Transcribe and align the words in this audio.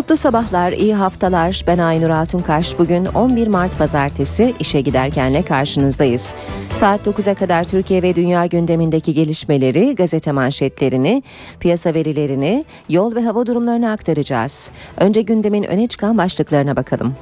Mutlu 0.00 0.16
sabahlar, 0.16 0.72
iyi 0.72 0.94
haftalar. 0.94 1.64
Ben 1.66 1.78
Aynur 1.78 2.10
Altunkaş. 2.10 2.78
Bugün 2.78 3.04
11 3.04 3.46
Mart 3.46 3.78
Pazartesi 3.78 4.54
işe 4.58 4.80
giderkenle 4.80 5.42
karşınızdayız. 5.42 6.32
Saat 6.74 7.06
9'a 7.06 7.34
kadar 7.34 7.64
Türkiye 7.64 8.02
ve 8.02 8.16
dünya 8.16 8.46
gündemindeki 8.46 9.14
gelişmeleri, 9.14 9.94
gazete 9.94 10.32
manşetlerini, 10.32 11.22
piyasa 11.60 11.94
verilerini, 11.94 12.64
yol 12.88 13.14
ve 13.14 13.22
hava 13.22 13.46
durumlarını 13.46 13.90
aktaracağız. 13.90 14.70
Önce 14.96 15.22
gündemin 15.22 15.62
öne 15.62 15.88
çıkan 15.88 16.18
başlıklarına 16.18 16.76
bakalım. 16.76 17.14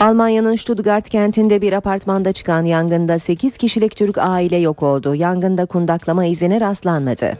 Almanya'nın 0.00 0.56
Stuttgart 0.56 1.08
kentinde 1.08 1.62
bir 1.62 1.72
apartmanda 1.72 2.32
çıkan 2.32 2.64
yangında 2.64 3.18
8 3.18 3.56
kişilik 3.56 3.96
Türk 3.96 4.18
aile 4.18 4.56
yok 4.56 4.82
oldu. 4.82 5.14
Yangında 5.14 5.66
kundaklama 5.66 6.24
izine 6.24 6.60
rastlanmadı. 6.60 7.38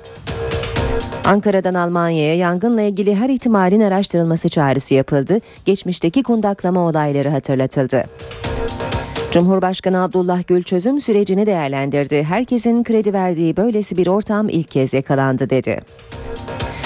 Ankara'dan 1.25 1.75
Almanya'ya 1.75 2.35
yangınla 2.35 2.83
ilgili 2.83 3.17
her 3.17 3.29
ihtimalin 3.29 3.81
araştırılması 3.81 4.49
çağrısı 4.49 4.95
yapıldı. 4.95 5.41
Geçmişteki 5.65 6.23
kundaklama 6.23 6.81
olayları 6.81 7.29
hatırlatıldı. 7.29 8.05
Cumhurbaşkanı 9.31 10.03
Abdullah 10.03 10.47
Gül 10.47 10.63
çözüm 10.63 11.01
sürecini 11.01 11.47
değerlendirdi. 11.47 12.23
Herkesin 12.23 12.85
kredi 12.85 13.13
verdiği 13.13 13.57
böylesi 13.57 13.97
bir 13.97 14.07
ortam 14.07 14.49
ilk 14.49 14.71
kez 14.71 14.93
yakalandı 14.93 15.51
dedi. 15.51 15.81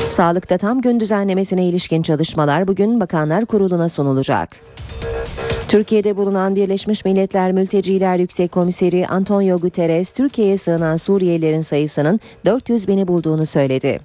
Sağlıkta 0.09 0.59
tam 0.59 0.81
gün 0.81 1.01
düzenlemesine 1.01 1.65
ilişkin 1.65 2.03
çalışmalar 2.03 2.69
bugün 2.69 3.01
Bakanlar 3.01 3.45
Kurulu'na 3.45 3.89
sunulacak. 3.89 4.49
Türkiye'de 5.69 6.17
bulunan 6.17 6.57
Birleşmiş 6.57 7.05
Milletler 7.05 7.53
Mülteciler 7.53 8.19
Yüksek 8.19 8.53
Komiseri 8.53 9.07
Antonio 9.07 9.59
Guterres, 9.59 10.13
Türkiye'ye 10.13 10.57
sığınan 10.57 10.97
Suriyelilerin 10.97 11.61
sayısının 11.61 12.21
400 12.45 12.89
bini 12.89 13.09
bulduğunu 13.09 13.47
söyledi. 13.47 14.01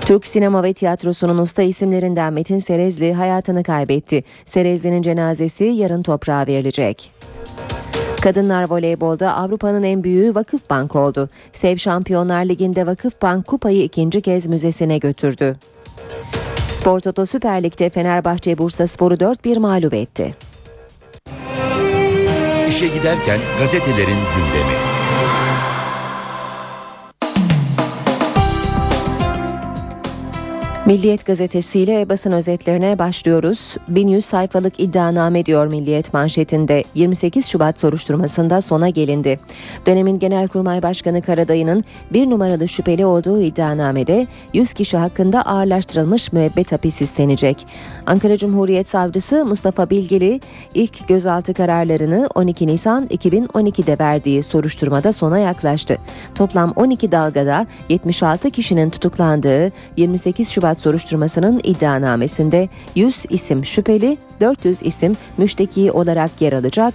Türk 0.00 0.26
sinema 0.26 0.62
ve 0.62 0.72
tiyatrosunun 0.72 1.38
usta 1.38 1.62
isimlerinden 1.62 2.32
Metin 2.32 2.58
Serezli 2.58 3.14
hayatını 3.14 3.62
kaybetti. 3.62 4.24
Serezli'nin 4.44 5.02
cenazesi 5.02 5.64
yarın 5.64 6.02
toprağa 6.02 6.46
verilecek. 6.46 7.12
Kadınlar 8.20 8.70
voleybolda 8.70 9.36
Avrupa'nın 9.36 9.82
en 9.82 10.04
büyüğü 10.04 10.34
Vakıfbank 10.34 10.96
oldu. 10.96 11.28
Sev 11.52 11.76
Şampiyonlar 11.76 12.44
Ligi'nde 12.44 12.86
Vakıfbank 12.86 13.46
kupayı 13.46 13.82
ikinci 13.82 14.20
kez 14.20 14.46
müzesine 14.46 14.98
götürdü. 14.98 15.56
Spor 16.68 17.00
Toto 17.00 17.26
Süper 17.26 17.62
Lig'de 17.62 17.90
Fenerbahçe 17.90 18.58
Bursa 18.58 18.86
Sporu 18.86 19.14
4-1 19.14 19.58
mağlup 19.58 19.94
etti. 19.94 20.34
İşe 22.68 22.86
giderken 22.86 23.38
gazetelerin 23.60 24.18
gündemi. 24.36 24.87
Milliyet 30.88 31.26
gazetesiyle 31.26 32.08
basın 32.08 32.32
özetlerine 32.32 32.98
başlıyoruz. 32.98 33.76
1100 33.88 34.24
sayfalık 34.24 34.80
iddianame 34.80 35.46
diyor 35.46 35.66
Milliyet 35.66 36.14
manşetinde 36.14 36.84
28 36.94 37.46
Şubat 37.46 37.78
soruşturmasında 37.78 38.60
sona 38.60 38.88
gelindi. 38.88 39.40
Dönemin 39.86 40.18
Genelkurmay 40.18 40.82
Başkanı 40.82 41.22
Karadayı'nın 41.22 41.84
bir 42.12 42.30
numaralı 42.30 42.68
şüpheli 42.68 43.06
olduğu 43.06 43.40
iddianamede 43.40 44.26
100 44.52 44.72
kişi 44.72 44.96
hakkında 44.96 45.42
ağırlaştırılmış 45.42 46.32
müebbet 46.32 46.72
hapis 46.72 47.00
istenecek. 47.00 47.66
Ankara 48.06 48.36
Cumhuriyet 48.36 48.88
Savcısı 48.88 49.44
Mustafa 49.44 49.90
Bilgili 49.90 50.40
ilk 50.74 51.08
gözaltı 51.08 51.54
kararlarını 51.54 52.28
12 52.34 52.66
Nisan 52.66 53.06
2012'de 53.06 53.96
verdiği 53.98 54.42
soruşturmada 54.42 55.12
sona 55.12 55.38
yaklaştı. 55.38 55.96
Toplam 56.34 56.72
12 56.76 57.12
dalgada 57.12 57.66
76 57.88 58.50
kişinin 58.50 58.90
tutuklandığı 58.90 59.72
28 59.96 60.48
Şubat 60.48 60.77
Şubat 60.78 60.80
soruşturmasının 60.80 61.60
iddianamesinde 61.64 62.68
100 62.94 63.26
isim 63.30 63.64
şüpheli, 63.64 64.16
400 64.40 64.82
isim 64.82 65.16
müşteki 65.38 65.92
olarak 65.92 66.30
yer 66.40 66.52
alacak. 66.52 66.94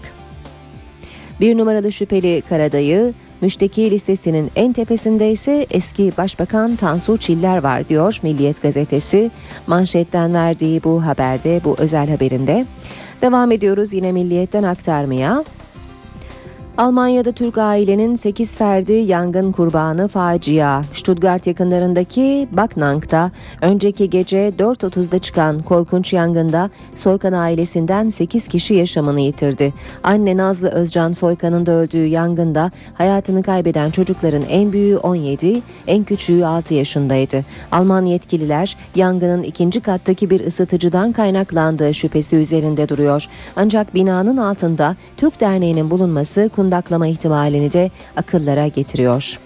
Bir 1.39 1.57
numaralı 1.57 1.91
şüpheli 1.91 2.43
Karadayı, 2.49 3.13
müşteki 3.41 3.91
listesinin 3.91 4.51
en 4.55 4.73
tepesinde 4.73 5.31
ise 5.31 5.65
eski 5.71 6.11
Başbakan 6.17 6.75
Tansu 6.75 7.17
Çiller 7.17 7.63
var 7.63 7.87
diyor 7.87 8.19
Milliyet 8.23 8.61
gazetesi. 8.61 9.31
Manşetten 9.67 10.33
verdiği 10.33 10.83
bu 10.83 11.05
haberde, 11.05 11.61
bu 11.63 11.75
özel 11.77 12.09
haberinde. 12.09 12.65
Devam 13.21 13.51
ediyoruz 13.51 13.93
yine 13.93 14.11
Milliyet'ten 14.11 14.63
aktarmaya. 14.63 15.43
Almanya'da 16.77 17.31
Türk 17.31 17.57
ailenin 17.57 18.15
8 18.15 18.51
ferdi 18.51 18.93
yangın 18.93 19.51
kurbanı 19.51 20.07
facia. 20.07 20.81
Stuttgart 20.93 21.47
yakınlarındaki 21.47 22.47
Backnang'da 22.51 23.31
önceki 23.61 24.09
gece 24.09 24.49
4.30'da 24.49 25.19
çıkan 25.19 25.63
korkunç 25.63 26.13
yangında 26.13 26.69
Soykan 26.95 27.33
ailesinden 27.33 28.09
8 28.09 28.47
kişi 28.47 28.73
yaşamını 28.73 29.19
yitirdi. 29.19 29.73
Anne 30.03 30.37
Nazlı 30.37 30.69
Özcan 30.69 31.11
Soykan'ın 31.11 31.65
da 31.65 31.71
öldüğü 31.71 32.05
yangında 32.05 32.71
hayatını 32.93 33.43
kaybeden 33.43 33.91
çocukların 33.91 34.43
en 34.49 34.73
büyüğü 34.73 34.97
17, 34.97 35.61
en 35.87 36.03
küçüğü 36.03 36.45
6 36.45 36.73
yaşındaydı. 36.73 37.45
Alman 37.71 38.05
yetkililer 38.05 38.77
yangının 38.95 39.43
ikinci 39.43 39.81
kattaki 39.81 40.29
bir 40.29 40.45
ısıtıcıdan 40.45 41.11
kaynaklandığı 41.11 41.93
şüphesi 41.93 42.35
üzerinde 42.35 42.89
duruyor. 42.89 43.25
Ancak 43.55 43.95
binanın 43.95 44.37
altında 44.37 44.95
Türk 45.17 45.41
Derneği'nin 45.41 45.91
bulunması 45.91 46.49
kundaklama 46.63 47.07
ihtimalini 47.07 47.71
de 47.71 47.91
akıllara 48.15 48.67
getiriyor. 48.67 49.39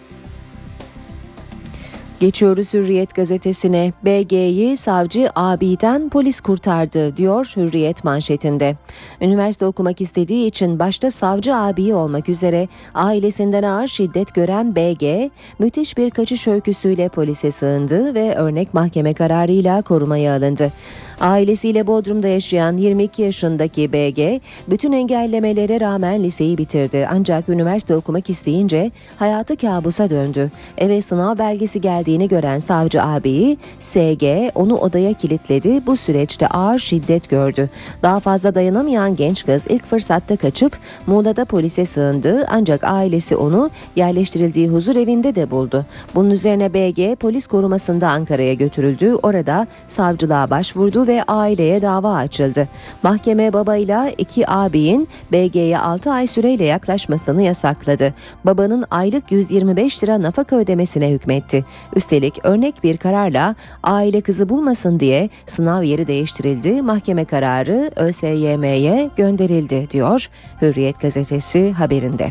Geçiyoruz 2.19 2.73
Hürriyet 2.73 3.15
gazetesine. 3.15 3.93
BG'yi 4.05 4.77
savcı 4.77 5.29
abiden 5.35 6.09
polis 6.09 6.41
kurtardı 6.41 7.17
diyor 7.17 7.53
Hürriyet 7.55 8.03
manşetinde. 8.03 8.75
Üniversite 9.21 9.65
okumak 9.65 10.01
istediği 10.01 10.45
için 10.45 10.79
başta 10.79 11.11
savcı 11.11 11.55
abiyi 11.55 11.95
olmak 11.95 12.29
üzere 12.29 12.67
ailesinden 12.93 13.63
ağır 13.63 13.87
şiddet 13.87 14.33
gören 14.35 14.75
BG 14.75 15.31
müthiş 15.59 15.97
bir 15.97 16.09
kaçış 16.09 16.47
öyküsüyle 16.47 17.09
polise 17.09 17.51
sığındı 17.51 18.15
ve 18.15 18.35
örnek 18.35 18.73
mahkeme 18.73 19.13
kararıyla 19.13 19.81
korumaya 19.81 20.35
alındı. 20.37 20.71
Ailesiyle 21.19 21.87
Bodrum'da 21.87 22.27
yaşayan 22.27 22.77
22 22.77 23.21
yaşındaki 23.21 23.93
BG 23.93 24.41
bütün 24.67 24.91
engellemelere 24.91 25.79
rağmen 25.79 26.23
liseyi 26.23 26.57
bitirdi. 26.57 27.07
Ancak 27.11 27.49
üniversite 27.49 27.95
okumak 27.95 28.29
isteyince 28.29 28.91
hayatı 29.17 29.57
kabusa 29.57 30.09
döndü. 30.09 30.51
Eve 30.77 31.01
sınav 31.01 31.37
belgesi 31.37 31.81
geldiğini 32.07 32.27
gören 32.27 32.59
savcı 32.59 33.03
abiyi 33.03 33.57
SG 33.79 34.23
onu 34.55 34.77
odaya 34.77 35.13
kilitledi. 35.13 35.81
Bu 35.87 35.97
süreçte 35.97 36.47
ağır 36.47 36.79
şiddet 36.79 37.29
gördü. 37.29 37.69
Daha 38.03 38.19
fazla 38.19 38.55
dayanamayan 38.55 39.15
genç 39.15 39.45
kız 39.45 39.65
ilk 39.69 39.85
fırsatta 39.85 40.37
kaçıp 40.37 40.77
Muğla'da 41.07 41.45
polise 41.45 41.85
sığındı. 41.85 42.45
Ancak 42.49 42.83
ailesi 42.83 43.35
onu 43.35 43.69
yerleştirildiği 43.95 44.67
huzur 44.67 44.95
evinde 44.95 45.35
de 45.35 45.51
buldu. 45.51 45.85
Bunun 46.15 46.29
üzerine 46.29 46.73
BG 46.73 47.15
polis 47.19 47.47
korumasında 47.47 48.09
Ankara'ya 48.09 48.53
götürüldü. 48.53 49.13
Orada 49.13 49.67
savcılığa 49.87 50.49
başvurdu 50.49 51.07
ve 51.07 51.23
aileye 51.23 51.81
dava 51.81 52.13
açıldı. 52.13 52.67
Mahkeme 53.03 53.53
babayla 53.53 54.09
iki 54.17 54.49
abinin 54.49 55.07
BG'ye 55.31 55.79
6 55.79 56.11
ay 56.11 56.27
süreyle 56.27 56.63
yaklaşmasını 56.63 57.41
yasakladı. 57.41 58.13
Babanın 58.45 58.85
aylık 58.91 59.31
125 59.31 60.03
lira 60.03 60.21
nafaka 60.21 60.55
ödemesine 60.55 61.11
hükmetti. 61.11 61.65
Üstelik 61.97 62.39
örnek 62.43 62.83
bir 62.83 62.97
kararla 62.97 63.55
aile 63.83 64.21
kızı 64.21 64.49
bulmasın 64.49 64.99
diye 64.99 65.29
sınav 65.45 65.83
yeri 65.83 66.07
değiştirildi. 66.07 66.81
Mahkeme 66.81 67.25
kararı 67.25 67.91
ÖSYM'ye 67.95 69.09
gönderildi 69.15 69.89
diyor 69.89 70.29
Hürriyet 70.61 71.01
gazetesi 71.01 71.71
haberinde. 71.71 72.29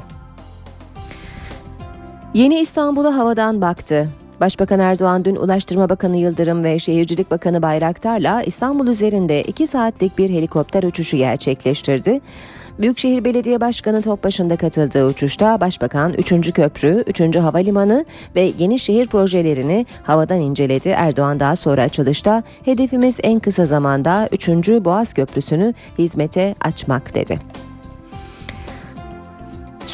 Yeni 2.35 2.61
İstanbul'a 2.61 3.17
havadan 3.17 3.61
baktı. 3.61 4.09
Başbakan 4.41 4.81
Erdoğan 4.81 5.25
dün 5.25 5.37
Ulaştırma 5.37 5.89
Bakanı 5.89 6.17
Yıldırım 6.17 6.65
ve 6.65 6.79
Şehircilik 6.79 7.31
Bakanı 7.31 7.63
Bayraktar'la 7.63 8.43
İstanbul 8.43 8.87
üzerinde 8.87 9.43
2 9.43 9.67
saatlik 9.67 10.19
bir 10.19 10.31
helikopter 10.31 10.83
uçuşu 10.83 11.17
gerçekleştirdi. 11.17 12.21
Büyükşehir 12.81 13.25
Belediye 13.25 13.61
Başkanı 13.61 14.03
Topbaşı'nda 14.03 14.57
katıldığı 14.57 15.07
uçuşta 15.07 15.61
Başbakan 15.61 16.13
3. 16.13 16.53
Köprü, 16.53 17.05
3. 17.07 17.37
Havalimanı 17.37 18.05
ve 18.35 18.53
yeni 18.59 18.79
şehir 18.79 19.07
projelerini 19.07 19.87
havadan 20.03 20.41
inceledi. 20.41 20.89
Erdoğan 20.89 21.41
daha 21.41 21.57
sonra 21.57 21.83
açılışta 21.83 22.43
hedefimiz 22.65 23.17
en 23.23 23.41
kısa 23.41 23.65
zamanda 23.65 24.29
3. 24.33 24.49
Boğaz 24.69 25.15
Köprüsü'nü 25.15 25.75
hizmete 25.99 26.55
açmak 26.61 27.15
dedi. 27.15 27.39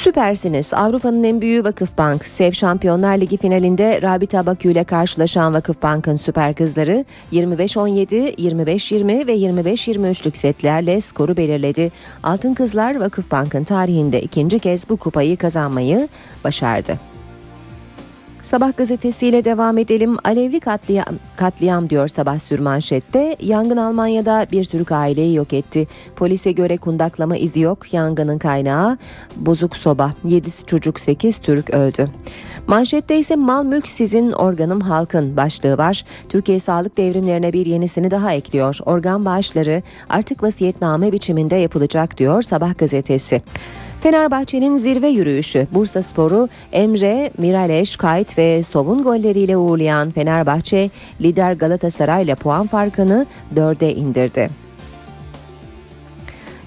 Süpersiniz. 0.02 0.74
Avrupa'nın 0.74 1.24
en 1.24 1.40
büyüğü 1.40 1.64
Vakıfbank. 1.64 2.24
Sev 2.24 2.52
Şampiyonlar 2.52 3.18
Ligi 3.18 3.36
finalinde 3.36 4.02
Rabita 4.02 4.46
Bakü 4.46 4.70
ile 4.70 4.84
karşılaşan 4.84 5.54
Vakıfbank'ın 5.54 6.16
süper 6.16 6.54
kızları 6.54 7.04
25-17, 7.32 8.34
25-20 8.34 9.26
ve 9.26 9.36
25-23'lük 9.36 10.36
setlerle 10.36 11.00
skoru 11.00 11.36
belirledi. 11.36 11.92
Altın 12.22 12.54
kızlar 12.54 13.00
Vakıfbank'ın 13.00 13.64
tarihinde 13.64 14.22
ikinci 14.22 14.58
kez 14.58 14.88
bu 14.88 14.96
kupayı 14.96 15.36
kazanmayı 15.36 16.08
başardı. 16.44 17.11
Sabah 18.42 18.76
gazetesiyle 18.76 19.44
devam 19.44 19.78
edelim. 19.78 20.16
Alevli 20.24 20.60
katliam, 20.60 21.14
katliam 21.36 21.90
diyor 21.90 22.08
sabah 22.08 22.38
sürmanşette. 22.38 23.36
Yangın 23.40 23.76
Almanya'da 23.76 24.46
bir 24.52 24.64
Türk 24.64 24.92
aileyi 24.92 25.34
yok 25.34 25.52
etti. 25.52 25.88
Polise 26.16 26.52
göre 26.52 26.76
kundaklama 26.76 27.36
izi 27.36 27.60
yok. 27.60 27.94
Yangının 27.94 28.38
kaynağı 28.38 28.98
bozuk 29.36 29.76
soba. 29.76 30.12
7 30.24 30.66
çocuk 30.66 31.00
8 31.00 31.38
Türk 31.38 31.70
öldü. 31.70 32.08
Manşette 32.66 33.18
ise 33.18 33.36
mal 33.36 33.64
mülk 33.64 33.88
sizin 33.88 34.32
organım 34.32 34.80
halkın 34.80 35.36
başlığı 35.36 35.78
var. 35.78 36.04
Türkiye 36.28 36.60
sağlık 36.60 36.96
devrimlerine 36.96 37.52
bir 37.52 37.66
yenisini 37.66 38.10
daha 38.10 38.32
ekliyor. 38.32 38.78
Organ 38.86 39.24
bağışları 39.24 39.82
artık 40.08 40.42
vasiyetname 40.42 41.12
biçiminde 41.12 41.56
yapılacak 41.56 42.18
diyor 42.18 42.42
Sabah 42.42 42.78
gazetesi. 42.78 43.42
Fenerbahçe'nin 44.02 44.76
zirve 44.76 45.08
yürüyüşü 45.08 45.66
Bursa 45.72 46.02
Sporu 46.02 46.48
Emre, 46.72 47.30
Miraleş, 47.38 47.96
Kayt 47.96 48.38
ve 48.38 48.62
Sov'un 48.62 49.02
golleriyle 49.02 49.56
uğurlayan 49.56 50.10
Fenerbahçe 50.10 50.90
lider 51.20 51.52
Galatasaray'la 51.52 52.34
puan 52.34 52.66
farkını 52.66 53.26
dörde 53.56 53.94
indirdi. 53.94 54.50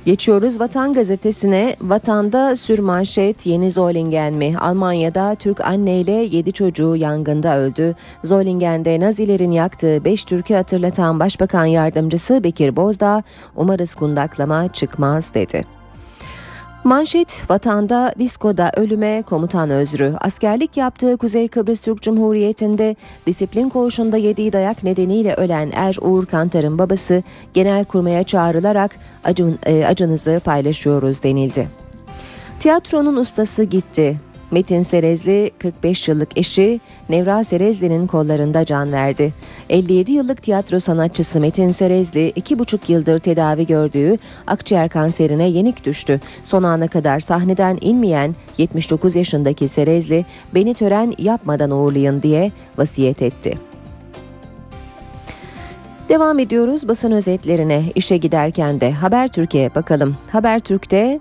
Geçiyoruz 0.06 0.60
Vatan 0.60 0.94
Gazetesi'ne. 0.94 1.76
Vatanda 1.82 2.56
sürmanşet 2.56 3.46
yeni 3.46 3.72
Zollingen 3.72 4.34
mi? 4.34 4.56
Almanya'da 4.60 5.36
Türk 5.36 5.62
anneyle 5.62 6.12
7 6.12 6.52
çocuğu 6.52 6.96
yangında 6.96 7.58
öldü. 7.58 7.96
Zollingen'de 8.24 9.00
Nazilerin 9.00 9.52
yaktığı 9.52 10.06
5 10.06 10.26
Türk'ü 10.26 10.54
hatırlatan 10.54 11.20
Başbakan 11.20 11.66
Yardımcısı 11.66 12.44
Bekir 12.44 12.76
Bozdağ, 12.76 13.24
umarız 13.56 13.96
kundaklama 13.96 14.74
çıkmaz 14.74 15.34
dedi. 15.34 15.85
Manşet 16.86 17.44
vatanda 17.50 18.14
diskoda 18.20 18.72
ölüme 18.76 19.22
komutan 19.22 19.70
özrü. 19.70 20.14
Askerlik 20.22 20.78
yaptığı 20.78 21.18
Kuzey 21.18 21.48
Kıbrıs 21.48 21.82
Türk 21.82 22.02
Cumhuriyeti'nde 22.02 22.96
disiplin 23.28 23.70
koğuşunda 23.70 24.18
yediği 24.18 24.54
dayak 24.54 24.84
nedeniyle 24.84 25.34
ölen 25.34 25.72
Er 25.76 25.98
Uğur 26.02 26.26
Kantar'ın 26.26 26.80
babası 26.80 27.24
genel 27.54 27.86
kurmaya 27.86 28.24
çağrılarak 28.24 28.96
acın, 29.24 29.60
e, 29.66 29.86
acınızı 29.86 30.42
paylaşıyoruz 30.46 31.24
denildi. 31.24 31.68
Tiyatronun 32.60 33.16
ustası 33.16 33.64
gitti. 33.64 34.20
Metin 34.52 34.82
Serezli 34.82 35.52
45 35.60 36.08
yıllık 36.08 36.38
eşi 36.38 36.80
Nevra 37.10 37.44
Serezli'nin 37.44 38.08
kollarında 38.08 38.66
can 38.66 38.92
verdi. 38.92 39.34
57 39.70 40.12
yıllık 40.12 40.44
tiyatro 40.44 40.80
sanatçısı 40.80 41.40
Metin 41.40 41.70
Serezli 41.70 42.32
2,5 42.32 42.92
yıldır 42.92 43.20
tedavi 43.20 43.66
gördüğü 43.66 44.18
akciğer 44.48 44.90
kanserine 44.90 45.48
yenik 45.48 45.86
düştü. 45.86 46.20
Son 46.44 46.64
ana 46.64 46.88
kadar 46.88 47.20
sahneden 47.20 47.78
inmeyen 47.82 48.36
79 48.58 49.16
yaşındaki 49.16 49.68
Serezli 49.68 50.26
beni 50.54 50.74
tören 50.74 51.14
yapmadan 51.18 51.72
uğurlayın 51.72 52.22
diye 52.22 52.52
vasiyet 52.78 53.22
etti. 53.22 53.58
Devam 56.10 56.40
ediyoruz 56.40 56.88
basın 56.88 57.12
özetlerine. 57.12 57.84
İşe 57.96 58.18
giderken 58.18 58.82
de 58.82 58.92
Haber 58.92 59.28
Türkiye 59.28 59.76
bakalım. 59.76 60.18
Haber 60.32 60.60
Türk'te 60.60 61.20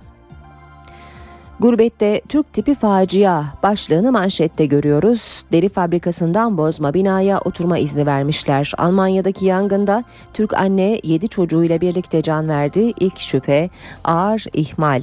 Gurbette 1.60 2.20
Türk 2.28 2.52
tipi 2.52 2.74
facia 2.74 3.44
başlığını 3.62 4.12
manşette 4.12 4.66
görüyoruz. 4.66 5.44
Deri 5.52 5.68
fabrikasından 5.68 6.58
bozma 6.58 6.94
binaya 6.94 7.40
oturma 7.40 7.78
izni 7.78 8.06
vermişler. 8.06 8.72
Almanya'daki 8.78 9.46
yangında 9.46 10.04
Türk 10.32 10.54
anne 10.54 11.00
7 11.02 11.28
çocuğuyla 11.28 11.80
birlikte 11.80 12.22
can 12.22 12.48
verdi. 12.48 12.92
İlk 13.00 13.18
şüphe 13.18 13.70
ağır 14.04 14.44
ihmal. 14.52 15.02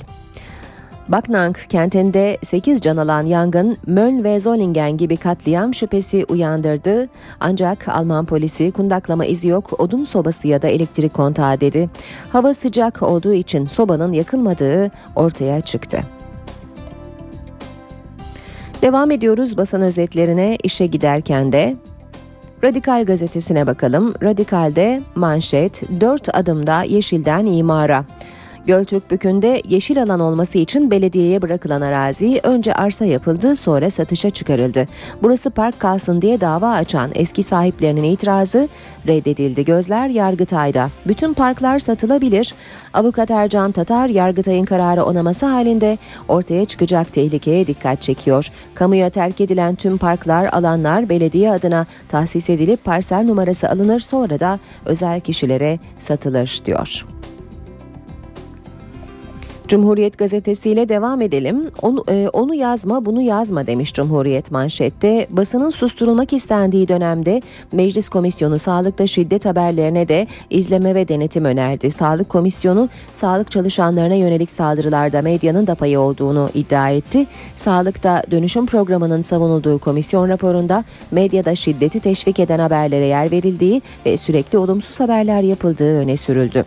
Baknang 1.07 1.55
kentinde 1.69 2.37
8 2.43 2.81
can 2.81 2.97
alan 2.97 3.25
yangın 3.25 3.77
Möln 3.87 4.23
ve 4.23 4.39
Zollingen 4.39 4.97
gibi 4.97 5.17
katliam 5.17 5.73
şüphesi 5.73 6.25
uyandırdı. 6.29 7.09
Ancak 7.39 7.87
Alman 7.87 8.25
polisi 8.25 8.71
kundaklama 8.71 9.25
izi 9.25 9.47
yok 9.47 9.79
odun 9.79 10.03
sobası 10.03 10.47
ya 10.47 10.61
da 10.61 10.67
elektrik 10.67 11.13
kontağı 11.13 11.61
dedi. 11.61 11.89
Hava 12.31 12.53
sıcak 12.53 13.03
olduğu 13.03 13.33
için 13.33 13.65
sobanın 13.65 14.13
yakılmadığı 14.13 14.91
ortaya 15.15 15.61
çıktı. 15.61 15.99
Devam 18.81 19.11
ediyoruz 19.11 19.57
basın 19.57 19.81
özetlerine 19.81 20.57
işe 20.63 20.85
giderken 20.85 21.51
de 21.51 21.75
Radikal 22.63 23.05
gazetesine 23.05 23.67
bakalım. 23.67 24.13
Radikal'de 24.23 25.01
manşet 25.15 25.83
4 26.01 26.35
adımda 26.35 26.83
yeşilden 26.83 27.45
imara. 27.45 28.05
Göltürk 28.65 29.11
Bükü'nde 29.11 29.61
yeşil 29.67 30.03
alan 30.03 30.19
olması 30.19 30.57
için 30.57 30.91
belediyeye 30.91 31.41
bırakılan 31.41 31.81
arazi 31.81 32.39
önce 32.43 32.73
arsa 32.73 33.05
yapıldı 33.05 33.55
sonra 33.55 33.89
satışa 33.89 34.29
çıkarıldı. 34.29 34.87
Burası 35.21 35.49
park 35.49 35.79
kalsın 35.79 36.21
diye 36.21 36.41
dava 36.41 36.69
açan 36.71 37.11
eski 37.15 37.43
sahiplerinin 37.43 38.03
itirazı 38.03 38.69
reddedildi. 39.07 39.65
Gözler 39.65 40.07
Yargıtay'da. 40.07 40.89
Bütün 41.07 41.33
parklar 41.33 41.79
satılabilir. 41.79 42.53
Avukat 42.93 43.31
Ercan 43.31 43.71
Tatar 43.71 44.07
Yargıtay'ın 44.07 44.65
kararı 44.65 45.03
onaması 45.03 45.45
halinde 45.45 45.97
ortaya 46.27 46.65
çıkacak 46.65 47.13
tehlikeye 47.13 47.67
dikkat 47.67 48.01
çekiyor. 48.01 48.47
Kamuya 48.75 49.09
terk 49.09 49.41
edilen 49.41 49.75
tüm 49.75 49.97
parklar, 49.97 50.49
alanlar 50.51 51.09
belediye 51.09 51.51
adına 51.51 51.85
tahsis 52.09 52.49
edilip 52.49 52.83
parsel 52.83 53.25
numarası 53.25 53.69
alınır 53.69 53.99
sonra 53.99 54.39
da 54.39 54.59
özel 54.85 55.19
kişilere 55.19 55.79
satılır 55.99 56.61
diyor. 56.65 57.05
Cumhuriyet 59.71 60.17
gazetesiyle 60.17 60.89
devam 60.89 61.21
edelim. 61.21 61.71
Onu, 61.81 62.03
e, 62.09 62.29
onu 62.33 62.55
yazma 62.55 63.05
bunu 63.05 63.21
yazma 63.21 63.67
demiş 63.67 63.93
Cumhuriyet 63.93 64.51
manşette. 64.51 65.27
Basının 65.29 65.69
susturulmak 65.69 66.33
istendiği 66.33 66.87
dönemde 66.87 67.41
Meclis 67.71 68.09
Komisyonu 68.09 68.59
sağlıkta 68.59 69.07
şiddet 69.07 69.45
haberlerine 69.45 70.07
de 70.07 70.27
izleme 70.49 70.95
ve 70.95 71.07
denetim 71.07 71.45
önerdi. 71.45 71.91
Sağlık 71.91 72.29
Komisyonu 72.29 72.89
sağlık 73.13 73.51
çalışanlarına 73.51 74.15
yönelik 74.15 74.51
saldırılarda 74.51 75.21
medyanın 75.21 75.67
da 75.67 75.75
payı 75.75 75.99
olduğunu 75.99 76.49
iddia 76.53 76.89
etti. 76.89 77.27
Sağlıkta 77.55 78.23
dönüşüm 78.31 78.65
programının 78.65 79.21
savunulduğu 79.21 79.79
komisyon 79.79 80.29
raporunda 80.29 80.83
medyada 81.11 81.55
şiddeti 81.55 81.99
teşvik 81.99 82.39
eden 82.39 82.59
haberlere 82.59 83.05
yer 83.05 83.31
verildiği 83.31 83.81
ve 84.05 84.17
sürekli 84.17 84.57
olumsuz 84.57 84.99
haberler 84.99 85.41
yapıldığı 85.41 85.99
öne 85.99 86.17
sürüldü. 86.17 86.65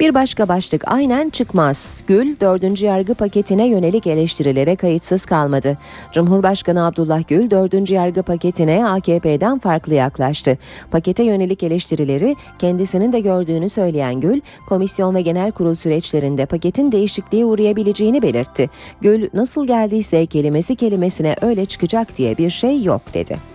Bir 0.00 0.14
başka 0.14 0.48
başlık 0.48 0.82
aynen 0.86 1.30
çıkmaz. 1.30 2.04
Gül, 2.06 2.40
dördüncü 2.40 2.86
yargı 2.86 3.14
paketine 3.14 3.66
yönelik 3.66 4.06
eleştirilere 4.06 4.76
kayıtsız 4.76 5.26
kalmadı. 5.26 5.78
Cumhurbaşkanı 6.12 6.86
Abdullah 6.86 7.28
Gül, 7.28 7.50
dördüncü 7.50 7.94
yargı 7.94 8.22
paketine 8.22 8.86
AKP'den 8.86 9.58
farklı 9.58 9.94
yaklaştı. 9.94 10.58
Pakete 10.90 11.22
yönelik 11.22 11.62
eleştirileri 11.62 12.36
kendisinin 12.58 13.12
de 13.12 13.20
gördüğünü 13.20 13.68
söyleyen 13.68 14.20
Gül, 14.20 14.40
komisyon 14.68 15.14
ve 15.14 15.22
genel 15.22 15.52
kurul 15.52 15.74
süreçlerinde 15.74 16.46
paketin 16.46 16.92
değişikliğe 16.92 17.44
uğrayabileceğini 17.44 18.22
belirtti. 18.22 18.70
Gül, 19.00 19.28
nasıl 19.34 19.66
geldiyse 19.66 20.26
kelimesi 20.26 20.76
kelimesine 20.76 21.36
öyle 21.42 21.66
çıkacak 21.66 22.16
diye 22.16 22.38
bir 22.38 22.50
şey 22.50 22.82
yok 22.82 23.02
dedi. 23.14 23.53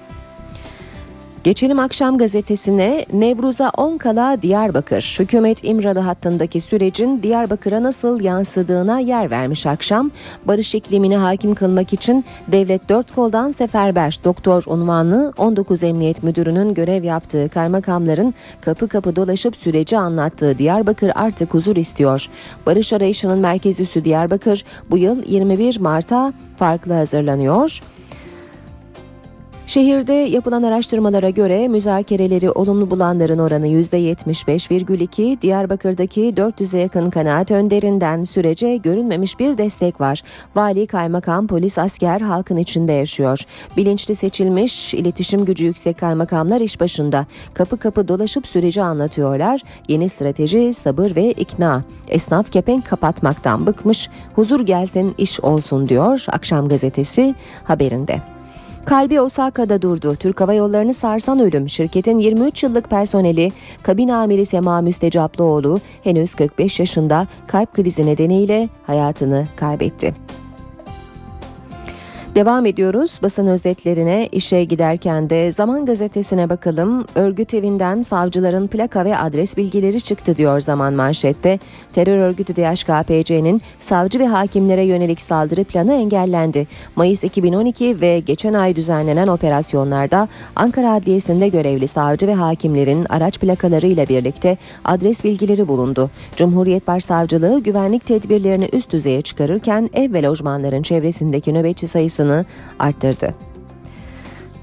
Geçelim 1.43 1.79
akşam 1.79 2.17
gazetesine 2.17 3.05
Nevruz'a 3.13 3.72
10 3.77 3.98
kala 3.98 4.41
Diyarbakır. 4.41 5.15
Hükümet 5.19 5.63
İmralı 5.63 6.00
hattındaki 6.00 6.62
sürecin 6.62 7.24
Diyarbakır'a 7.24 7.84
nasıl 7.84 8.22
yansıdığına 8.22 9.00
yer 9.00 9.31
vermiş 9.31 9.65
akşam. 9.65 10.12
Barış 10.46 10.75
iklimini 10.75 11.17
hakim 11.17 11.55
kılmak 11.55 11.93
için 11.93 12.25
devlet 12.48 12.89
dört 12.89 13.15
koldan 13.15 13.51
seferber 13.51 14.19
doktor 14.24 14.63
unvanlı 14.67 15.34
19 15.38 15.84
Emniyet 15.84 16.24
Müdürü'nün 16.24 16.74
görev 16.74 17.03
yaptığı 17.03 17.50
kaymakamların 17.50 18.34
kapı 18.62 18.88
kapı 18.88 19.15
dolaşıp 19.15 19.55
süreci 19.55 19.98
anlattığı 19.98 20.58
Diyarbakır 20.58 21.12
artık 21.15 21.53
huzur 21.53 21.75
istiyor. 21.75 22.25
Barış 22.65 22.93
arayışının 22.93 23.39
merkez 23.39 23.79
üssü 23.79 24.05
Diyarbakır 24.05 24.65
bu 24.89 24.98
yıl 24.98 25.24
21 25.27 25.79
Mart'a 25.79 26.34
farklı 26.58 26.93
hazırlanıyor. 26.93 27.79
Şehirde 29.69 30.13
yapılan 30.13 30.63
araştırmalara 30.63 31.29
göre 31.29 31.67
müzakereleri 31.67 32.51
olumlu 32.51 32.91
bulanların 32.91 33.39
oranı 33.39 33.67
%75,2, 33.67 35.41
Diyarbakır'daki 35.41 36.21
400'e 36.21 36.79
yakın 36.79 37.09
kanaat 37.09 37.51
önderinden 37.51 38.23
sürece 38.23 38.77
görünmemiş 38.77 39.39
bir 39.39 39.57
destek 39.57 40.01
var. 40.01 40.21
Vali, 40.55 40.88
kaymakam, 40.88 41.47
polis, 41.47 41.77
asker 41.77 42.21
halkın 42.21 42.57
içinde 42.57 42.91
yaşıyor. 42.91 43.39
Bilinçli 43.77 44.15
seçilmiş, 44.15 44.93
iletişim 44.93 45.45
gücü 45.45 45.65
yüksek 45.65 45.97
kaymakamlar 45.97 46.61
iş 46.61 46.79
başında. 46.79 47.25
Kapı 47.53 47.77
kapı 47.77 48.07
dolaşıp 48.07 48.47
süreci 48.47 48.81
anlatıyorlar. 48.81 49.61
Yeni 49.88 50.09
strateji, 50.09 50.73
sabır 50.73 51.15
ve 51.15 51.31
ikna. 51.31 51.81
Esnaf 52.07 52.51
kepenk 52.51 52.85
kapatmaktan 52.85 53.65
bıkmış, 53.65 54.09
huzur 54.35 54.65
gelsin 54.65 55.15
iş 55.17 55.39
olsun 55.39 55.89
diyor 55.89 56.25
Akşam 56.29 56.69
Gazetesi 56.69 57.35
haberinde. 57.63 58.38
Kalbi 58.89 59.22
Osaka'da 59.22 59.81
durdu. 59.81 60.15
Türk 60.15 60.41
Hava 60.41 60.53
Yolları'nı 60.53 60.93
sarsan 60.93 61.39
ölüm. 61.39 61.69
Şirketin 61.69 62.19
23 62.19 62.63
yıllık 62.63 62.89
personeli 62.89 63.51
kabin 63.84 64.08
amiri 64.08 64.46
Sema 64.46 64.81
Müstecaplıoğlu 64.81 65.79
henüz 66.03 66.36
45 66.36 66.79
yaşında 66.79 67.27
kalp 67.48 67.74
krizi 67.74 68.05
nedeniyle 68.05 68.69
hayatını 68.88 69.48
kaybetti. 69.55 70.13
Devam 72.36 72.65
ediyoruz 72.65 73.19
basın 73.24 73.48
özetlerine 73.48 74.27
işe 74.31 74.63
giderken 74.63 75.29
de 75.29 75.51
Zaman 75.51 75.86
Gazetesi'ne 75.86 76.50
bakalım. 76.50 77.05
Örgüt 77.15 77.53
evinden 77.53 78.01
savcıların 78.01 78.67
plaka 78.67 79.05
ve 79.05 79.17
adres 79.17 79.57
bilgileri 79.57 80.01
çıktı 80.01 80.36
diyor 80.36 80.59
Zaman 80.59 80.93
manşette. 80.93 81.59
Terör 81.93 82.17
örgütü 82.17 82.55
DHKPC'nin 82.55 83.62
savcı 83.79 84.19
ve 84.19 84.27
hakimlere 84.27 84.83
yönelik 84.83 85.21
saldırı 85.21 85.63
planı 85.63 85.93
engellendi. 85.93 86.67
Mayıs 86.95 87.24
2012 87.24 88.01
ve 88.01 88.19
geçen 88.19 88.53
ay 88.53 88.75
düzenlenen 88.75 89.27
operasyonlarda 89.27 90.27
Ankara 90.55 90.93
Adliyesi'nde 90.93 91.48
görevli 91.48 91.88
savcı 91.88 92.27
ve 92.27 92.33
hakimlerin 92.33 93.05
araç 93.09 93.39
plakaları 93.39 93.88
ile 93.88 94.07
birlikte 94.07 94.57
adres 94.86 95.24
bilgileri 95.24 95.67
bulundu. 95.67 96.09
Cumhuriyet 96.36 96.88
Başsavcılığı 96.88 97.59
güvenlik 97.59 98.05
tedbirlerini 98.05 98.69
üst 98.74 98.91
düzeye 98.91 99.21
çıkarırken 99.21 99.89
ev 99.93 100.13
ve 100.13 100.24
lojmanların 100.24 100.81
çevresindeki 100.81 101.53
nöbetçi 101.53 101.88
sayısını 101.88 102.18
sayısını 102.19 102.45
arttırdı. 102.79 103.33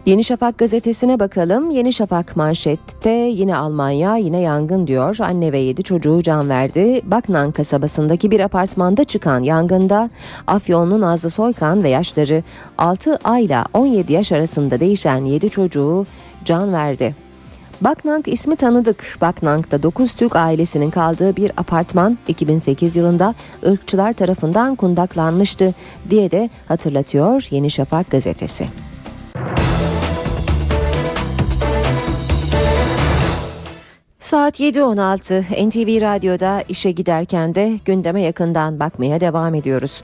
Yeni 0.06 0.24
Şafak 0.24 0.58
gazetesine 0.58 1.18
bakalım. 1.18 1.70
Yeni 1.70 1.92
Şafak 1.92 2.36
manşette 2.36 3.10
yine 3.10 3.56
Almanya 3.56 4.16
yine 4.16 4.40
yangın 4.40 4.86
diyor. 4.86 5.16
Anne 5.20 5.52
ve 5.52 5.58
yedi 5.58 5.82
çocuğu 5.82 6.22
can 6.22 6.48
verdi. 6.48 7.00
Baknan 7.04 7.52
kasabasındaki 7.52 8.30
bir 8.30 8.40
apartmanda 8.40 9.04
çıkan 9.04 9.42
yangında 9.42 10.10
Afyonlu 10.46 11.00
Nazlı 11.00 11.30
Soykan 11.30 11.82
ve 11.82 11.88
yaşları 11.88 12.42
6 12.78 13.18
ayla 13.24 13.64
17 13.74 14.12
yaş 14.12 14.32
arasında 14.32 14.80
değişen 14.80 15.24
7 15.24 15.50
çocuğu 15.50 16.06
can 16.44 16.72
verdi. 16.72 17.25
Baknang 17.80 18.28
ismi 18.28 18.56
tanıdık. 18.56 19.18
Baknang'da 19.20 19.82
9 19.82 20.12
Türk 20.12 20.36
ailesinin 20.36 20.90
kaldığı 20.90 21.36
bir 21.36 21.52
apartman 21.56 22.18
2008 22.28 22.96
yılında 22.96 23.34
ırkçılar 23.66 24.12
tarafından 24.12 24.74
kundaklanmıştı 24.74 25.74
diye 26.10 26.30
de 26.30 26.50
hatırlatıyor 26.68 27.46
Yeni 27.50 27.70
Şafak 27.70 28.10
gazetesi. 28.10 28.68
Saat 34.20 34.60
7.16 34.60 35.68
NTV 35.68 36.00
Radyo'da 36.00 36.62
işe 36.68 36.90
giderken 36.90 37.54
de 37.54 37.78
gündeme 37.84 38.22
yakından 38.22 38.80
bakmaya 38.80 39.20
devam 39.20 39.54
ediyoruz. 39.54 40.02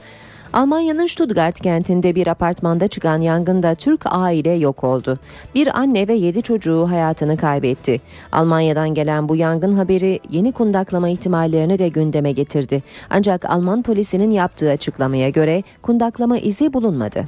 Almanya'nın 0.53 1.05
Stuttgart 1.05 1.59
kentinde 1.59 2.15
bir 2.15 2.27
apartmanda 2.27 2.87
çıkan 2.87 3.21
yangında 3.21 3.75
Türk 3.75 4.01
aile 4.05 4.51
yok 4.51 4.83
oldu. 4.83 5.19
Bir 5.55 5.79
anne 5.79 6.07
ve 6.07 6.13
yedi 6.13 6.41
çocuğu 6.41 6.87
hayatını 6.89 7.37
kaybetti. 7.37 8.01
Almanya'dan 8.31 8.93
gelen 8.93 9.29
bu 9.29 9.35
yangın 9.35 9.73
haberi 9.73 10.19
yeni 10.29 10.51
kundaklama 10.51 11.09
ihtimallerini 11.09 11.79
de 11.79 11.87
gündeme 11.87 12.31
getirdi. 12.31 12.83
Ancak 13.09 13.45
Alman 13.45 13.83
polisinin 13.83 14.31
yaptığı 14.31 14.71
açıklamaya 14.71 15.29
göre 15.29 15.63
kundaklama 15.81 16.37
izi 16.37 16.73
bulunmadı. 16.73 17.23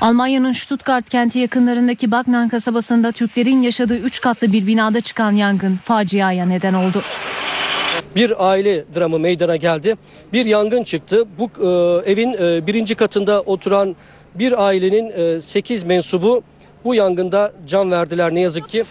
Almanya'nın 0.00 0.52
Stuttgart 0.52 1.10
kenti 1.10 1.38
yakınlarındaki 1.38 2.10
Bagnan 2.10 2.48
kasabasında 2.48 3.12
Türklerin 3.12 3.62
yaşadığı 3.62 3.98
3 3.98 4.20
katlı 4.20 4.52
bir 4.52 4.66
binada 4.66 5.00
çıkan 5.00 5.32
yangın 5.32 5.76
faciaya 5.84 6.46
neden 6.46 6.74
oldu 6.74 7.02
bir 8.16 8.50
aile 8.50 8.84
dramı 8.94 9.18
meydana 9.18 9.56
geldi. 9.56 9.96
Bir 10.32 10.46
yangın 10.46 10.82
çıktı. 10.82 11.24
Bu 11.38 11.44
e, 11.44 12.10
evin 12.12 12.32
e, 12.32 12.66
birinci 12.66 12.94
katında 12.94 13.40
oturan 13.40 13.96
bir 14.34 14.66
ailenin 14.66 15.36
e, 15.36 15.40
8 15.40 15.84
mensubu 15.84 16.42
bu 16.84 16.94
yangında 16.94 17.52
can 17.66 17.90
verdiler 17.90 18.34
ne 18.34 18.40
yazık 18.40 18.68
ki. 18.68 18.84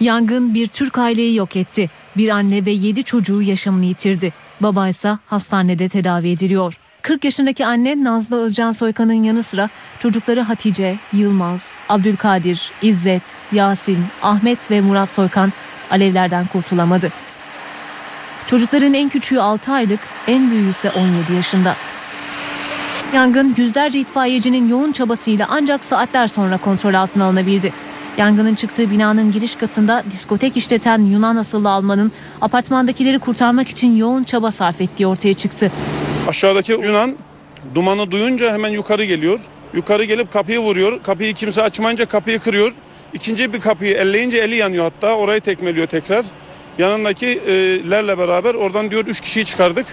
Yangın 0.00 0.54
bir 0.54 0.66
Türk 0.66 0.98
aileyi 0.98 1.34
yok 1.34 1.56
etti. 1.56 1.90
Bir 2.16 2.28
anne 2.28 2.66
ve 2.66 2.70
7 2.70 3.04
çocuğu 3.04 3.42
yaşamını 3.42 3.84
yitirdi. 3.84 4.32
Baba 4.60 4.88
ise 4.88 5.18
hastanede 5.26 5.88
tedavi 5.88 6.30
ediliyor. 6.30 6.78
40 7.02 7.24
yaşındaki 7.24 7.66
anne 7.66 8.04
Nazlı 8.04 8.44
Özcan 8.44 8.72
Soykan'ın 8.72 9.22
yanı 9.22 9.42
sıra 9.42 9.68
çocukları 9.98 10.40
Hatice, 10.40 10.96
Yılmaz, 11.12 11.78
Abdülkadir, 11.88 12.70
İzzet, 12.82 13.22
Yasin, 13.52 13.98
Ahmet 14.22 14.70
ve 14.70 14.80
Murat 14.80 15.10
Soykan 15.10 15.52
alevlerden 15.90 16.46
kurtulamadı. 16.46 17.10
Çocukların 18.50 18.94
en 18.94 19.08
küçüğü 19.08 19.40
6 19.40 19.72
aylık, 19.72 20.00
en 20.28 20.50
büyüğü 20.50 20.70
ise 20.70 20.90
17 20.90 21.32
yaşında. 21.36 21.76
Yangın 23.14 23.54
yüzlerce 23.56 23.98
itfaiyecinin 24.00 24.68
yoğun 24.68 24.92
çabasıyla 24.92 25.46
ancak 25.50 25.84
saatler 25.84 26.26
sonra 26.26 26.58
kontrol 26.58 26.94
altına 26.94 27.24
alınabildi. 27.24 27.72
Yangının 28.18 28.54
çıktığı 28.54 28.90
binanın 28.90 29.32
giriş 29.32 29.54
katında 29.54 30.04
diskotek 30.10 30.56
işleten 30.56 30.98
Yunan 30.98 31.36
asıllı 31.36 31.70
Alman'ın 31.70 32.12
apartmandakileri 32.40 33.18
kurtarmak 33.18 33.68
için 33.68 33.96
yoğun 33.96 34.24
çaba 34.24 34.50
sarf 34.50 34.80
ettiği 34.80 35.06
ortaya 35.06 35.34
çıktı. 35.34 35.72
Aşağıdaki 36.28 36.72
Yunan 36.72 37.16
dumanı 37.74 38.10
duyunca 38.10 38.52
hemen 38.52 38.68
yukarı 38.70 39.04
geliyor. 39.04 39.40
Yukarı 39.74 40.04
gelip 40.04 40.32
kapıyı 40.32 40.58
vuruyor. 40.58 41.02
Kapıyı 41.02 41.34
kimse 41.34 41.62
açmayınca 41.62 42.06
kapıyı 42.06 42.38
kırıyor. 42.38 42.72
İkinci 43.12 43.52
bir 43.52 43.60
kapıyı 43.60 43.94
elleyince 43.94 44.38
eli 44.38 44.54
yanıyor 44.54 44.84
hatta. 44.84 45.16
Orayı 45.16 45.40
tekmeliyor 45.40 45.86
tekrar. 45.86 46.24
Yanındakilerle 46.78 48.18
beraber 48.18 48.54
oradan 48.54 48.90
diyor 48.90 49.06
üç 49.06 49.20
kişiyi 49.20 49.44
çıkardık. 49.44 49.86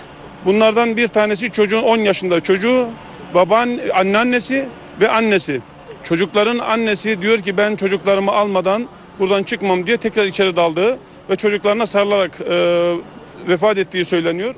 Bunlardan 0.46 0.98
bir 0.98 1.08
tanesi 1.08 1.52
çocuğun 1.52 1.84
10 1.84 1.98
yaşında 1.98 2.42
çocuğu, 2.42 2.88
baban, 3.34 3.80
anneannesi 3.96 4.66
ve 5.02 5.10
annesi. 5.10 5.62
Çocukların 6.04 6.60
annesi 6.60 7.22
diyor 7.22 7.40
ki 7.40 7.58
ben 7.58 7.76
çocuklarımı 7.76 8.32
almadan 8.32 8.88
buradan 9.20 9.44
çıkmam 9.44 9.88
diye 9.88 9.98
tekrar 9.98 10.26
içeri 10.26 10.56
daldı 10.56 10.98
ve 11.30 11.36
çocuklarına 11.36 11.86
sarılarak 11.86 12.42
e, 12.50 12.94
vefat 13.48 13.78
ettiği 13.78 14.06
söyleniyor. 14.06 14.56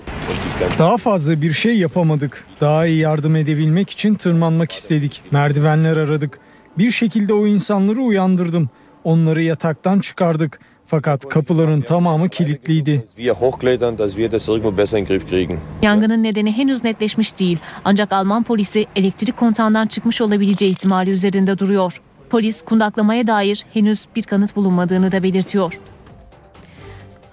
Daha 0.80 0.98
fazla 0.98 1.42
bir 1.42 1.54
şey 1.54 1.78
yapamadık. 1.78 2.46
Daha 2.62 2.86
iyi 2.86 3.00
yardım 3.00 3.36
edebilmek 3.36 3.90
için 3.90 4.16
tırmanmak 4.16 4.72
istedik. 4.72 5.22
Merdivenler 5.32 5.98
aradık. 5.98 6.40
Bir 6.78 6.92
şekilde 6.92 7.34
o 7.34 7.48
insanları 7.48 8.02
uyandırdım. 8.02 8.70
Onları 9.04 9.44
yataktan 9.44 10.00
çıkardık. 10.00 10.60
Fakat 10.88 11.30
kapıların 11.30 11.82
tamamı 11.82 12.30
kilitliydi. 12.30 13.06
Yangının 15.82 16.24
nedeni 16.24 16.52
henüz 16.58 16.84
netleşmiş 16.84 17.40
değil. 17.40 17.60
Ancak 17.86 18.14
Alman 18.14 18.44
polisi 18.44 18.86
elektrik 18.96 19.38
kontağından 19.38 19.88
çıkmış 19.88 20.22
olabileceği 20.22 20.72
ihtimali 20.72 21.10
üzerinde 21.10 21.58
duruyor. 21.58 22.02
Polis 22.30 22.62
kundaklamaya 22.62 23.28
dair 23.28 23.66
henüz 23.74 24.06
bir 24.16 24.24
kanıt 24.24 24.56
bulunmadığını 24.56 25.12
da 25.12 25.24
belirtiyor. 25.24 25.80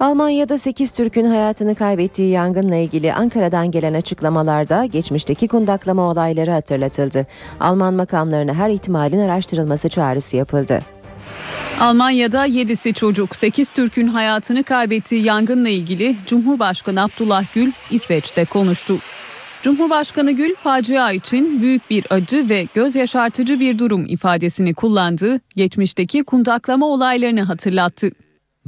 Almanya'da 0.01 0.59
8 0.59 0.93
Türk'ün 0.93 1.25
hayatını 1.25 1.75
kaybettiği 1.75 2.31
yangınla 2.31 2.77
ilgili 2.77 3.15
Ankara'dan 3.15 3.71
gelen 3.71 3.95
açıklamalarda 3.95 4.85
geçmişteki 4.85 5.49
kundaklama 5.49 6.03
olayları 6.03 6.51
hatırlatıldı. 6.51 7.27
Alman 7.61 7.95
makamlarına 7.95 8.55
her 8.55 8.71
ihtimalin 8.71 9.19
araştırılması 9.19 9.89
çağrısı 9.89 10.37
yapıldı. 10.37 10.81
Almanya'da 11.81 12.47
7'si 12.47 12.95
çocuk 12.95 13.37
8 13.37 13.73
Türk'ün 13.73 14.07
hayatını 14.07 14.65
kaybettiği 14.65 15.25
yangınla 15.25 15.69
ilgili 15.69 16.17
Cumhurbaşkanı 16.27 17.03
Abdullah 17.03 17.55
Gül 17.55 17.73
İsveç'te 17.91 18.45
konuştu. 18.45 18.97
Cumhurbaşkanı 19.63 20.33
Gül 20.33 20.55
facia 20.55 21.13
için 21.13 21.63
büyük 21.63 21.91
bir 21.91 22.07
acı 22.11 22.49
ve 22.49 22.67
göz 22.75 22.97
yaşartıcı 22.97 23.61
bir 23.61 23.79
durum 23.79 24.07
ifadesini 24.07 24.75
kullandı, 24.75 25.41
geçmişteki 25.57 26.25
kundaklama 26.25 26.87
olaylarını 26.87 27.43
hatırlattı. 27.43 28.11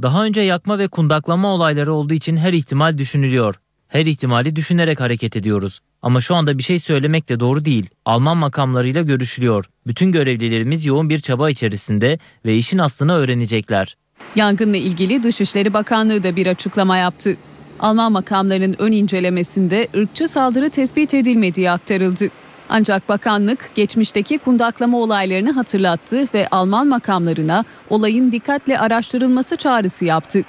Daha 0.01 0.25
önce 0.25 0.41
yakma 0.41 0.79
ve 0.79 0.87
kundaklama 0.87 1.53
olayları 1.53 1.93
olduğu 1.93 2.13
için 2.13 2.37
her 2.37 2.53
ihtimal 2.53 2.97
düşünülüyor. 2.97 3.55
Her 3.87 4.05
ihtimali 4.05 4.55
düşünerek 4.55 4.99
hareket 4.99 5.35
ediyoruz. 5.35 5.79
Ama 6.01 6.21
şu 6.21 6.35
anda 6.35 6.57
bir 6.57 6.63
şey 6.63 6.79
söylemek 6.79 7.29
de 7.29 7.39
doğru 7.39 7.65
değil. 7.65 7.89
Alman 8.05 8.37
makamlarıyla 8.37 9.01
görüşülüyor. 9.01 9.65
Bütün 9.87 10.11
görevlilerimiz 10.11 10.85
yoğun 10.85 11.09
bir 11.09 11.19
çaba 11.19 11.49
içerisinde 11.49 12.19
ve 12.45 12.57
işin 12.57 12.77
aslını 12.77 13.13
öğrenecekler. 13.13 13.97
Yangınla 14.35 14.77
ilgili 14.77 15.23
Dışişleri 15.23 15.73
Bakanlığı 15.73 16.23
da 16.23 16.35
bir 16.35 16.47
açıklama 16.47 16.97
yaptı. 16.97 17.37
Alman 17.79 18.11
makamlarının 18.11 18.75
ön 18.79 18.91
incelemesinde 18.91 19.87
ırkçı 19.97 20.27
saldırı 20.27 20.69
tespit 20.69 21.13
edilmediği 21.13 21.71
aktarıldı. 21.71 22.27
Ancak 22.69 23.09
bakanlık 23.09 23.71
geçmişteki 23.75 24.37
kundaklama 24.37 24.97
olaylarını 24.97 25.51
hatırlattı 25.51 26.27
ve 26.33 26.47
Alman 26.51 26.87
makamlarına 26.87 27.65
olayın 27.89 28.31
dikkatle 28.31 28.79
araştırılması 28.79 29.55
çağrısı 29.55 30.05
yaptı. 30.05 30.43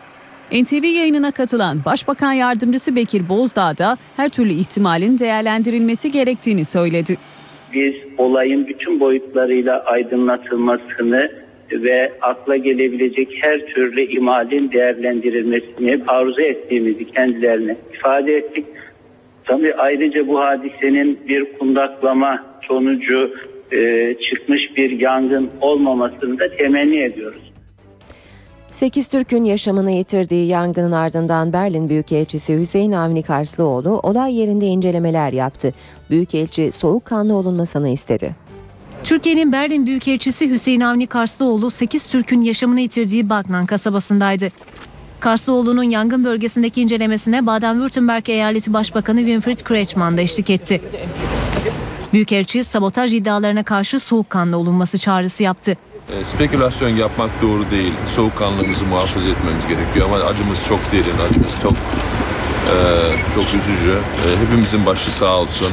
NTV 0.52 0.84
yayınına 0.84 1.30
katılan 1.30 1.78
Başbakan 1.84 2.32
Yardımcısı 2.32 2.96
Bekir 2.96 3.28
Bozdağ 3.28 3.78
da 3.78 3.96
her 4.16 4.28
türlü 4.28 4.52
ihtimalin 4.52 5.18
değerlendirilmesi 5.18 6.12
gerektiğini 6.12 6.64
söyledi. 6.64 7.16
Biz 7.74 7.94
olayın 8.18 8.66
bütün 8.66 9.00
boyutlarıyla 9.00 9.84
aydınlatılmasını 9.84 11.30
ve 11.72 12.12
akla 12.20 12.56
gelebilecek 12.56 13.28
her 13.40 13.66
türlü 13.66 14.02
ihmalin 14.02 14.72
değerlendirilmesini 14.72 16.00
arzu 16.06 16.40
ettiğimizi 16.40 17.04
kendilerine 17.04 17.76
ifade 17.94 18.36
ettik. 18.36 18.64
Tabii 19.44 19.74
ayrıca 19.74 20.28
bu 20.28 20.40
hadisenin 20.40 21.18
bir 21.28 21.58
kundaklama 21.58 22.46
sonucu 22.68 23.34
e, 23.72 24.14
çıkmış 24.14 24.76
bir 24.76 25.00
yangın 25.00 25.50
olmamasını 25.60 26.38
da 26.38 26.56
temenni 26.56 27.04
ediyoruz. 27.04 27.52
8 28.70 29.06
Türk'ün 29.06 29.44
yaşamını 29.44 29.90
yitirdiği 29.90 30.46
yangının 30.46 30.92
ardından 30.92 31.52
Berlin 31.52 31.88
Büyükelçisi 31.88 32.58
Hüseyin 32.58 32.92
Avni 32.92 33.22
Karslıoğlu 33.22 34.00
olay 34.02 34.34
yerinde 34.34 34.66
incelemeler 34.66 35.32
yaptı. 35.32 35.74
Büyükelçi 36.10 36.72
soğukkanlı 36.72 37.34
olunmasını 37.34 37.88
istedi. 37.88 38.36
Türkiye'nin 39.04 39.52
Berlin 39.52 39.86
Büyükelçisi 39.86 40.50
Hüseyin 40.50 40.80
Avni 40.80 41.06
Karslıoğlu 41.06 41.70
8 41.70 42.06
Türk'ün 42.06 42.42
yaşamını 42.42 42.80
yitirdiği 42.80 43.30
Bagnan 43.30 43.66
kasabasındaydı. 43.66 44.48
Karslıoğlu'nun 45.20 45.82
yangın 45.82 46.24
bölgesindeki 46.24 46.82
incelemesine 46.82 47.38
Baden-Württemberg 47.38 48.30
Eyaleti 48.30 48.72
Başbakanı 48.72 49.18
Winfried 49.18 49.58
Kretschmann 49.58 50.16
da 50.16 50.20
eşlik 50.20 50.50
etti. 50.50 50.80
Büyükelçi 52.12 52.64
sabotaj 52.64 53.14
iddialarına 53.14 53.62
karşı 53.62 54.00
soğukkanlı 54.00 54.56
olunması 54.56 54.98
çağrısı 54.98 55.42
yaptı. 55.42 55.76
E, 56.12 56.24
spekülasyon 56.24 56.88
yapmak 56.88 57.30
doğru 57.42 57.70
değil. 57.70 57.92
Soğukkanlılığımızı 58.16 58.84
muhafaza 58.84 59.28
etmemiz 59.28 59.66
gerekiyor 59.68 60.06
ama 60.06 60.16
acımız 60.24 60.58
çok 60.68 60.92
derin, 60.92 61.30
acımız 61.30 61.60
çok 61.62 61.72
e, 61.72 62.76
çok 63.34 63.44
üzücü. 63.44 63.92
E, 64.26 64.40
hepimizin 64.46 64.86
başı 64.86 65.10
sağ 65.10 65.36
olsun. 65.38 65.72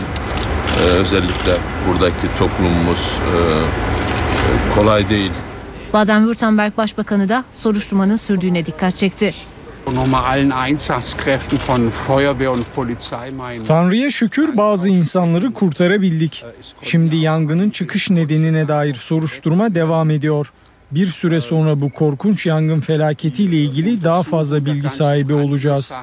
E, 0.79 0.83
özellikle 0.83 1.53
buradaki 1.87 2.27
toplumumuz 2.39 3.17
e, 3.35 3.37
e, 3.37 4.75
kolay 4.75 5.09
değil. 5.09 5.31
Baden-Württemberg 5.93 6.77
Başbakanı 6.77 7.29
da 7.29 7.43
soruşturmanın 7.59 8.15
sürdüğüne 8.15 8.65
dikkat 8.65 8.95
çekti. 8.95 9.33
Nochmal 9.93 10.23
allen 10.23 10.51
Einsatzkräften 10.51 11.59
von 11.67 11.91
Feuerwehr 11.91 12.51
und 12.51 12.65
Polizei 12.75 13.31
meinen 13.31 13.65
Tanrı'ya 13.65 14.11
şükür 14.11 14.57
bazı 14.57 14.89
insanları 14.89 15.53
kurtarabildik. 15.53 16.43
Şimdi 16.81 17.15
yangının 17.15 17.69
çıkış 17.69 18.09
nedenine 18.09 18.67
dair 18.67 18.95
soruşturma 18.95 19.75
devam 19.75 20.09
ediyor. 20.09 20.51
Bir 20.91 21.07
süre 21.07 21.41
sonra 21.41 21.81
bu 21.81 21.89
korkunç 21.89 22.45
yangın 22.45 22.81
felaketiyle 22.81 23.57
ilgili 23.57 24.03
daha 24.03 24.23
fazla 24.23 24.65
bilgi 24.65 24.89
sahibi 24.89 25.33
olacağız. 25.33 25.93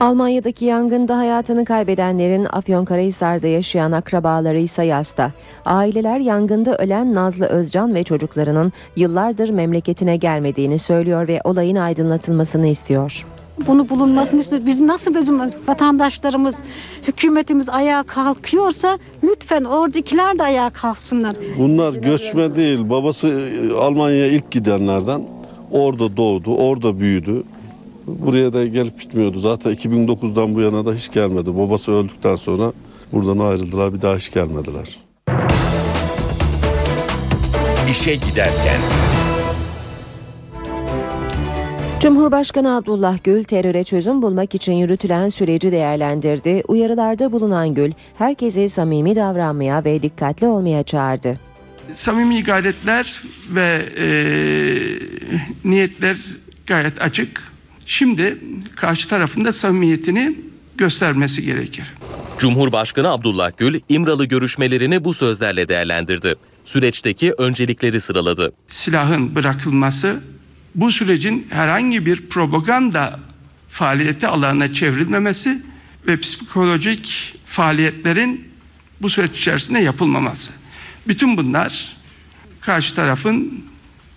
Almanya'daki 0.00 0.64
yangında 0.64 1.18
hayatını 1.18 1.64
kaybedenlerin 1.64 2.46
Afyonkarahisar'da 2.52 3.46
yaşayan 3.46 3.92
akrabaları 3.92 4.58
ise 4.58 4.84
yasta. 4.84 5.32
Aileler 5.64 6.18
yangında 6.18 6.76
ölen 6.76 7.14
Nazlı 7.14 7.46
Özcan 7.46 7.94
ve 7.94 8.02
çocuklarının 8.02 8.72
yıllardır 8.96 9.48
memleketine 9.48 10.16
gelmediğini 10.16 10.78
söylüyor 10.78 11.28
ve 11.28 11.40
olayın 11.44 11.76
aydınlatılmasını 11.76 12.66
istiyor. 12.66 13.26
bunu 13.66 13.88
bulunmasını 13.88 14.40
istiyoruz. 14.40 14.66
Biz 14.66 14.80
nasıl 14.80 15.14
bizim 15.14 15.40
vatandaşlarımız, 15.68 16.62
hükümetimiz 17.08 17.68
ayağa 17.68 18.02
kalkıyorsa 18.02 18.98
lütfen 19.24 19.64
oradakiler 19.64 20.38
de 20.38 20.42
ayağa 20.42 20.70
kalksınlar. 20.70 21.36
Bunlar 21.58 21.94
göçme 21.94 22.56
değil. 22.56 22.90
Babası 22.90 23.28
e, 23.28 23.74
Almanya'ya 23.74 24.26
ilk 24.26 24.50
gidenlerden. 24.50 25.22
Orada 25.70 26.16
doğdu, 26.16 26.54
orada 26.56 26.98
büyüdü. 26.98 27.42
Buraya 28.06 28.52
da 28.52 28.66
gelip 28.66 29.00
gitmiyordu. 29.00 29.38
Zaten 29.38 29.72
2009'dan 29.72 30.54
bu 30.54 30.60
yana 30.60 30.86
da 30.86 30.92
hiç 30.94 31.12
gelmedi. 31.12 31.56
Babası 31.58 31.92
öldükten 31.92 32.36
sonra 32.36 32.72
buradan 33.12 33.38
ayrıldılar. 33.38 33.94
Bir 33.94 34.02
daha 34.02 34.16
hiç 34.16 34.32
gelmediler. 34.32 34.98
İşe 37.90 38.14
giderken 38.14 38.80
Cumhurbaşkanı 42.00 42.76
Abdullah 42.76 43.18
Gül 43.24 43.44
teröre 43.44 43.84
çözüm 43.84 44.22
bulmak 44.22 44.54
için 44.54 44.72
yürütülen 44.72 45.28
süreci 45.28 45.72
değerlendirdi. 45.72 46.62
Uyarılarda 46.68 47.32
bulunan 47.32 47.74
Gül 47.74 47.92
herkese 48.18 48.68
samimi 48.68 49.16
davranmaya 49.16 49.84
ve 49.84 50.02
dikkatli 50.02 50.46
olmaya 50.46 50.82
çağırdı. 50.82 51.40
samimi 51.94 52.42
gayretler 52.44 53.22
ve 53.50 53.82
e, 53.98 54.08
niyetler 55.64 56.16
gayet 56.66 57.02
açık. 57.02 57.55
Şimdi 57.86 58.38
karşı 58.76 59.08
tarafın 59.08 59.44
da 59.44 59.52
samimiyetini 59.52 60.36
göstermesi 60.76 61.44
gerekir. 61.44 61.84
Cumhurbaşkanı 62.38 63.12
Abdullah 63.12 63.50
Gül, 63.56 63.80
İmralı 63.88 64.24
görüşmelerini 64.24 65.04
bu 65.04 65.14
sözlerle 65.14 65.68
değerlendirdi. 65.68 66.34
Süreçteki 66.64 67.32
öncelikleri 67.32 68.00
sıraladı. 68.00 68.52
Silahın 68.68 69.34
bırakılması 69.34 70.22
bu 70.74 70.92
sürecin 70.92 71.46
herhangi 71.50 72.06
bir 72.06 72.28
propaganda 72.28 73.20
faaliyeti 73.68 74.26
alanına 74.26 74.74
çevrilmemesi 74.74 75.62
ve 76.06 76.18
psikolojik 76.18 77.34
faaliyetlerin 77.46 78.48
bu 79.02 79.10
süreç 79.10 79.38
içerisinde 79.38 79.78
yapılmaması. 79.78 80.52
Bütün 81.08 81.36
bunlar 81.36 81.96
karşı 82.60 82.94
tarafın 82.94 83.64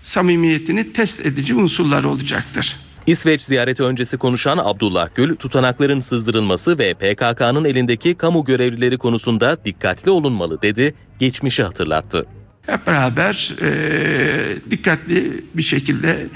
samimiyetini 0.02 0.94
test 0.94 1.26
edici 1.26 1.56
unsurlar 1.56 2.04
olacaktır. 2.04 2.76
İsveç 3.10 3.42
ziyareti 3.42 3.84
öncesi 3.84 4.18
konuşan 4.18 4.58
Abdullah 4.58 5.10
Gül, 5.16 5.36
tutanakların 5.36 6.00
sızdırılması 6.00 6.78
ve 6.78 6.94
PKK'nın 6.94 7.66
elindeki 7.66 8.16
kamu 8.16 8.46
görevlileri 8.46 8.98
konusunda 8.98 9.66
dikkatli 9.66 10.12
olunmalı 10.12 10.62
dedi, 10.62 10.96
geçmişi 11.20 11.64
hatırlattı. 11.64 12.26
Hep 12.66 12.88
beraber 12.88 13.56
eee, 13.62 14.58
dikkatli 14.72 15.44
bir 15.54 15.62
şekilde 15.62 16.28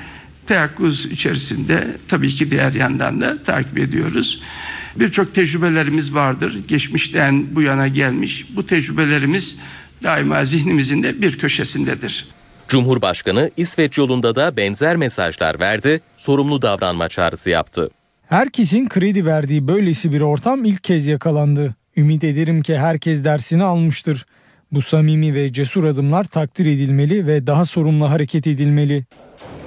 teyakkuz 0.48 1.06
içerisinde 1.06 1.98
tabii 2.08 2.30
ki 2.30 2.52
diğer 2.52 2.74
yandan 2.74 3.22
da 3.22 3.44
takip 3.44 3.80
ediyoruz. 3.80 4.42
Birçok 4.96 5.36
tecrübelerimiz 5.36 6.16
vardır. 6.16 6.60
Geçmişten 6.68 7.56
bu 7.56 7.62
yana 7.62 7.88
gelmiş. 7.88 8.46
Bu 8.56 8.66
tecrübelerimiz 8.66 9.60
daima 10.04 10.46
zihnimizin 10.46 11.04
de 11.04 11.22
bir 11.22 11.38
köşesindedir. 11.38 12.26
Cumhurbaşkanı 12.68 13.52
İsveç 13.58 13.98
yolunda 13.98 14.36
da 14.36 14.58
benzer 14.58 14.96
mesajlar 14.96 15.60
verdi, 15.60 16.02
sorumlu 16.18 16.62
davranma 16.62 17.10
çağrısı 17.10 17.50
yaptı. 17.50 17.90
Herkesin 18.28 18.90
kredi 18.90 19.26
verdiği 19.26 19.68
böylesi 19.68 20.14
bir 20.14 20.22
ortam 20.22 20.66
ilk 20.66 20.84
kez 20.84 21.08
yakalandı. 21.08 21.76
Ümit 21.98 22.24
ederim 22.24 22.62
ki 22.62 22.78
herkes 22.78 23.24
dersini 23.24 23.64
almıştır. 23.64 24.26
Bu 24.72 24.82
samimi 24.82 25.34
ve 25.34 25.54
cesur 25.54 25.84
adımlar 25.84 26.24
takdir 26.24 26.66
edilmeli 26.66 27.28
ve 27.28 27.48
daha 27.48 27.66
sorumlu 27.66 28.10
hareket 28.10 28.48
edilmeli. 28.48 29.06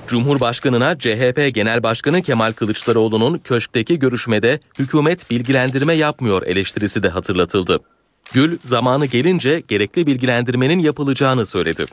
Cumhurbaşkanına 0.06 0.98
CHP 0.98 1.50
Genel 1.54 1.82
Başkanı 1.82 2.22
Kemal 2.22 2.52
Kılıçdaroğlu'nun 2.52 3.38
köşkteki 3.38 3.98
görüşmede 3.98 4.60
hükümet 4.78 5.30
bilgilendirme 5.30 5.94
yapmıyor 5.94 6.42
eleştirisi 6.42 7.02
de 7.02 7.08
hatırlatıldı. 7.08 7.80
Gül 8.32 8.58
zamanı 8.62 9.06
gelince 9.06 9.62
gerekli 9.68 10.06
bilgilendirmenin 10.06 10.78
yapılacağını 10.78 11.46
söyledi. 11.46 11.86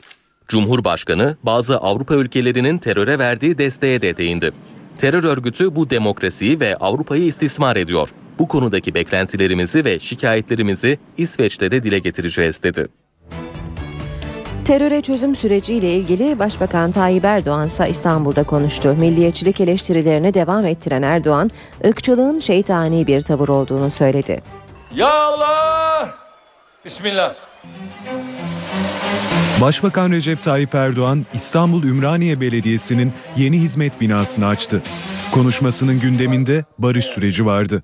Cumhurbaşkanı 0.48 1.36
bazı 1.42 1.78
Avrupa 1.78 2.14
ülkelerinin 2.14 2.78
teröre 2.78 3.18
verdiği 3.18 3.58
desteğe 3.58 4.02
de 4.02 4.16
değindi. 4.16 4.52
Terör 4.98 5.24
örgütü 5.24 5.76
bu 5.76 5.90
demokrasiyi 5.90 6.60
ve 6.60 6.76
Avrupa'yı 6.76 7.24
istismar 7.24 7.76
ediyor. 7.76 8.08
Bu 8.38 8.48
konudaki 8.48 8.94
beklentilerimizi 8.94 9.84
ve 9.84 9.98
şikayetlerimizi 9.98 10.98
İsveç'te 11.18 11.70
de 11.70 11.82
dile 11.82 11.98
getireceğiz 11.98 12.62
dedi. 12.62 12.88
Teröre 14.64 15.00
çözüm 15.00 15.34
süreciyle 15.34 15.94
ilgili 15.94 16.38
Başbakan 16.38 16.92
Tayyip 16.92 17.24
Erdoğan 17.24 17.66
ise 17.66 17.88
İstanbul'da 17.88 18.42
konuştu. 18.42 18.96
Milliyetçilik 19.00 19.60
eleştirilerine 19.60 20.34
devam 20.34 20.66
ettiren 20.66 21.02
Erdoğan, 21.02 21.50
ırkçılığın 21.84 22.38
şeytani 22.38 23.06
bir 23.06 23.20
tavır 23.20 23.48
olduğunu 23.48 23.90
söyledi. 23.90 24.42
Ya 24.94 25.12
Allah! 25.12 26.14
Bismillah. 26.84 27.34
Başbakan 29.60 30.10
Recep 30.10 30.42
Tayyip 30.42 30.74
Erdoğan 30.74 31.26
İstanbul 31.34 31.82
Ümraniye 31.82 32.40
Belediyesi'nin 32.40 33.12
yeni 33.36 33.60
hizmet 33.60 34.00
binasını 34.00 34.46
açtı. 34.46 34.82
Konuşmasının 35.34 36.00
gündeminde 36.00 36.64
barış 36.78 37.04
süreci 37.04 37.46
vardı. 37.46 37.82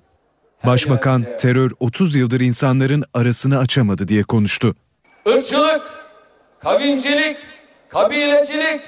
Başbakan 0.65 1.25
terör 1.39 1.71
30 1.79 2.15
yıldır 2.15 2.41
insanların 2.41 3.03
arasını 3.13 3.59
açamadı 3.59 4.07
diye 4.07 4.23
konuştu. 4.23 4.75
Irkçılık, 5.25 5.81
kavincilik, 6.59 7.37
kabilecilik 7.89 8.81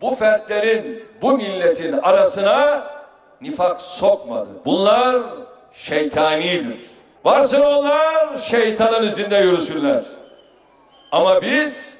bu 0.00 0.14
fertlerin, 0.14 1.02
bu 1.22 1.36
milletin 1.36 1.92
arasına 1.92 2.84
nifak 3.40 3.82
sokmadı. 3.82 4.48
Bunlar 4.64 5.22
şeytanidir. 5.72 6.76
Varsın 7.24 7.60
onlar 7.60 8.38
şeytanın 8.38 9.08
izinde 9.08 9.36
yürüsünler. 9.36 10.04
Ama 11.12 11.42
biz 11.42 11.94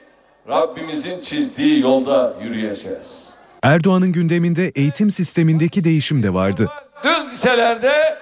Rabbimizin 0.49 1.21
çizdiği 1.21 1.81
yolda 1.81 2.35
yürüyeceğiz. 2.43 3.31
Erdoğan'ın 3.63 4.13
gündeminde 4.13 4.73
eğitim 4.77 5.11
sistemindeki 5.11 5.85
değişim 5.85 6.23
de 6.23 6.35
vardı. 6.35 6.71
Düz 7.05 7.27
liselerde 7.27 8.19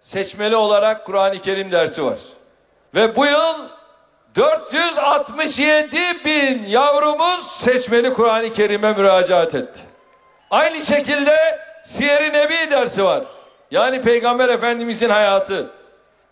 seçmeli 0.00 0.56
olarak 0.56 1.06
Kur'an-ı 1.06 1.42
Kerim 1.42 1.72
dersi 1.72 2.04
var. 2.04 2.18
Ve 2.94 3.16
bu 3.16 3.26
yıl 3.26 3.68
467 4.36 5.96
bin 6.24 6.62
yavrumuz 6.62 7.46
seçmeli 7.46 8.12
Kur'an-ı 8.12 8.52
Kerim'e 8.52 8.92
müracaat 8.92 9.54
etti. 9.54 9.80
Aynı 10.50 10.84
şekilde 10.84 11.36
Siyer-i 11.84 12.32
Nebi 12.32 12.70
dersi 12.70 13.04
var. 13.04 13.24
Yani 13.70 14.02
Peygamber 14.02 14.48
Efendimizin 14.48 15.10
hayatı. 15.10 15.70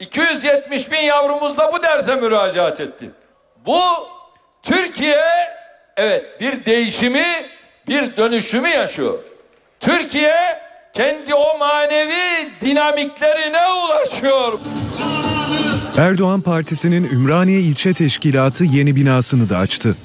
270 0.00 0.90
bin 0.92 1.00
yavrumuz 1.00 1.59
da 1.59 1.72
bu 1.72 1.83
derse 1.83 2.16
müracaat 2.16 2.81
etti. 2.81 3.11
Bu 3.66 3.81
Türkiye 4.62 5.20
evet 5.96 6.40
bir 6.40 6.64
değişimi, 6.64 7.25
bir 7.88 8.16
dönüşümü 8.16 8.68
yaşıyor. 8.68 9.18
Türkiye 9.81 10.35
kendi 10.94 11.35
o 11.35 11.59
manevi 11.59 12.51
dinamiklerine 12.61 13.59
ulaşıyor. 13.85 14.59
Erdoğan 15.98 16.40
Partisi'nin 16.40 17.05
Ümraniye 17.05 17.61
İlçe 17.61 17.94
Teşkilatı 17.94 18.64
yeni 18.64 18.96
binasını 18.96 19.48
da 19.48 19.59
açtı. 19.59 19.96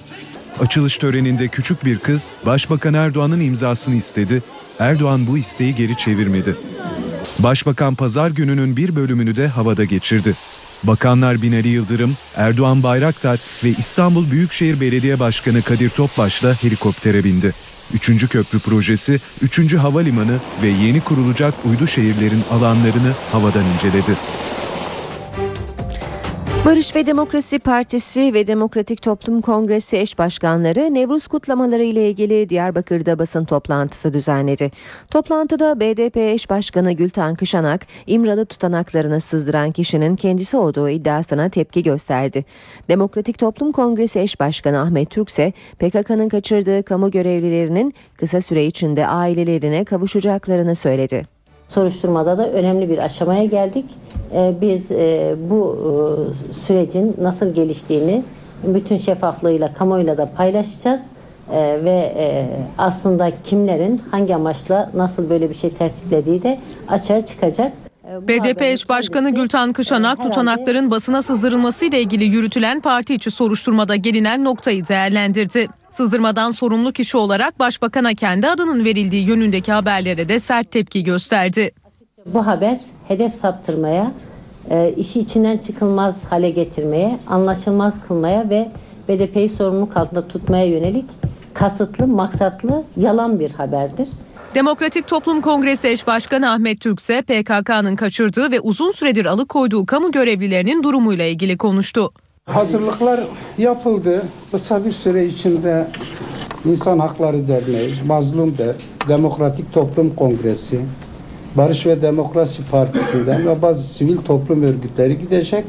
Açılış 0.59 0.97
töreninde 0.97 1.47
küçük 1.47 1.85
bir 1.85 1.99
kız 1.99 2.29
Başbakan 2.45 2.93
Erdoğan'ın 2.93 3.41
imzasını 3.41 3.95
istedi. 3.95 4.43
Erdoğan 4.79 5.27
bu 5.27 5.37
isteği 5.37 5.75
geri 5.75 5.97
çevirmedi. 5.97 6.55
Başbakan 7.39 7.95
pazar 7.95 8.29
gününün 8.29 8.77
bir 8.77 8.95
bölümünü 8.95 9.35
de 9.35 9.47
havada 9.47 9.83
geçirdi. 9.83 10.33
Bakanlar 10.83 11.41
Binali 11.41 11.67
Yıldırım, 11.67 12.17
Erdoğan 12.35 12.83
Bayraktar 12.83 13.39
ve 13.63 13.69
İstanbul 13.69 14.31
Büyükşehir 14.31 14.79
Belediye 14.79 15.19
Başkanı 15.19 15.61
Kadir 15.61 15.89
Topbaş'la 15.89 16.53
helikoptere 16.63 17.23
bindi. 17.23 17.53
Üçüncü 17.93 18.27
köprü 18.27 18.59
projesi, 18.59 19.19
üçüncü 19.41 19.77
havalimanı 19.77 20.37
ve 20.63 20.67
yeni 20.67 21.01
kurulacak 21.01 21.53
uydu 21.65 21.87
şehirlerin 21.87 22.43
alanlarını 22.51 23.11
havadan 23.31 23.63
inceledi. 23.75 24.17
Barış 26.65 26.95
ve 26.95 27.05
Demokrasi 27.05 27.59
Partisi 27.59 28.33
ve 28.33 28.47
Demokratik 28.47 29.01
Toplum 29.01 29.41
Kongresi 29.41 29.97
eş 29.97 30.17
başkanları 30.17 30.93
Nevruz 30.93 31.27
kutlamaları 31.27 31.83
ile 31.83 32.09
ilgili 32.09 32.49
Diyarbakır'da 32.49 33.19
basın 33.19 33.45
toplantısı 33.45 34.13
düzenledi. 34.13 34.71
Toplantıda 35.11 35.79
BDP 35.79 36.17
eş 36.17 36.49
başkanı 36.49 36.91
Gülten 36.91 37.35
Kışanak, 37.35 37.87
İmralı 38.07 38.45
tutanaklarını 38.45 39.21
sızdıran 39.21 39.71
kişinin 39.71 40.15
kendisi 40.15 40.57
olduğu 40.57 40.89
iddiasına 40.89 41.49
tepki 41.49 41.83
gösterdi. 41.83 42.45
Demokratik 42.89 43.39
Toplum 43.39 43.71
Kongresi 43.71 44.19
eş 44.19 44.39
başkanı 44.39 44.81
Ahmet 44.81 45.09
Türk 45.09 45.29
ise 45.29 45.53
PKK'nın 45.79 46.29
kaçırdığı 46.29 46.83
kamu 46.83 47.11
görevlilerinin 47.11 47.93
kısa 48.17 48.41
süre 48.41 48.65
içinde 48.65 49.07
ailelerine 49.07 49.85
kavuşacaklarını 49.85 50.75
söyledi. 50.75 51.36
Soruşturmada 51.67 52.37
da 52.37 52.49
önemli 52.51 52.89
bir 52.89 52.97
aşamaya 52.97 53.45
geldik. 53.45 53.85
Ee, 54.33 54.53
Biz 54.61 54.91
e, 54.91 55.35
bu 55.49 55.77
e, 55.79 56.53
sürecin 56.53 57.15
nasıl 57.21 57.53
geliştiğini 57.53 58.23
bütün 58.63 58.97
şeffaflığıyla, 58.97 59.73
kamuoyuyla 59.73 60.17
da 60.17 60.29
paylaşacağız. 60.37 61.01
Ee, 61.53 61.79
Ve 61.83 62.13
e, 62.17 62.45
aslında 62.77 63.29
kimlerin 63.43 64.01
hangi 64.11 64.35
amaçla 64.35 64.91
nasıl 64.93 65.29
böyle 65.29 65.49
bir 65.49 65.55
şey 65.55 65.69
tertiplediği 65.69 66.43
de 66.43 66.59
açığa 66.87 67.25
çıkacak. 67.25 67.73
Ee, 68.09 68.27
BDP 68.27 68.61
eş 68.61 68.89
başkanı 68.89 69.29
Gülten 69.35 69.73
Kışanak 69.73 70.19
herhalde- 70.19 70.29
tutanakların 70.29 70.91
basına 70.91 71.21
sızdırılması 71.21 71.85
ile 71.85 71.99
ilgili 72.01 72.23
yürütülen 72.25 72.81
parti 72.81 73.13
içi 73.13 73.31
soruşturmada 73.31 73.95
gelinen 73.95 74.43
noktayı 74.43 74.87
değerlendirdi. 74.87 75.67
Sızdırmadan 75.97 76.51
sorumlu 76.51 76.93
kişi 76.93 77.17
olarak 77.17 77.59
başbakana 77.59 78.13
kendi 78.13 78.47
adının 78.47 78.85
verildiği 78.85 79.27
yönündeki 79.27 79.71
haberlere 79.71 80.29
de 80.29 80.39
sert 80.39 80.71
tepki 80.71 81.03
gösterdi. 81.03 81.71
Bu 82.25 82.47
haber 82.47 82.77
hedef 83.07 83.33
saptırmaya, 83.33 84.11
e, 84.69 84.93
işi 84.97 85.19
içinden 85.19 85.57
çıkılmaz 85.57 86.25
hale 86.25 86.49
getirmeye, 86.49 87.17
anlaşılmaz 87.27 88.07
kılmaya 88.07 88.49
ve 88.49 88.69
BDP'yi 89.09 89.49
sorumluluk 89.49 89.97
altında 89.97 90.27
tutmaya 90.27 90.65
yönelik 90.65 91.05
kasıtlı, 91.53 92.07
maksatlı, 92.07 92.83
yalan 92.97 93.39
bir 93.39 93.53
haberdir. 93.53 94.07
Demokratik 94.55 95.07
Toplum 95.07 95.41
Kongresi 95.41 95.87
eş 95.87 96.07
başkanı 96.07 96.51
Ahmet 96.51 96.81
Türk 96.81 96.99
ise 96.99 97.21
PKK'nın 97.21 97.95
kaçırdığı 97.95 98.51
ve 98.51 98.59
uzun 98.59 98.91
süredir 98.91 99.25
alıkoyduğu 99.25 99.85
kamu 99.85 100.11
görevlilerinin 100.11 100.83
durumuyla 100.83 101.25
ilgili 101.25 101.57
konuştu. 101.57 102.11
Hazırlıklar 102.47 103.27
yapıldı. 103.57 104.21
Kısa 104.51 104.85
bir 104.85 104.91
süre 104.91 105.25
içinde 105.25 105.87
İnsan 106.65 106.99
Hakları 106.99 107.47
Derneği, 107.47 107.93
Mazlum 108.05 108.57
de, 108.57 108.75
Demokratik 109.07 109.73
Toplum 109.73 110.15
Kongresi, 110.15 110.79
Barış 111.55 111.85
ve 111.85 112.01
Demokrasi 112.01 112.69
Partisi'nden 112.71 113.47
ve 113.47 113.61
bazı 113.61 113.83
sivil 113.83 114.17
toplum 114.17 114.63
örgütleri 114.63 115.19
gidecek. 115.19 115.65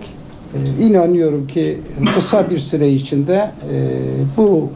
Ee, 0.55 0.85
İnanıyorum 0.85 1.47
ki 1.47 1.79
kısa 2.15 2.51
bir 2.51 2.59
süre 2.59 2.93
içinde 2.93 3.51
e, 3.73 3.77
bu 4.37 4.71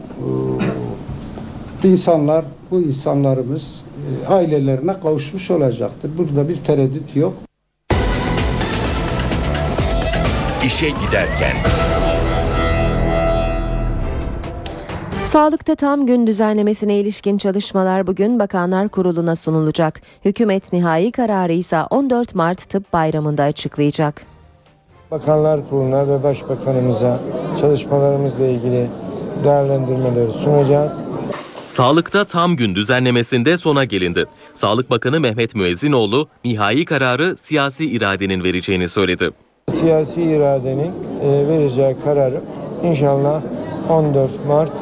e, 1.83 1.87
insanlar, 1.87 2.45
bu 2.71 2.81
insanlarımız 2.81 3.81
e, 4.27 4.27
ailelerine 4.27 4.99
kavuşmuş 5.03 5.51
olacaktır. 5.51 6.11
Burada 6.17 6.49
bir 6.49 6.55
tereddüt 6.55 7.15
yok. 7.15 7.33
İşe 10.65 10.89
giderken. 10.89 11.55
Sağlıkta 15.33 15.75
tam 15.75 16.05
gün 16.05 16.27
düzenlemesine 16.27 16.95
ilişkin 16.99 17.37
çalışmalar 17.37 18.07
bugün 18.07 18.39
Bakanlar 18.39 18.89
Kurulu'na 18.89 19.35
sunulacak. 19.35 20.01
Hükümet 20.25 20.73
nihai 20.73 21.11
kararı 21.11 21.53
ise 21.53 21.83
14 21.89 22.35
Mart 22.35 22.69
Tıp 22.69 22.93
Bayramı'nda 22.93 23.43
açıklayacak. 23.43 24.21
Bakanlar 25.11 25.69
Kurulu'na 25.69 26.07
ve 26.07 26.23
Başbakanımıza 26.23 27.19
çalışmalarımızla 27.61 28.45
ilgili 28.45 28.87
değerlendirmeleri 29.43 30.31
sunacağız. 30.31 31.01
Sağlıkta 31.67 32.25
tam 32.25 32.55
gün 32.55 32.75
düzenlemesinde 32.75 33.57
sona 33.57 33.83
gelindi. 33.83 34.25
Sağlık 34.53 34.89
Bakanı 34.89 35.19
Mehmet 35.19 35.55
Müezzinoğlu 35.55 36.27
nihai 36.45 36.85
kararı 36.85 37.37
siyasi 37.37 37.85
iradenin 37.85 38.43
vereceğini 38.43 38.87
söyledi. 38.87 39.31
Siyasi 39.69 40.21
iradenin 40.21 40.91
e, 41.23 41.47
vereceği 41.47 41.95
kararı 42.03 42.41
inşallah 42.83 43.41
14 43.89 44.45
Mart 44.47 44.73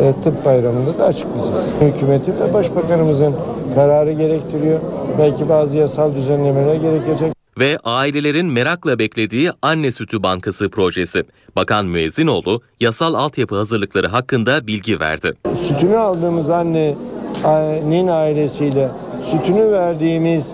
e, 0.00 0.22
Tıp 0.24 0.44
Bayramı'nda 0.44 0.98
da 0.98 1.04
açıklayacağız. 1.04 1.70
Hükümetin 1.80 2.34
ve 2.40 2.54
Başbakanımızın 2.54 3.34
kararı 3.74 4.12
gerektiriyor. 4.12 4.80
Belki 5.18 5.48
bazı 5.48 5.76
yasal 5.76 6.14
düzenlemeler 6.14 6.74
gerekecek. 6.74 7.32
Ve 7.58 7.78
ailelerin 7.84 8.46
merakla 8.46 8.98
beklediği 8.98 9.50
Anne 9.62 9.90
Sütü 9.90 10.22
Bankası 10.22 10.68
projesi. 10.68 11.24
Bakan 11.56 11.86
Müezzinoğlu 11.86 12.60
yasal 12.80 13.14
altyapı 13.14 13.54
hazırlıkları 13.56 14.08
hakkında 14.08 14.66
bilgi 14.66 15.00
verdi. 15.00 15.32
Sütünü 15.56 15.96
aldığımız 15.96 16.50
annenin 16.50 18.08
ailesiyle 18.08 18.88
sütünü 19.22 19.72
verdiğimiz 19.72 20.52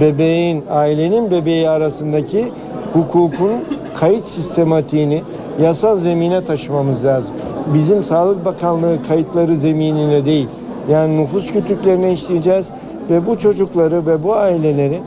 bebeğin, 0.00 0.64
ailenin 0.70 1.30
bebeği 1.30 1.68
arasındaki 1.68 2.52
hukukun 2.92 3.64
kayıt 3.94 4.24
sistematiğini 4.24 5.22
yasal 5.62 5.96
zemine 5.96 6.44
taşımamız 6.44 7.04
lazım. 7.04 7.34
Bizim 7.74 8.04
Sağlık 8.04 8.44
Bakanlığı 8.44 8.98
kayıtları 9.08 9.56
zeminine 9.56 10.24
değil, 10.24 10.48
yani 10.90 11.22
nüfus 11.22 11.52
kütüklerine 11.52 12.12
işleyeceğiz 12.12 12.70
ve 13.10 13.26
bu 13.26 13.38
çocukları 13.38 14.06
ve 14.06 14.22
bu 14.22 14.34
aileleri 14.34 15.00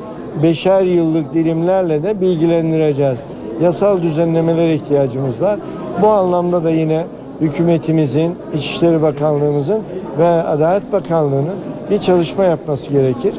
beşer 0.44 0.82
yıllık 0.82 1.34
dilimlerle 1.34 2.04
de 2.04 2.22
bilgilendireceğiz. 2.22 3.20
Yasal 3.62 4.02
düzenlemelere 4.02 4.76
ihtiyacımız 4.76 5.42
var. 5.42 5.60
Bu 6.02 6.08
anlamda 6.08 6.64
da 6.64 6.72
yine 6.72 7.06
hükümetimizin, 7.42 8.36
İçişleri 8.56 9.02
Bakanlığımızın 9.02 9.82
ve 10.20 10.28
Adalet 10.28 10.94
Bakanlığı'nın 10.94 11.56
bir 11.90 11.98
çalışma 11.98 12.44
yapması 12.44 12.92
gerekir. 12.92 13.34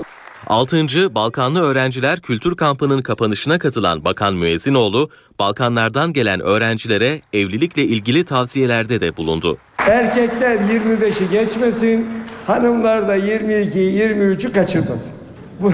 6. 0.46 1.14
Balkanlı 1.14 1.62
Öğrenciler 1.62 2.20
Kültür 2.20 2.56
Kampı'nın 2.56 3.02
kapanışına 3.02 3.58
katılan 3.58 4.04
Bakan 4.04 4.34
Müezzinoğlu, 4.34 5.10
Balkanlardan 5.38 6.12
gelen 6.12 6.40
öğrencilere 6.40 7.20
evlilikle 7.32 7.82
ilgili 7.84 8.24
tavsiyelerde 8.24 9.00
de 9.00 9.16
bulundu. 9.16 9.58
Erkekler 9.78 10.56
25'i 10.56 11.30
geçmesin, 11.30 12.06
hanımlar 12.46 13.08
da 13.08 13.16
22'yi 13.16 14.00
23'ü 14.00 14.52
kaçırmasın. 14.52 15.16
Bu 15.60 15.72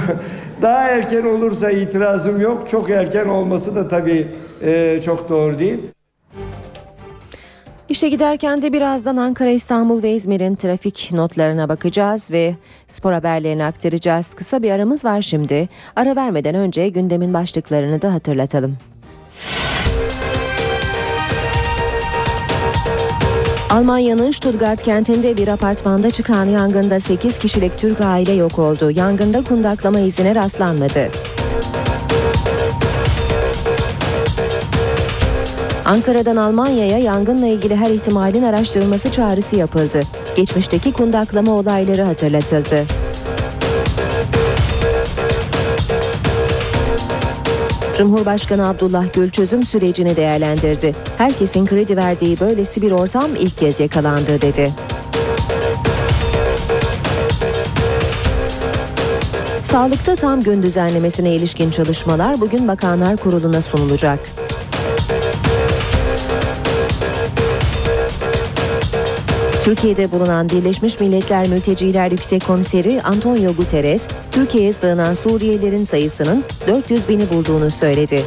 daha 0.62 0.88
erken 0.88 1.22
olursa 1.24 1.70
itirazım 1.70 2.40
yok. 2.40 2.68
Çok 2.68 2.90
erken 2.90 3.26
olması 3.26 3.76
da 3.76 3.88
tabii 3.88 4.28
e, 4.62 5.00
çok 5.04 5.28
doğru 5.28 5.58
değil. 5.58 5.78
İşe 7.90 8.08
giderken 8.08 8.62
de 8.62 8.72
birazdan 8.72 9.16
Ankara, 9.16 9.50
İstanbul 9.50 10.02
ve 10.02 10.12
İzmir'in 10.12 10.54
trafik 10.54 11.10
notlarına 11.12 11.68
bakacağız 11.68 12.30
ve 12.30 12.54
spor 12.86 13.12
haberlerini 13.12 13.64
aktaracağız. 13.64 14.34
Kısa 14.34 14.62
bir 14.62 14.70
aramız 14.70 15.04
var 15.04 15.22
şimdi. 15.22 15.68
Ara 15.96 16.16
vermeden 16.16 16.54
önce 16.54 16.88
gündemin 16.88 17.34
başlıklarını 17.34 18.02
da 18.02 18.14
hatırlatalım. 18.14 18.76
Almanya'nın 23.70 24.30
Stuttgart 24.30 24.82
kentinde 24.82 25.36
bir 25.36 25.48
apartmanda 25.48 26.10
çıkan 26.10 26.44
yangında 26.44 27.00
8 27.00 27.38
kişilik 27.38 27.78
Türk 27.78 28.00
aile 28.00 28.32
yok 28.32 28.58
oldu. 28.58 28.90
Yangında 28.90 29.44
kundaklama 29.44 30.00
izine 30.00 30.34
rastlanmadı. 30.34 31.10
Ankara'dan 35.90 36.36
Almanya'ya 36.36 36.98
yangınla 36.98 37.46
ilgili 37.46 37.76
her 37.76 37.90
ihtimalin 37.90 38.42
araştırılması 38.42 39.12
çağrısı 39.12 39.56
yapıldı. 39.56 40.00
Geçmişteki 40.36 40.92
kundaklama 40.92 41.52
olayları 41.52 42.02
hatırlatıldı. 42.02 42.84
Cumhurbaşkanı 47.98 48.68
Abdullah 48.68 49.12
Gül 49.12 49.30
çözüm 49.30 49.62
sürecini 49.62 50.16
değerlendirdi. 50.16 50.94
Herkesin 51.18 51.66
kredi 51.66 51.96
verdiği 51.96 52.40
böylesi 52.40 52.82
bir 52.82 52.90
ortam 52.90 53.36
ilk 53.38 53.58
kez 53.58 53.80
yakalandı 53.80 54.42
dedi. 54.42 54.70
Sağlıkta 59.62 60.16
tam 60.16 60.40
gün 60.40 60.62
düzenlemesine 60.62 61.34
ilişkin 61.34 61.70
çalışmalar 61.70 62.40
bugün 62.40 62.68
Bakanlar 62.68 63.16
Kurulu'na 63.16 63.60
sunulacak. 63.60 64.20
Türkiye'de 69.70 70.12
bulunan 70.12 70.48
Birleşmiş 70.48 71.00
Milletler 71.00 71.48
Mülteciler 71.48 72.10
Yüksek 72.10 72.46
Komiseri 72.46 73.02
Antonio 73.02 73.52
Guterres, 73.52 74.08
Türkiye'ye 74.32 74.72
sığınan 74.72 75.14
Suriyelilerin 75.14 75.84
sayısının 75.84 76.44
400 76.66 77.08
bini 77.08 77.30
bulduğunu 77.30 77.70
söyledi. 77.70 78.24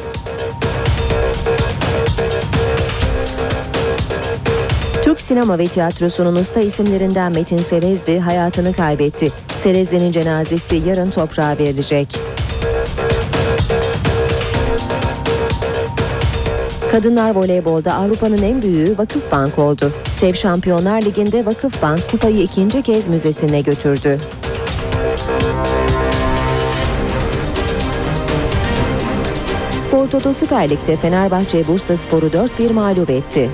Türk 5.04 5.22
sinema 5.22 5.58
ve 5.58 5.68
tiyatrosunun 5.68 6.36
usta 6.36 6.60
isimlerinden 6.60 7.32
Metin 7.32 7.58
Serezli 7.58 8.20
hayatını 8.20 8.74
kaybetti. 8.74 9.32
Serezli'nin 9.56 10.12
cenazesi 10.12 10.76
yarın 10.76 11.10
toprağa 11.10 11.58
verilecek. 11.60 12.08
Kadınlar 16.94 17.36
voleybolda 17.36 17.94
Avrupa'nın 17.94 18.42
en 18.42 18.62
büyüğü 18.62 18.98
Vakıfbank 18.98 19.60
oldu. 19.60 19.92
Sev 20.12 20.34
Şampiyonlar 20.34 21.02
Ligi'nde 21.02 21.46
Vakıfbank 21.46 22.12
kupayı 22.12 22.42
ikinci 22.42 22.82
kez 22.82 23.08
müzesine 23.08 23.62
götürdü. 23.62 24.20
Spor 29.72 30.08
Toto 30.08 30.34
Süper 30.34 30.70
Lig'de 30.70 30.98
Fenerbahçe 30.98 31.68
Bursa 31.68 31.98
Sporu 31.98 32.26
4-1 32.26 32.74
mağlup 32.74 33.10
etti. 33.10 33.50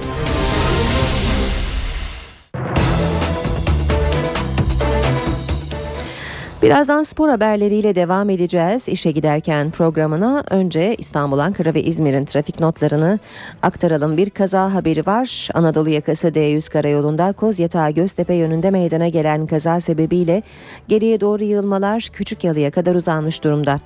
Birazdan 6.69 7.03
spor 7.03 7.29
haberleriyle 7.29 7.95
devam 7.95 8.29
edeceğiz. 8.29 8.87
İşe 8.87 9.11
giderken 9.11 9.71
programına 9.71 10.43
önce 10.49 10.95
İstanbul, 10.95 11.39
Ankara 11.39 11.73
ve 11.73 11.83
İzmir'in 11.83 12.25
trafik 12.25 12.59
notlarını 12.59 13.19
aktaralım. 13.61 14.17
Bir 14.17 14.29
kaza 14.29 14.73
haberi 14.73 15.05
var. 15.05 15.49
Anadolu 15.53 15.89
yakası 15.89 16.27
D100 16.27 16.71
karayolunda 16.71 17.33
Kozyatağı 17.33 17.91
Göztepe 17.91 18.33
yönünde 18.33 18.71
meydana 18.71 19.07
gelen 19.07 19.47
kaza 19.47 19.79
sebebiyle 19.79 20.43
geriye 20.87 21.21
doğru 21.21 21.43
yığılmalar 21.43 22.09
küçük 22.13 22.43
yalıya 22.43 22.71
kadar 22.71 22.95
uzanmış 22.95 23.43
durumda. 23.43 23.79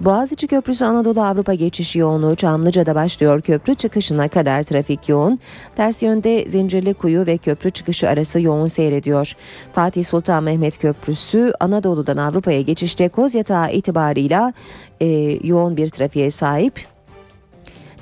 Boğaziçi 0.00 0.46
Köprüsü 0.46 0.84
Anadolu 0.84 1.22
Avrupa 1.22 1.54
geçişi 1.54 1.98
yoğunluğu 1.98 2.36
Çamlıca'da 2.36 2.94
başlıyor. 2.94 3.40
Köprü 3.40 3.74
çıkışına 3.74 4.28
kadar 4.28 4.62
trafik 4.62 5.08
yoğun. 5.08 5.38
Ters 5.76 6.02
yönde 6.02 6.48
Zincirli 6.48 6.94
Kuyu 6.94 7.26
ve 7.26 7.36
köprü 7.36 7.70
çıkışı 7.70 8.08
arası 8.08 8.40
yoğun 8.40 8.66
seyrediyor. 8.66 9.32
Fatih 9.72 10.04
Sultan 10.04 10.44
Mehmet 10.44 10.78
Köprüsü 10.78 11.52
Anadolu'dan 11.60 12.16
Avrupa'ya 12.16 12.60
geçişte 12.60 13.08
Kozyatağı 13.08 13.72
itibarıyla 13.72 14.52
e, 15.00 15.06
yoğun 15.42 15.76
bir 15.76 15.88
trafiğe 15.88 16.30
sahip. 16.30 16.93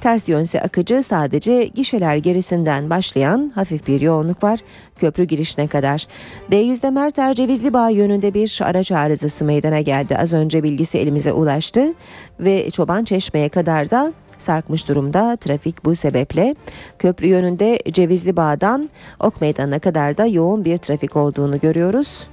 Ters 0.03 0.29
yönse 0.29 0.61
akıcı 0.61 1.03
sadece 1.03 1.65
gişeler 1.65 2.17
gerisinden 2.17 2.91
başlayan 2.91 3.53
hafif 3.55 3.87
bir 3.87 4.01
yoğunluk 4.01 4.43
var 4.43 4.61
köprü 4.97 5.25
girişine 5.25 5.67
kadar. 5.67 6.07
D100'de 6.51 6.91
Merter 6.91 7.35
Cevizli 7.35 7.73
Bağ 7.73 7.89
yönünde 7.89 8.35
bir 8.35 8.61
araç 8.65 8.93
arızası 8.93 9.45
meydana 9.45 9.81
geldi. 9.81 10.17
Az 10.17 10.33
önce 10.33 10.63
bilgisi 10.63 10.99
elimize 10.99 11.33
ulaştı 11.33 11.95
ve 12.41 12.71
Çoban 12.71 13.05
Çeşme'ye 13.05 13.49
kadar 13.49 13.91
da 13.91 14.13
sarkmış 14.39 14.89
durumda 14.89 15.37
trafik 15.37 15.85
bu 15.85 15.95
sebeple. 15.95 16.55
Köprü 16.99 17.27
yönünde 17.27 17.79
Cevizli 17.93 18.37
Bağ'dan 18.37 18.91
Ok 19.21 19.41
Meydanı'na 19.41 19.79
kadar 19.79 20.19
da 20.19 20.27
yoğun 20.27 20.65
bir 20.65 20.77
trafik 20.77 21.17
olduğunu 21.17 21.61
görüyoruz. 21.61 22.27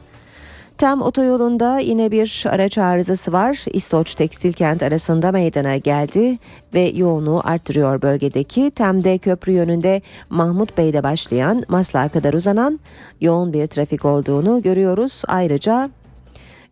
Tem 0.79 1.01
otoyolunda 1.01 1.79
yine 1.79 2.11
bir 2.11 2.45
araç 2.49 2.77
arızası 2.77 3.31
var. 3.31 3.65
İstoç 3.73 4.15
Tekstil 4.15 4.53
Kent 4.53 4.83
arasında 4.83 5.31
meydana 5.31 5.77
geldi 5.77 6.37
ve 6.73 6.91
yoğunluğu 6.95 7.41
arttırıyor 7.43 8.01
bölgedeki. 8.01 8.71
Tem'de 8.71 9.17
köprü 9.17 9.51
yönünde 9.51 10.01
Mahmut 10.29 10.77
Bey'de 10.77 11.03
başlayan 11.03 11.63
Maslak'a 11.67 12.09
kadar 12.09 12.33
uzanan 12.33 12.79
yoğun 13.21 13.53
bir 13.53 13.67
trafik 13.67 14.05
olduğunu 14.05 14.61
görüyoruz. 14.61 15.23
Ayrıca 15.27 15.89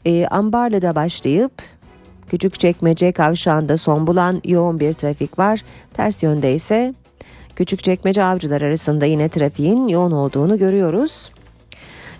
e, 0.06 0.28
Ambarlı'da 0.28 0.96
başlayıp 0.96 1.54
Küçükçekmece 2.30 3.12
kavşağında 3.12 3.78
son 3.78 4.08
bulan 4.08 4.42
yoğun 4.46 4.80
bir 4.80 4.94
trafik 4.94 5.40
var. 5.40 5.64
Ters 5.94 6.24
yönde 6.24 6.54
ise 6.54 6.94
Küçükçekmece 7.56 8.24
Avcılar 8.24 8.62
arasında 8.62 9.06
yine 9.06 9.30
trafiğin 9.30 9.88
yoğun 9.88 10.12
olduğunu 10.12 10.58
görüyoruz. 10.58 11.30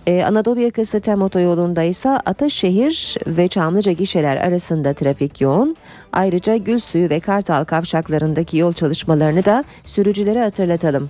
Ee, 0.08 0.24
Anadolu 0.24 0.60
yakası 0.60 1.00
tem 1.00 1.22
otoyolunda 1.22 1.84
ise 1.84 2.10
Ataşehir 2.10 3.18
ve 3.28 3.48
Çamlıca 3.48 3.92
gişeler 3.92 4.38
arasında 4.38 4.94
trafik 4.94 5.42
yoğun. 5.42 5.76
Ayrıca 6.14 6.56
Gülsuyu 6.56 7.10
ve 7.10 7.20
Kartal 7.20 7.64
kavşaklarındaki 7.64 8.58
yol 8.58 8.74
çalışmalarını 8.74 9.46
da 9.46 9.64
sürücülere 9.86 10.42
hatırlatalım. 10.42 11.10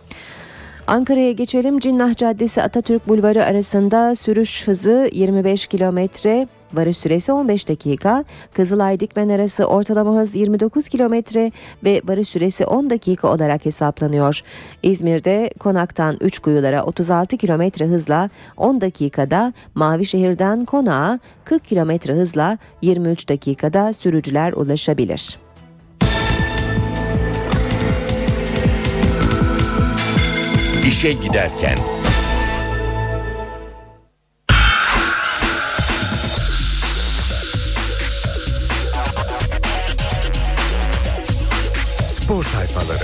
Ankara'ya 0.88 1.32
geçelim. 1.32 1.80
Cinnah 1.80 2.16
Caddesi 2.16 2.62
Atatürk 2.62 3.08
Bulvarı 3.08 3.46
arasında 3.46 4.16
sürüş 4.16 4.68
hızı 4.68 5.10
25 5.14 5.68
kilometre. 5.68 6.48
Varış 6.74 6.98
süresi 6.98 7.32
15 7.32 7.70
dakika. 7.70 8.24
Kızılay 8.54 9.00
Dikmen 9.00 9.30
arası 9.30 9.66
ortalama 9.66 10.12
hız 10.12 10.36
29 10.36 10.90
kilometre 10.90 11.52
ve 11.84 12.02
varış 12.06 12.30
süresi 12.30 12.66
10 12.66 12.90
dakika 12.90 13.28
olarak 13.28 13.66
hesaplanıyor. 13.66 14.42
İzmir'de 14.84 15.50
Konak'tan 15.60 16.18
3 16.22 16.40
kuyulara 16.40 16.84
36 16.84 17.38
kilometre 17.38 17.86
hızla 17.86 18.30
10 18.58 18.82
dakikada, 18.82 19.54
Mavişehir'den 19.76 20.66
Konak'a 20.66 21.20
40 21.46 21.66
kilometre 21.66 22.14
hızla 22.14 22.58
23 22.82 23.30
dakikada 23.30 23.94
sürücüler 23.94 24.54
ulaşabilir. 24.54 25.47
İşe 30.88 31.12
giderken 31.12 31.78
spor 42.08 42.44
sayfaları. 42.44 43.04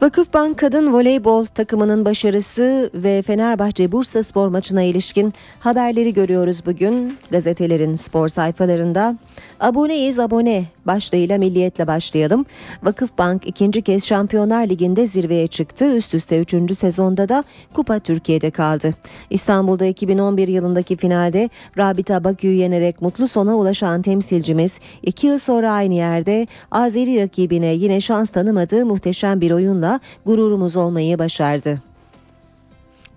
Vakıfbank 0.00 0.58
Kadın 0.58 0.92
Voleybol 0.92 1.44
takımının 1.44 2.04
başarısı 2.04 2.90
ve 2.94 3.22
Fenerbahçe 3.22 3.92
Bursa 3.92 4.22
spor 4.22 4.48
maçına 4.48 4.82
ilişkin 4.82 5.34
haberleri 5.60 6.14
görüyoruz 6.14 6.66
bugün 6.66 7.18
gazetelerin 7.30 7.94
spor 7.94 8.28
sayfalarında. 8.28 9.16
Aboneyiz 9.60 10.18
abone 10.18 10.64
başlığıyla 10.86 11.38
milliyetle 11.38 11.86
başlayalım. 11.86 12.46
Vakıfbank 12.82 13.46
ikinci 13.46 13.82
kez 13.82 14.04
Şampiyonlar 14.06 14.68
Ligi'nde 14.68 15.06
zirveye 15.06 15.46
çıktı. 15.46 15.96
Üst 15.96 16.14
üste 16.14 16.40
üçüncü 16.40 16.74
sezonda 16.74 17.28
da 17.28 17.44
Kupa 17.74 17.98
Türkiye'de 17.98 18.50
kaldı. 18.50 18.94
İstanbul'da 19.30 19.86
2011 19.86 20.48
yılındaki 20.48 20.96
finalde 20.96 21.50
Rabita 21.78 22.24
Bakü'yü 22.24 22.54
yenerek 22.54 23.02
mutlu 23.02 23.28
sona 23.28 23.56
ulaşan 23.56 24.02
temsilcimiz 24.02 24.78
iki 25.02 25.26
yıl 25.26 25.38
sonra 25.38 25.72
aynı 25.72 25.94
yerde 25.94 26.46
Azeri 26.70 27.22
rakibine 27.22 27.74
yine 27.74 28.00
şans 28.00 28.30
tanımadığı 28.30 28.86
muhteşem 28.86 29.40
bir 29.40 29.50
oyunla 29.50 30.00
gururumuz 30.26 30.76
olmayı 30.76 31.18
başardı. 31.18 31.87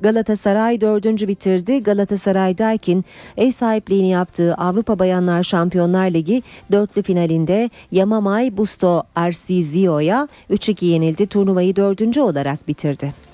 Galatasaray 0.02 0.82
dördüncü 0.82 1.28
bitirdi. 1.28 1.84
Galatasaray 1.84 2.58
Daikin 2.58 3.06
ev 3.38 3.52
sahipliğini 3.52 4.10
yaptığı 4.10 4.56
Avrupa 4.56 5.00
Bayanlar 5.00 5.44
Şampiyonlar 5.44 6.10
Ligi 6.12 6.44
dörtlü 6.72 7.02
finalinde 7.02 7.70
Yamamay 7.92 8.58
Busto 8.58 9.04
Arsizio'ya 9.16 10.28
3-2 10.50 10.86
yenildi. 10.86 11.28
Turnuvayı 11.28 11.76
dördüncü 11.76 12.22
olarak 12.22 12.68
bitirdi. 12.68 13.31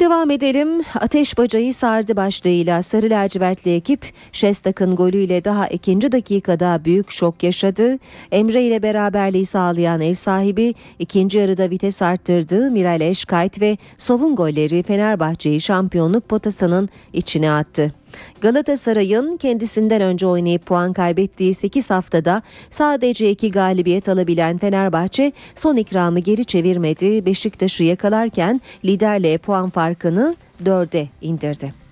Devam 0.00 0.30
edelim. 0.30 0.82
Ateş 1.00 1.38
bacayı 1.38 1.74
sardı 1.74 2.16
başlığıyla 2.16 2.82
Sarı 2.82 3.10
lacivertli 3.10 3.74
ekip 3.74 4.12
Şestak'ın 4.32 4.96
golüyle 4.96 5.44
daha 5.44 5.68
ikinci 5.68 6.12
dakikada 6.12 6.80
büyük 6.84 7.10
şok 7.10 7.42
yaşadı. 7.42 7.98
Emre 8.32 8.62
ile 8.62 8.82
beraberliği 8.82 9.46
sağlayan 9.46 10.00
ev 10.00 10.14
sahibi 10.14 10.74
ikinci 10.98 11.38
yarıda 11.38 11.70
vites 11.70 12.02
arttırdı. 12.02 12.70
Miraleş, 12.70 13.24
Kayt 13.24 13.60
ve 13.60 13.78
Sov'un 13.98 14.36
golleri 14.36 14.82
Fenerbahçe'yi 14.82 15.60
şampiyonluk 15.60 16.28
potasının 16.28 16.88
içine 17.12 17.50
attı. 17.50 17.94
Galatasaray'ın 18.40 19.36
kendisinden 19.36 20.02
önce 20.02 20.26
oynayıp 20.26 20.66
puan 20.66 20.92
kaybettiği 20.92 21.54
8 21.54 21.90
haftada 21.90 22.42
sadece 22.70 23.30
2 23.30 23.50
galibiyet 23.50 24.08
alabilen 24.08 24.58
Fenerbahçe 24.58 25.32
son 25.54 25.76
ikramı 25.76 26.18
geri 26.18 26.44
çevirmedi. 26.44 27.26
Beşiktaş'ı 27.26 27.84
yakalarken 27.84 28.60
liderle 28.84 29.38
puan 29.38 29.70
farkını 29.70 30.36
4'e 30.64 31.08
indirdi. 31.22 31.84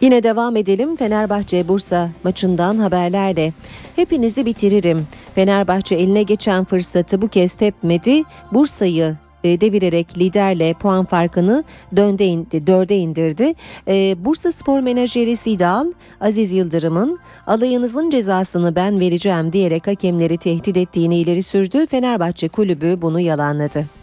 Yine 0.00 0.22
devam 0.22 0.56
edelim 0.56 0.96
Fenerbahçe 0.96 1.68
Bursa 1.68 2.10
maçından 2.24 2.78
haberlerle. 2.78 3.52
Hepinizi 3.96 4.46
bitiririm. 4.46 5.06
Fenerbahçe 5.34 5.94
eline 5.94 6.22
geçen 6.22 6.64
fırsatı 6.64 7.22
bu 7.22 7.28
kez 7.28 7.52
tepmedi. 7.52 8.22
Bursa'yı 8.52 9.16
devirerek 9.44 10.18
liderle 10.18 10.74
puan 10.74 11.04
farkını 11.04 11.64
dönde 11.96 12.26
indi, 12.26 12.66
dörde 12.66 12.96
indirdi. 12.96 13.54
E, 13.88 14.24
Bursa 14.24 14.52
Spor 14.52 14.80
Menajeri 14.80 15.36
Sidal, 15.36 15.86
Aziz 16.20 16.52
Yıldırım'ın 16.52 17.18
alayınızın 17.46 18.10
cezasını 18.10 18.76
ben 18.76 19.00
vereceğim 19.00 19.52
diyerek 19.52 19.86
hakemleri 19.86 20.36
tehdit 20.36 20.76
ettiğini 20.76 21.16
ileri 21.16 21.42
sürdü. 21.42 21.86
Fenerbahçe 21.86 22.48
kulübü 22.48 23.02
bunu 23.02 23.20
yalanladı. 23.20 24.01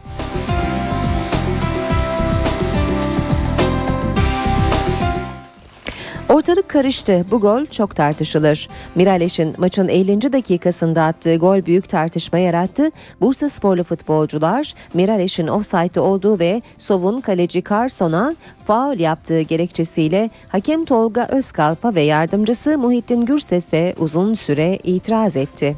Ortalık 6.39 6.69
karıştı. 6.69 7.25
Bu 7.31 7.39
gol 7.39 7.65
çok 7.65 7.95
tartışılır. 7.95 8.67
Miraleş'in 8.95 9.55
maçın 9.57 9.87
50. 9.87 10.33
dakikasında 10.33 11.03
attığı 11.03 11.35
gol 11.35 11.65
büyük 11.65 11.89
tartışma 11.89 12.39
yarattı. 12.39 12.91
Bursa 13.21 13.49
sporlu 13.49 13.83
futbolcular 13.83 14.73
Miraleş'in 14.93 15.47
offside 15.47 15.99
olduğu 15.99 16.39
ve 16.39 16.61
Sov'un 16.77 17.21
kaleci 17.21 17.63
Carson'a 17.69 18.35
faul 18.65 18.99
yaptığı 18.99 19.41
gerekçesiyle 19.41 20.29
hakem 20.49 20.85
Tolga 20.85 21.27
Özkalpa 21.31 21.95
ve 21.95 22.01
yardımcısı 22.01 22.77
Muhittin 22.77 23.21
Gürses'e 23.21 23.95
uzun 23.97 24.33
süre 24.33 24.79
itiraz 24.83 25.35
etti. 25.35 25.77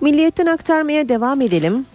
Milliyetten 0.00 0.46
aktarmaya 0.46 1.08
devam 1.08 1.40
edelim. 1.40 1.86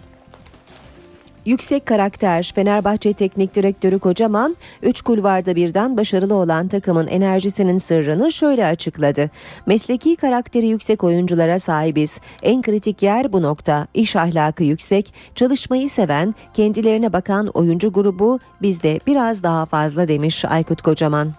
Yüksek 1.46 1.86
karakter 1.86 2.52
Fenerbahçe 2.54 3.12
Teknik 3.12 3.54
Direktörü 3.54 3.98
Kocaman, 3.98 4.56
3 4.82 5.02
kulvarda 5.02 5.56
birden 5.56 5.96
başarılı 5.96 6.34
olan 6.34 6.68
takımın 6.68 7.06
enerjisinin 7.06 7.78
sırrını 7.78 8.32
şöyle 8.32 8.66
açıkladı. 8.66 9.30
Mesleki 9.66 10.16
karakteri 10.16 10.66
yüksek 10.66 11.04
oyunculara 11.04 11.58
sahibiz. 11.58 12.20
En 12.42 12.62
kritik 12.62 13.02
yer 13.02 13.32
bu 13.32 13.42
nokta. 13.42 13.86
İş 13.94 14.16
ahlakı 14.16 14.64
yüksek, 14.64 15.14
çalışmayı 15.34 15.90
seven, 15.90 16.34
kendilerine 16.54 17.12
bakan 17.12 17.46
oyuncu 17.46 17.92
grubu 17.92 18.38
bizde 18.62 19.00
biraz 19.06 19.42
daha 19.42 19.66
fazla 19.66 20.08
demiş 20.08 20.44
Aykut 20.44 20.82
Kocaman. 20.82 21.32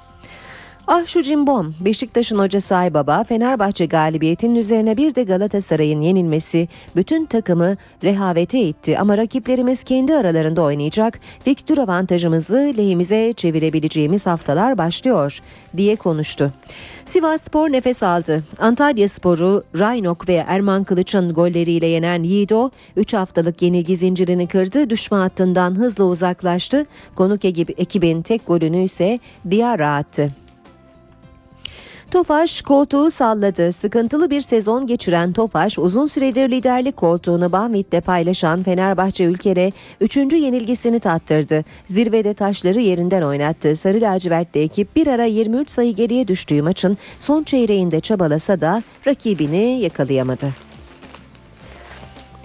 Ah 0.93 1.08
şu 1.08 1.21
cimbom, 1.21 1.73
Beşiktaş'ın 1.80 2.39
hocası 2.39 2.75
Aybaba, 2.75 3.23
Fenerbahçe 3.23 3.86
galibiyetinin 3.86 4.56
üzerine 4.56 4.97
bir 4.97 5.15
de 5.15 5.23
Galatasaray'ın 5.23 6.01
yenilmesi 6.01 6.67
bütün 6.95 7.25
takımı 7.25 7.77
rehavete 8.04 8.60
itti. 8.60 8.99
Ama 8.99 9.17
rakiplerimiz 9.17 9.84
kendi 9.84 10.15
aralarında 10.15 10.62
oynayacak, 10.62 11.19
fikstür 11.43 11.77
avantajımızı 11.77 12.73
lehimize 12.77 13.34
çevirebileceğimiz 13.34 14.25
haftalar 14.25 14.77
başlıyor 14.77 15.39
diye 15.77 15.95
konuştu. 15.95 16.54
Sivas 17.06 17.41
Spor 17.41 17.71
nefes 17.71 18.04
aldı. 18.04 18.43
Antalya 18.60 19.10
Sporu 19.10 19.63
Raynok 19.80 20.30
ve 20.30 20.45
Erman 20.47 20.84
Kılıç'ın 20.84 21.34
golleriyle 21.34 21.88
yenen 21.88 22.23
Yiğido 22.23 22.69
3 22.95 23.13
haftalık 23.13 23.62
yenilgi 23.62 23.95
zincirini 23.95 24.47
kırdı. 24.47 24.89
Düşman 24.89 25.19
hattından 25.19 25.75
hızla 25.75 26.04
uzaklaştı. 26.04 26.86
Konuk 27.15 27.45
ekibin 27.45 28.21
tek 28.21 28.47
golünü 28.47 28.84
ise 28.84 29.19
Diyara 29.49 29.95
attı. 29.95 30.40
Tofaş 32.12 32.62
koltuğu 32.62 33.12
salladı. 33.12 33.71
Sıkıntılı 33.71 34.30
bir 34.30 34.41
sezon 34.41 34.88
geçiren 34.88 35.34
Tofaş 35.34 35.80
uzun 35.80 36.06
süredir 36.06 36.52
liderlik 36.52 36.97
koltuğunu 36.97 37.52
Bahmit'le 37.52 38.06
paylaşan 38.06 38.63
Fenerbahçe 38.63 39.24
ülkere 39.24 39.71
3. 40.02 40.17
yenilgisini 40.17 41.00
tattırdı. 41.00 41.65
Zirvede 41.86 42.34
taşları 42.34 42.80
yerinden 42.80 43.21
oynattı. 43.21 43.76
Sarı 43.76 44.02
lacivertli 44.02 44.62
ekip 44.62 44.95
bir 44.95 45.08
ara 45.08 45.26
23 45.26 45.69
sayı 45.71 45.95
geriye 45.95 46.28
düştüğü 46.28 46.62
maçın 46.62 46.97
son 47.19 47.43
çeyreğinde 47.43 48.00
çabalasa 48.00 48.62
da 48.62 48.84
rakibini 49.08 49.80
yakalayamadı. 49.80 50.50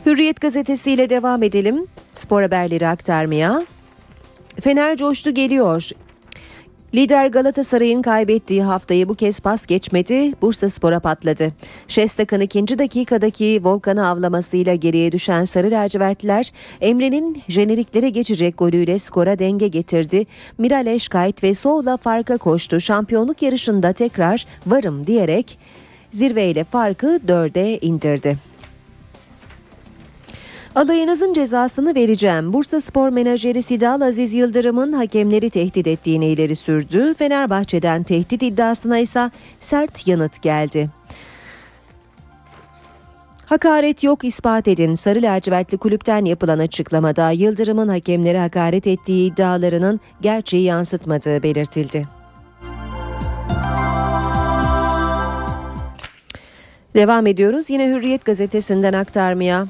Hürriyet 0.06 0.40
gazetesiyle 0.40 1.10
devam 1.10 1.42
edelim. 1.42 1.86
Spor 2.12 2.42
haberleri 2.42 2.88
aktarmaya. 2.88 3.62
Fener 4.60 4.96
coştu 4.96 5.30
geliyor. 5.34 5.90
Lider 6.96 7.26
Galatasaray'ın 7.26 8.02
kaybettiği 8.02 8.62
haftayı 8.62 9.08
bu 9.08 9.14
kez 9.14 9.40
pas 9.40 9.66
geçmedi, 9.66 10.32
Bursa 10.42 10.70
Spor'a 10.70 11.00
patladı. 11.00 11.52
Şestak'ın 11.88 12.40
ikinci 12.40 12.78
dakikadaki 12.78 13.60
Volkan'ı 13.64 14.08
avlamasıyla 14.08 14.74
geriye 14.74 15.12
düşen 15.12 15.44
Sarı 15.44 15.70
Lacivertliler, 15.70 16.52
Emre'nin 16.80 17.42
jeneriklere 17.48 18.08
geçecek 18.08 18.58
golüyle 18.58 18.98
skora 18.98 19.38
denge 19.38 19.68
getirdi. 19.68 20.26
Miral 20.58 20.86
Eşkayt 20.86 21.42
ve 21.42 21.54
Soğla 21.54 21.96
farka 21.96 22.36
koştu. 22.36 22.80
Şampiyonluk 22.80 23.42
yarışında 23.42 23.92
tekrar 23.92 24.46
varım 24.66 25.06
diyerek 25.06 25.58
zirveyle 26.10 26.64
farkı 26.64 27.20
dörde 27.28 27.78
indirdi. 27.78 28.38
Alayınızın 30.76 31.32
cezasını 31.32 31.94
vereceğim. 31.94 32.52
Bursa 32.52 32.80
Spor 32.80 33.08
menajeri 33.08 33.62
Sidal 33.62 34.00
Aziz 34.00 34.34
Yıldırım'ın 34.34 34.92
hakemleri 34.92 35.50
tehdit 35.50 35.86
ettiğini 35.86 36.26
ileri 36.26 36.56
sürdü. 36.56 37.14
Fenerbahçe'den 37.14 38.02
tehdit 38.02 38.42
iddiasına 38.42 38.98
ise 38.98 39.30
sert 39.60 40.08
yanıt 40.08 40.42
geldi. 40.42 40.90
Hakaret 43.46 44.04
yok 44.04 44.24
ispat 44.24 44.68
edin. 44.68 44.94
Sarı 44.94 45.22
lacivertli 45.22 45.78
kulüpten 45.78 46.24
yapılan 46.24 46.58
açıklamada 46.58 47.30
Yıldırım'ın 47.30 47.88
hakemlere 47.88 48.38
hakaret 48.38 48.86
ettiği 48.86 49.32
iddialarının 49.32 50.00
gerçeği 50.20 50.64
yansıtmadığı 50.64 51.42
belirtildi. 51.42 52.08
Devam 56.94 57.26
ediyoruz 57.26 57.70
yine 57.70 57.88
Hürriyet 57.88 58.24
gazetesinden 58.24 58.92
aktarmaya. 58.92 59.66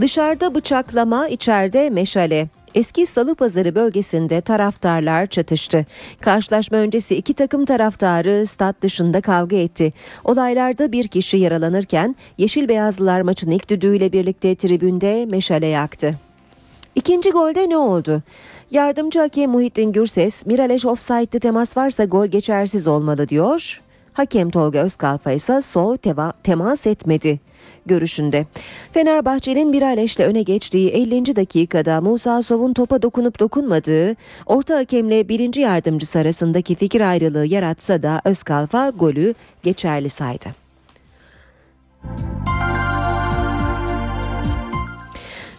Dışarıda 0.00 0.54
bıçaklama, 0.54 1.28
içeride 1.28 1.90
meşale. 1.90 2.48
Eski 2.74 3.06
Salıpazarı 3.06 3.74
bölgesinde 3.74 4.40
taraftarlar 4.40 5.26
çatıştı. 5.26 5.86
Karşılaşma 6.20 6.78
öncesi 6.78 7.16
iki 7.16 7.34
takım 7.34 7.64
taraftarı 7.64 8.46
stat 8.46 8.82
dışında 8.82 9.20
kavga 9.20 9.56
etti. 9.56 9.92
Olaylarda 10.24 10.92
bir 10.92 11.08
kişi 11.08 11.36
yaralanırken 11.36 12.16
Yeşil 12.38 12.68
Beyazlılar 12.68 13.20
maçın 13.20 13.50
ilk 13.50 13.70
düdüğüyle 13.70 14.12
birlikte 14.12 14.54
tribünde 14.54 15.26
meşale 15.26 15.66
yaktı. 15.66 16.14
İkinci 16.94 17.30
golde 17.30 17.68
ne 17.68 17.76
oldu? 17.76 18.22
Yardımcı 18.70 19.18
hakem 19.20 19.50
Muhittin 19.50 19.92
Gürses, 19.92 20.46
Miraleş 20.46 20.86
offside'de 20.86 21.38
temas 21.38 21.76
varsa 21.76 22.04
gol 22.04 22.26
geçersiz 22.26 22.88
olmalı 22.88 23.28
diyor. 23.28 23.80
Hakem 24.12 24.50
Tolga 24.50 24.78
Özkalfa 24.78 25.32
ise 25.32 25.62
so 25.62 25.96
temas 26.42 26.86
etmedi 26.86 27.40
görüşünde. 27.86 28.46
Fenerbahçe'nin 28.92 29.72
bir 29.72 29.82
aleşle 29.82 30.26
öne 30.26 30.42
geçtiği 30.42 30.90
50. 30.90 31.36
dakikada 31.36 32.00
Musa 32.00 32.42
Sov'un 32.42 32.72
topa 32.72 33.02
dokunup 33.02 33.40
dokunmadığı, 33.40 34.16
orta 34.46 34.76
hakemle 34.76 35.28
birinci 35.28 35.60
yardımcısı 35.60 36.18
arasındaki 36.18 36.74
fikir 36.74 37.00
ayrılığı 37.00 37.46
yaratsa 37.46 38.02
da 38.02 38.20
Özkalfa 38.24 38.90
golü 38.90 39.34
geçerli 39.62 40.08
saydı. 40.08 40.48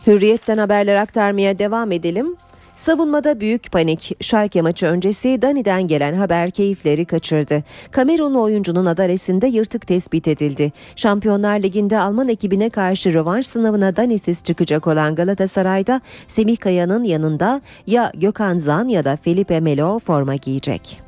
Hürriyetten 0.07 0.57
haberler 0.57 0.95
aktarmaya 0.95 1.59
devam 1.59 1.91
edelim. 1.91 2.35
Savunmada 2.75 3.39
büyük 3.39 3.71
panik. 3.71 4.17
Schalke 4.21 4.61
maçı 4.61 4.85
öncesi 4.85 5.41
Dani'den 5.41 5.87
gelen 5.87 6.13
haber 6.13 6.51
keyifleri 6.51 7.05
kaçırdı. 7.05 7.63
Kamerunlu 7.91 8.41
oyuncunun 8.41 8.85
adalesinde 8.85 9.47
yırtık 9.47 9.87
tespit 9.87 10.27
edildi. 10.27 10.71
Şampiyonlar 10.95 11.59
Ligi'nde 11.59 11.99
Alman 11.99 12.27
ekibine 12.27 12.69
karşı 12.69 13.13
rövanş 13.13 13.47
sınavına 13.47 13.95
Dani'siz 13.95 14.43
çıkacak 14.43 14.87
olan 14.87 15.15
Galatasaray'da 15.15 16.01
Semih 16.27 16.57
Kaya'nın 16.57 17.03
yanında 17.03 17.61
ya 17.87 18.11
Gökhan 18.15 18.57
Zan 18.57 18.87
ya 18.87 19.03
da 19.03 19.15
Felipe 19.15 19.59
Melo 19.59 19.99
forma 19.99 20.35
giyecek. 20.35 21.01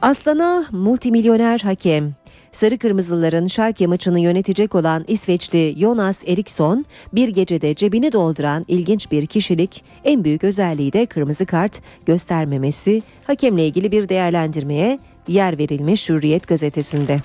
Aslan'a 0.00 0.64
multimilyoner 0.72 1.58
hakem. 1.58 2.21
Sarı 2.52 2.78
Kırmızıların 2.78 3.46
Schalke 3.46 3.86
maçını 3.86 4.20
yönetecek 4.20 4.74
olan 4.74 5.04
İsveçli 5.08 5.74
Jonas 5.78 6.22
Eriksson 6.26 6.86
bir 7.12 7.28
gecede 7.28 7.74
cebini 7.74 8.12
dolduran 8.12 8.64
ilginç 8.68 9.10
bir 9.10 9.26
kişilik 9.26 9.84
en 10.04 10.24
büyük 10.24 10.44
özelliği 10.44 10.92
de 10.92 11.06
kırmızı 11.06 11.46
kart 11.46 11.80
göstermemesi 12.06 13.02
hakemle 13.24 13.66
ilgili 13.66 13.92
bir 13.92 14.08
değerlendirmeye 14.08 14.98
yer 15.28 15.58
verilmiş 15.58 16.08
Hürriyet 16.08 16.48
gazetesinde. 16.48 17.18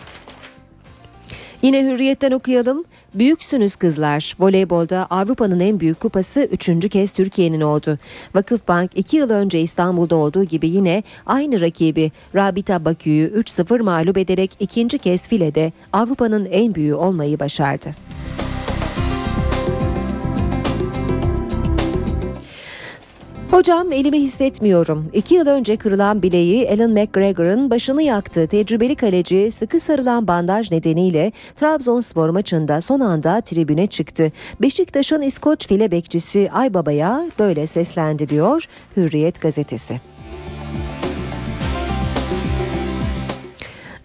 Yine 1.62 1.84
Hürriyet'ten 1.84 2.32
okuyalım. 2.32 2.84
Büyüksünüz 3.14 3.76
kızlar. 3.76 4.36
Voleybolda 4.40 5.08
Avrupa'nın 5.10 5.60
en 5.60 5.80
büyük 5.80 6.00
kupası 6.00 6.40
üçüncü 6.52 6.90
kez 6.90 7.12
Türkiye'nin 7.12 7.62
oldu. 7.62 7.98
Vakıfbank 8.36 8.92
iki 8.96 9.18
yıl 9.18 9.30
önce 9.30 9.60
İstanbul'da 9.62 10.16
olduğu 10.16 10.44
gibi 10.44 10.70
yine 10.70 11.04
aynı 11.26 11.62
rakibi 11.62 12.12
Rabita 12.36 12.86
Bakü'yü 12.86 13.28
3-0 13.42 13.82
mağlup 13.82 14.18
ederek 14.18 14.52
ikinci 14.60 14.98
kez 14.98 15.22
filede 15.22 15.72
Avrupa'nın 15.94 16.46
en 16.46 16.76
büyüğü 16.76 16.94
olmayı 16.94 17.40
başardı. 17.40 17.90
Hocam 23.58 23.92
elimi 23.92 24.20
hissetmiyorum. 24.20 25.06
İki 25.14 25.36
yıl 25.36 25.48
önce 25.48 25.78
kırılan 25.78 26.22
bileği 26.22 26.70
Alan 26.70 26.92
McGregor'ın 26.92 27.70
başını 27.70 28.04
yaktı. 28.04 28.48
Tecrübeli 28.48 28.96
kaleci 28.96 29.52
sıkı 29.52 29.80
sarılan 29.80 30.28
bandaj 30.28 30.72
nedeniyle 30.72 31.32
Trabzonspor 31.56 32.30
maçında 32.30 32.82
son 32.82 33.00
anda 33.00 33.42
tribüne 33.42 33.88
çıktı. 33.88 34.32
Beşiktaş'ın 34.62 35.22
İskoç 35.22 35.68
file 35.68 35.92
bekçisi 35.92 36.50
Aybaba'ya 36.54 37.26
böyle 37.40 37.68
seslendi 37.68 38.30
diyor 38.30 38.66
Hürriyet 38.98 39.42
gazetesi. 39.42 40.02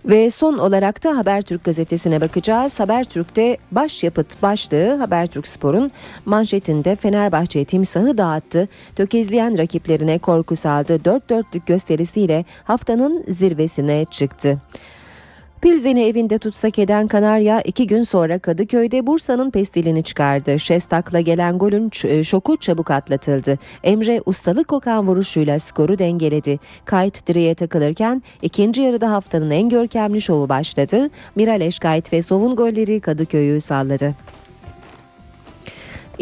Ve 0.05 0.31
son 0.31 0.59
olarak 0.59 1.05
da 1.05 1.17
Habertürk 1.17 1.65
gazetesine 1.65 2.21
bakacağız. 2.21 2.81
Habertürk'te 2.81 3.57
başyapıt 3.73 4.43
başlığı 4.43 4.95
Habertürk 4.95 5.47
Spor'un 5.47 5.91
manşetinde 6.25 6.97
Fenerbahçe 6.97 7.65
timsahı 7.65 8.19
dağıttı. 8.19 8.69
Tökezleyen 8.97 9.59
rakiplerine 9.59 10.19
korku 10.19 10.57
saldı. 10.57 11.05
Dört 11.05 11.31
dörtlük 11.31 11.67
gösterisiyle 11.67 12.45
haftanın 12.65 13.25
zirvesine 13.29 14.07
çıktı. 14.11 14.59
Pilzen'i 15.63 16.03
evinde 16.03 16.39
tutsak 16.39 16.79
eden 16.79 17.09
Kanarya 17.09 17.61
iki 17.61 17.87
gün 17.87 18.03
sonra 18.03 18.39
Kadıköy'de 18.39 19.07
Bursa'nın 19.07 19.51
pestilini 19.51 20.05
çıkardı. 20.05 20.59
Şestak'la 20.59 21.21
gelen 21.21 21.59
golün 21.59 21.91
şoku 22.23 22.57
çabuk 22.57 22.91
atlatıldı. 22.91 23.59
Emre 23.85 24.23
ustalık 24.27 24.69
kokan 24.69 25.09
vuruşuyla 25.09 25.59
skoru 25.59 25.99
dengeledi. 25.99 26.59
Kayıt 26.85 27.27
direğe 27.27 27.55
takılırken 27.55 28.23
ikinci 28.43 28.83
yarıda 28.83 29.11
haftanın 29.11 29.51
en 29.51 29.69
görkemli 29.69 30.21
şovu 30.21 30.49
başladı. 30.49 31.11
Miraleş 31.37 31.79
Kayıt 31.79 32.13
ve 32.13 32.23
Sov'un 32.23 32.57
golleri 32.57 33.01
Kadıköy'ü 33.01 33.61
salladı. 33.61 34.15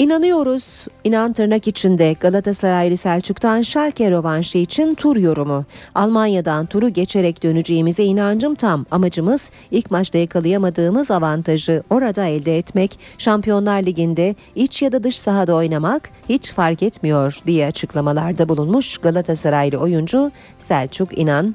İnanıyoruz. 0.00 0.86
İnan 1.04 1.32
tırnak 1.32 1.68
içinde 1.68 2.12
Galatasaraylı 2.20 2.96
Selçuk'tan 2.96 3.62
Schalke 3.62 4.10
rövanşı 4.10 4.58
için 4.58 4.94
tur 4.94 5.16
yorumu. 5.16 5.64
Almanya'dan 5.94 6.66
turu 6.66 6.88
geçerek 6.88 7.42
döneceğimize 7.42 8.04
inancım 8.04 8.54
tam. 8.54 8.86
Amacımız 8.90 9.50
ilk 9.70 9.90
maçta 9.90 10.18
yakalayamadığımız 10.18 11.10
avantajı 11.10 11.82
orada 11.90 12.24
elde 12.24 12.58
etmek. 12.58 12.98
Şampiyonlar 13.18 13.82
Ligi'nde 13.82 14.34
iç 14.54 14.82
ya 14.82 14.92
da 14.92 15.04
dış 15.04 15.18
sahada 15.18 15.54
oynamak 15.54 16.10
hiç 16.28 16.52
fark 16.52 16.82
etmiyor 16.82 17.38
diye 17.46 17.66
açıklamalarda 17.66 18.48
bulunmuş 18.48 18.98
Galatasaraylı 18.98 19.76
oyuncu 19.76 20.30
Selçuk 20.58 21.18
İnan. 21.18 21.54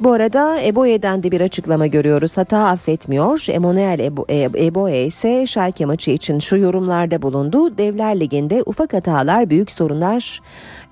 Bu 0.00 0.12
arada 0.12 0.60
Eboye'den 0.60 1.22
de 1.22 1.30
bir 1.30 1.40
açıklama 1.40 1.86
görüyoruz. 1.86 2.36
Hata 2.36 2.58
affetmiyor. 2.58 3.46
Emanuel 3.50 3.98
Ebo, 3.98 4.26
Eboye 4.28 5.04
ise 5.06 5.46
Schalke 5.46 5.84
maçı 5.84 6.10
için 6.10 6.38
şu 6.38 6.56
yorumlarda 6.56 7.22
bulundu. 7.22 7.78
Devler 7.78 8.20
Ligi'nde 8.20 8.62
ufak 8.66 8.92
hatalar 8.92 9.50
büyük 9.50 9.70
sorunlar 9.70 10.40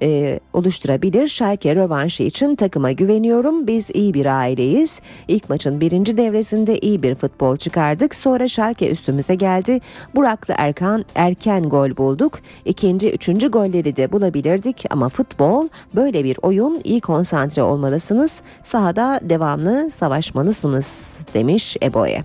e, 0.03 0.41
oluşturabilir. 0.53 1.29
Schalke 1.29 1.75
rövanşı 1.75 2.23
için 2.23 2.57
takıma 2.57 2.93
güveniyorum. 2.93 3.67
Biz 3.67 3.91
iyi 3.95 4.15
bir 4.15 4.27
aileyiz. 4.27 5.01
İlk 5.29 5.51
maçın 5.51 5.81
birinci 5.81 6.17
devresinde 6.17 6.79
iyi 6.79 7.03
bir 7.03 7.15
futbol 7.15 7.57
çıkardık. 7.57 8.15
Sonra 8.15 8.49
Schalke 8.49 8.91
üstümüze 8.91 9.35
geldi. 9.35 9.81
Burak'la 10.15 10.55
Erkan 10.59 11.05
erken 11.15 11.63
gol 11.63 11.97
bulduk. 11.97 12.39
İkinci, 12.65 13.11
üçüncü 13.11 13.51
golleri 13.51 13.97
de 13.97 14.13
bulabilirdik 14.13 14.85
ama 14.91 15.09
futbol 15.09 15.69
böyle 15.95 16.25
bir 16.25 16.39
oyun. 16.43 16.81
İyi 16.85 17.01
konsantre 17.01 17.63
olmalısınız. 17.63 18.43
Sahada 18.63 19.21
devamlı 19.23 19.91
savaşmalısınız 19.91 21.17
demiş 21.35 21.77
Eboye. 21.83 22.25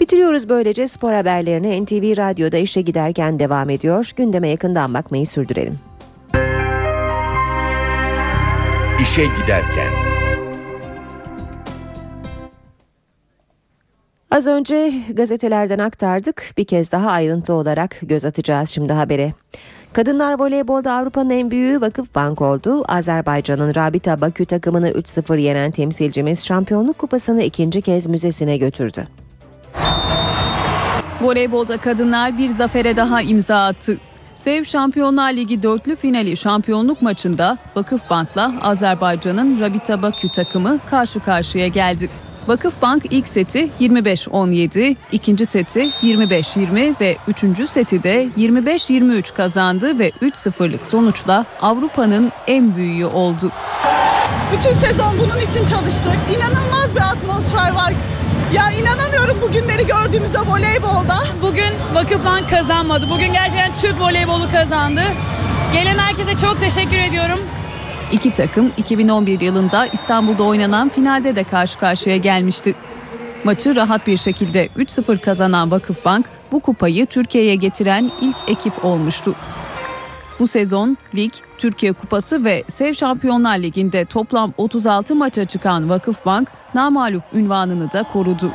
Bitiriyoruz 0.00 0.48
böylece 0.48 0.88
spor 0.88 1.12
haberlerini 1.12 1.84
NTV 1.84 2.16
Radyo'da 2.16 2.56
işe 2.56 2.80
giderken 2.80 3.38
devam 3.38 3.70
ediyor. 3.70 4.12
Gündeme 4.16 4.48
yakından 4.48 4.94
bakmayı 4.94 5.26
sürdürelim. 5.26 5.78
İşe 9.02 9.24
giderken. 9.24 9.92
Az 14.30 14.46
önce 14.46 14.92
gazetelerden 15.12 15.78
aktardık. 15.78 16.52
Bir 16.58 16.64
kez 16.64 16.92
daha 16.92 17.10
ayrıntı 17.10 17.52
olarak 17.52 17.96
göz 18.02 18.24
atacağız 18.24 18.68
şimdi 18.68 18.92
habere. 18.92 19.32
Kadınlar 19.92 20.38
voleybolda 20.38 20.92
Avrupa'nın 20.92 21.30
en 21.30 21.50
büyüğü 21.50 21.80
Vakıfbank 21.80 22.42
oldu. 22.42 22.84
Azerbaycan'ın 22.88 23.74
Rabita 23.74 24.20
Bakü 24.20 24.44
takımını 24.44 24.90
3-0 24.90 25.40
yenen 25.40 25.70
temsilcimiz 25.70 26.46
şampiyonluk 26.46 26.98
kupasını 26.98 27.42
ikinci 27.42 27.82
kez 27.82 28.06
müzesine 28.06 28.56
götürdü. 28.56 29.08
Voleybolda 31.20 31.76
kadınlar 31.76 32.38
bir 32.38 32.48
zafere 32.48 32.96
daha 32.96 33.22
imza 33.22 33.66
attı. 33.66 33.96
Sev 34.34 34.64
Şampiyonlar 34.64 35.32
Ligi 35.32 35.62
dörtlü 35.62 35.96
finali 35.96 36.36
şampiyonluk 36.36 37.02
maçında 37.02 37.58
Vakıfbank'la 37.76 38.52
Azerbaycan'ın 38.62 39.60
Rabita 39.60 40.02
Bakü 40.02 40.28
takımı 40.28 40.78
karşı 40.86 41.20
karşıya 41.20 41.68
geldi. 41.68 42.10
Vakıfbank 42.48 43.02
ilk 43.10 43.28
seti 43.28 43.70
25-17, 43.80 44.96
ikinci 45.12 45.46
seti 45.46 45.80
25-20 45.80 47.00
ve 47.00 47.16
üçüncü 47.28 47.66
seti 47.66 48.02
de 48.02 48.28
25-23 48.38 49.34
kazandı 49.34 49.98
ve 49.98 50.10
3-0'lık 50.10 50.86
sonuçla 50.86 51.46
Avrupa'nın 51.60 52.32
en 52.46 52.76
büyüğü 52.76 53.06
oldu. 53.06 53.52
Bütün 54.52 54.74
sezon 54.74 55.12
bunun 55.20 55.40
için 55.46 55.64
çalıştık. 55.64 56.16
İnanılmaz 56.36 56.94
bir 56.94 57.00
atmosfer 57.00 57.72
var. 57.72 57.94
Ya 58.54 58.70
inanamıyorum 58.70 59.42
bugünleri 59.42 59.86
gördüğümüzde 59.86 60.38
voleybolda. 60.38 61.14
Bugün 61.42 61.94
Vakıfbank 61.94 62.50
kazanmadı. 62.50 63.06
Bugün 63.10 63.32
gerçekten 63.32 63.72
Türk 63.80 64.00
voleybolu 64.00 64.50
kazandı. 64.50 65.02
Gelen 65.72 65.98
herkese 65.98 66.38
çok 66.38 66.60
teşekkür 66.60 66.98
ediyorum. 66.98 67.38
İki 68.12 68.32
takım 68.32 68.72
2011 68.76 69.40
yılında 69.40 69.86
İstanbul'da 69.86 70.42
oynanan 70.42 70.88
finalde 70.88 71.36
de 71.36 71.44
karşı 71.44 71.78
karşıya 71.78 72.16
gelmişti. 72.16 72.74
Maçı 73.44 73.76
rahat 73.76 74.06
bir 74.06 74.16
şekilde 74.16 74.66
3-0 74.66 75.18
kazanan 75.18 75.70
Vakıfbank 75.70 76.26
bu 76.52 76.60
kupayı 76.60 77.06
Türkiye'ye 77.06 77.54
getiren 77.54 78.10
ilk 78.20 78.36
ekip 78.46 78.84
olmuştu. 78.84 79.34
Bu 80.38 80.46
sezon 80.46 80.96
lig, 81.14 81.32
Türkiye 81.58 81.92
Kupası 81.92 82.44
ve 82.44 82.64
Sev 82.68 82.94
Şampiyonlar 82.94 83.58
Ligi'nde 83.58 84.04
toplam 84.04 84.52
36 84.56 85.14
maça 85.14 85.44
çıkan 85.44 85.90
Vakıfbank 85.90 86.48
namalup 86.74 87.22
ünvanını 87.32 87.92
da 87.92 88.02
korudu. 88.02 88.50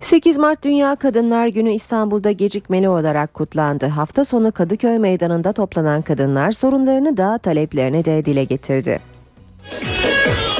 8 0.00 0.38
Mart 0.38 0.64
Dünya 0.64 0.96
Kadınlar 0.96 1.46
Günü 1.46 1.72
İstanbul'da 1.72 2.32
gecikmeli 2.32 2.88
olarak 2.88 3.34
kutlandı. 3.34 3.86
Hafta 3.86 4.24
sonu 4.24 4.52
Kadıköy 4.52 4.98
Meydanı'nda 4.98 5.52
toplanan 5.52 6.02
kadınlar 6.02 6.52
sorunlarını 6.52 7.16
da 7.16 7.38
taleplerini 7.38 8.04
de 8.04 8.24
dile 8.24 8.44
getirdi. 8.44 9.00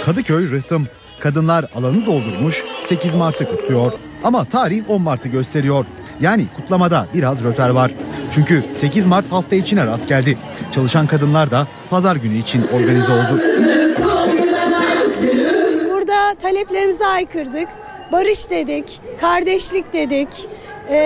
Kadıköy 0.05 0.51
Rıhtım. 0.51 0.87
Kadınlar 1.21 1.67
alanı 1.75 2.07
doldurmuş 2.07 2.65
8 2.89 3.15
Mart'ı 3.15 3.45
kutluyor. 3.45 3.93
Ama 4.25 4.45
tarih 4.45 4.91
10 4.91 5.03
Mart'ı 5.03 5.29
gösteriyor. 5.29 5.85
Yani 6.21 6.47
kutlamada 6.57 7.07
biraz 7.15 7.45
röter 7.45 7.69
var. 7.69 7.91
Çünkü 8.35 8.65
8 8.81 9.07
Mart 9.07 9.33
hafta 9.33 9.57
içine 9.57 9.87
rast 9.87 10.09
geldi. 10.09 10.39
Çalışan 10.73 11.07
kadınlar 11.07 11.51
da 11.51 11.67
pazar 11.91 12.17
günü 12.17 12.39
için 12.39 12.65
organize 12.75 13.13
oldu. 13.13 13.41
Burada 15.91 16.35
taleplerimizi 16.43 17.07
aykırdık. 17.07 17.69
barış 18.13 18.51
dedik, 18.51 19.01
kardeşlik 19.21 19.93
dedik, 19.93 20.29
e, 20.89 20.97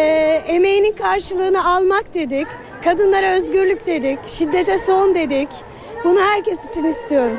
emeğinin 0.47 0.93
karşılığını 0.93 1.67
almak 1.69 2.15
dedik, 2.15 2.47
kadınlara 2.85 3.27
özgürlük 3.31 3.87
dedik, 3.87 4.19
şiddete 4.29 4.79
son 4.79 5.15
dedik. 5.15 5.49
Bunu 6.05 6.19
herkes 6.21 6.59
için 6.71 6.85
istiyorum. 6.85 7.37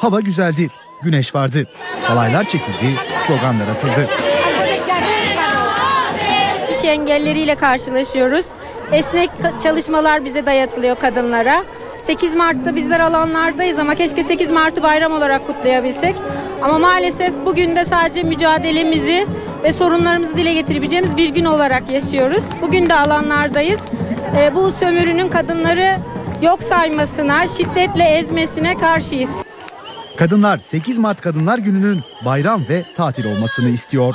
Hava 0.00 0.20
güzeldi, 0.20 0.68
güneş 1.02 1.34
vardı. 1.34 1.68
Halaylar 2.02 2.44
çekildi, 2.44 2.94
sloganlar 3.26 3.68
atıldı. 3.68 4.08
Engelleriyle 6.88 7.54
karşılaşıyoruz. 7.54 8.46
Esnek 8.92 9.30
çalışmalar 9.62 10.24
bize 10.24 10.46
dayatılıyor 10.46 10.96
kadınlara. 10.96 11.64
8 12.00 12.34
Mart'ta 12.34 12.76
bizler 12.76 13.00
alanlardayız 13.00 13.78
ama 13.78 13.94
keşke 13.94 14.22
8 14.22 14.50
Mart'ı 14.50 14.82
bayram 14.82 15.12
olarak 15.12 15.46
kutlayabilsek. 15.46 16.14
Ama 16.62 16.78
maalesef 16.78 17.34
bugün 17.46 17.76
de 17.76 17.84
sadece 17.84 18.22
mücadelemizi 18.22 19.26
ve 19.62 19.72
sorunlarımızı 19.72 20.36
dile 20.36 20.54
getirebileceğimiz 20.54 21.16
bir 21.16 21.28
gün 21.28 21.44
olarak 21.44 21.90
yaşıyoruz. 21.90 22.44
Bugün 22.62 22.88
de 22.88 22.94
alanlardayız. 22.94 23.80
Ee, 24.36 24.54
bu 24.54 24.72
sömürünün 24.72 25.28
kadınları 25.28 25.96
yok 26.42 26.62
saymasına, 26.62 27.48
şiddetle 27.48 28.04
ezmesine 28.04 28.76
karşıyız. 28.76 29.30
Kadınlar 30.16 30.58
8 30.58 30.98
Mart 30.98 31.20
Kadınlar 31.20 31.58
Günü'nün 31.58 32.00
bayram 32.24 32.68
ve 32.68 32.84
tatil 32.96 33.24
olmasını 33.24 33.68
istiyor. 33.68 34.14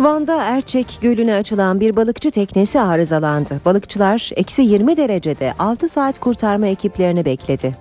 Van'da 0.00 0.44
Erçek 0.44 0.98
Gölü'ne 1.02 1.34
açılan 1.34 1.80
bir 1.80 1.96
balıkçı 1.96 2.30
teknesi 2.30 2.80
arızalandı. 2.80 3.60
Balıkçılar 3.64 4.30
eksi 4.36 4.62
20 4.62 4.96
derecede 4.96 5.54
6 5.58 5.88
saat 5.88 6.18
kurtarma 6.18 6.66
ekiplerini 6.66 7.24
bekledi. 7.24 7.76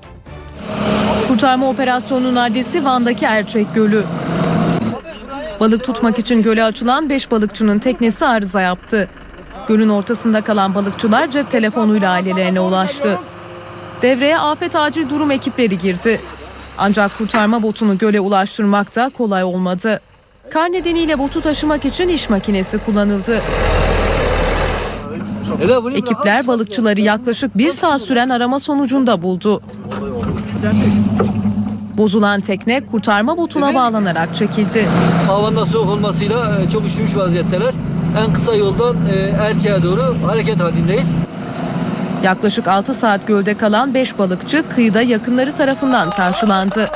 Kurtarma 1.27 1.69
operasyonunun 1.69 2.35
adresi 2.35 2.85
Van'daki 2.85 3.25
Erçek 3.25 3.75
Gölü. 3.75 4.03
Balık 5.59 5.83
tutmak 5.83 6.19
için 6.19 6.43
göle 6.43 6.63
açılan 6.63 7.09
5 7.09 7.31
balıkçının 7.31 7.79
teknesi 7.79 8.25
arıza 8.25 8.61
yaptı. 8.61 9.09
Gölün 9.67 9.89
ortasında 9.89 10.41
kalan 10.41 10.75
balıkçılar 10.75 11.31
cep 11.31 11.51
telefonuyla 11.51 12.11
ailelerine 12.11 12.59
ulaştı. 12.59 13.19
Devreye 14.01 14.39
afet 14.39 14.75
acil 14.75 15.09
durum 15.09 15.31
ekipleri 15.31 15.79
girdi. 15.79 16.21
Ancak 16.77 17.17
kurtarma 17.17 17.63
botunu 17.63 17.97
göle 17.97 18.19
ulaştırmak 18.19 18.95
da 18.95 19.09
kolay 19.09 19.43
olmadı. 19.43 20.01
Kar 20.51 20.71
nedeniyle 20.71 21.19
botu 21.19 21.41
taşımak 21.41 21.85
için 21.85 22.07
iş 22.07 22.29
makinesi 22.29 22.77
kullanıldı. 22.77 23.41
Ekipler 25.95 26.47
balıkçıları 26.47 27.01
yaklaşık 27.01 27.57
bir 27.57 27.71
saat 27.71 28.01
süren 28.01 28.29
arama 28.29 28.59
sonucunda 28.59 29.21
buldu. 29.21 29.61
Bozulan 31.97 32.41
tekne 32.41 32.85
kurtarma 32.85 33.37
botuna 33.37 33.75
bağlanarak 33.75 34.35
çekildi. 34.35 34.87
Havanın 35.27 35.65
soğuk 35.65 35.89
olmasıyla 35.89 36.61
e, 36.61 36.69
çok 36.69 36.85
üşümüş 36.85 37.15
vaziyetteler. 37.15 37.73
En 38.25 38.33
kısa 38.33 38.55
yoldan 38.55 38.95
e, 38.95 39.43
Erçe'ye 39.45 39.83
doğru 39.83 40.15
hareket 40.27 40.59
halindeyiz. 40.59 41.07
Yaklaşık 42.23 42.67
6 42.67 42.93
saat 42.93 43.27
gölde 43.27 43.53
kalan 43.53 43.93
5 43.93 44.17
balıkçı 44.19 44.63
kıyıda 44.75 45.01
yakınları 45.01 45.55
tarafından 45.55 46.09
karşılandı. 46.09 46.87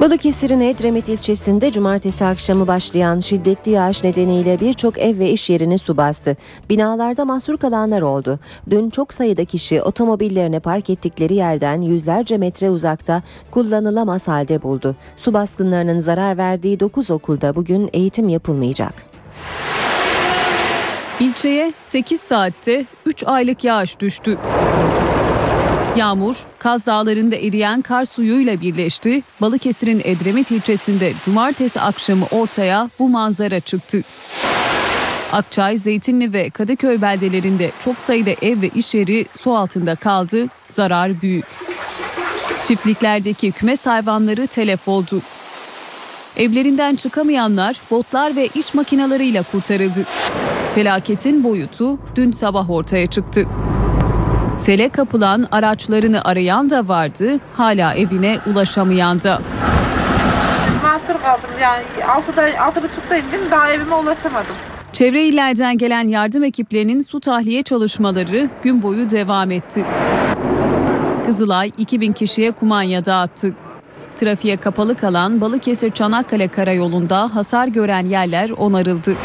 Balıkesir'in 0.00 0.60
Edremit 0.60 1.08
ilçesinde 1.08 1.72
cumartesi 1.72 2.24
akşamı 2.24 2.66
başlayan 2.66 3.20
şiddetli 3.20 3.70
yağış 3.72 4.04
nedeniyle 4.04 4.60
birçok 4.60 4.98
ev 4.98 5.18
ve 5.18 5.30
iş 5.30 5.50
yerini 5.50 5.78
su 5.78 5.96
bastı. 5.96 6.36
Binalarda 6.70 7.24
mahsur 7.24 7.56
kalanlar 7.56 8.02
oldu. 8.02 8.38
Dün 8.70 8.90
çok 8.90 9.12
sayıda 9.12 9.44
kişi 9.44 9.82
otomobillerini 9.82 10.60
park 10.60 10.90
ettikleri 10.90 11.34
yerden 11.34 11.80
yüzlerce 11.80 12.38
metre 12.38 12.70
uzakta 12.70 13.22
kullanılamaz 13.50 14.28
halde 14.28 14.62
buldu. 14.62 14.96
Su 15.16 15.34
baskınlarının 15.34 15.98
zarar 15.98 16.36
verdiği 16.36 16.80
9 16.80 17.10
okulda 17.10 17.54
bugün 17.54 17.90
eğitim 17.92 18.28
yapılmayacak. 18.28 18.94
İlçeye 21.20 21.72
8 21.82 22.20
saatte 22.20 22.86
3 23.06 23.24
aylık 23.26 23.64
yağış 23.64 24.00
düştü. 24.00 24.38
Yağmur, 25.96 26.36
Kaz 26.58 26.86
Dağları'nda 26.86 27.36
eriyen 27.36 27.82
kar 27.82 28.04
suyuyla 28.04 28.60
birleşti. 28.60 29.22
Balıkesir'in 29.40 30.00
Edremit 30.04 30.50
ilçesinde 30.50 31.12
cumartesi 31.24 31.80
akşamı 31.80 32.26
ortaya 32.30 32.88
bu 32.98 33.08
manzara 33.08 33.60
çıktı. 33.60 34.02
Akçay, 35.32 35.78
Zeytinli 35.78 36.32
ve 36.32 36.50
Kadıköy 36.50 37.02
beldelerinde 37.02 37.70
çok 37.84 37.96
sayıda 37.96 38.30
ev 38.30 38.60
ve 38.62 38.70
iş 38.74 38.94
yeri 38.94 39.26
su 39.38 39.56
altında 39.56 39.96
kaldı. 39.96 40.46
Zarar 40.70 41.22
büyük. 41.22 41.44
Çiftliklerdeki 42.64 43.52
kümes 43.52 43.86
hayvanları 43.86 44.46
telef 44.46 44.88
oldu. 44.88 45.22
Evlerinden 46.36 46.96
çıkamayanlar 46.96 47.76
botlar 47.90 48.36
ve 48.36 48.48
iş 48.54 48.74
makinalarıyla 48.74 49.42
kurtarıldı. 49.42 50.04
Felaketin 50.74 51.44
boyutu 51.44 51.98
dün 52.16 52.32
sabah 52.32 52.70
ortaya 52.70 53.06
çıktı. 53.06 53.46
Sele 54.58 54.88
kapılan 54.88 55.46
araçlarını 55.52 56.24
arayan 56.24 56.70
da 56.70 56.88
vardı, 56.88 57.38
hala 57.56 57.94
evine 57.94 58.38
ulaşamayan 58.52 59.22
da. 59.22 59.40
Mahsur 60.82 61.22
kaldım 61.22 61.50
yani 61.60 61.82
6'da 62.06 62.50
6.30'da 62.50 63.16
indim 63.16 63.50
daha 63.50 63.70
evime 63.70 63.94
ulaşamadım. 63.94 64.54
Çevre 64.92 65.22
illerden 65.22 65.78
gelen 65.78 66.08
yardım 66.08 66.44
ekiplerinin 66.44 67.00
su 67.00 67.20
tahliye 67.20 67.62
çalışmaları 67.62 68.50
gün 68.62 68.82
boyu 68.82 69.10
devam 69.10 69.50
etti. 69.50 69.84
Kızılay 71.26 71.72
2000 71.78 72.12
kişiye 72.12 72.50
kumanya 72.50 73.04
dağıttı. 73.04 73.54
Trafiğe 74.16 74.56
kapalı 74.56 74.96
kalan 74.96 75.40
Balıkesir-Çanakkale 75.40 76.48
karayolunda 76.48 77.34
hasar 77.34 77.66
gören 77.68 78.06
yerler 78.06 78.50
onarıldı. 78.50 79.16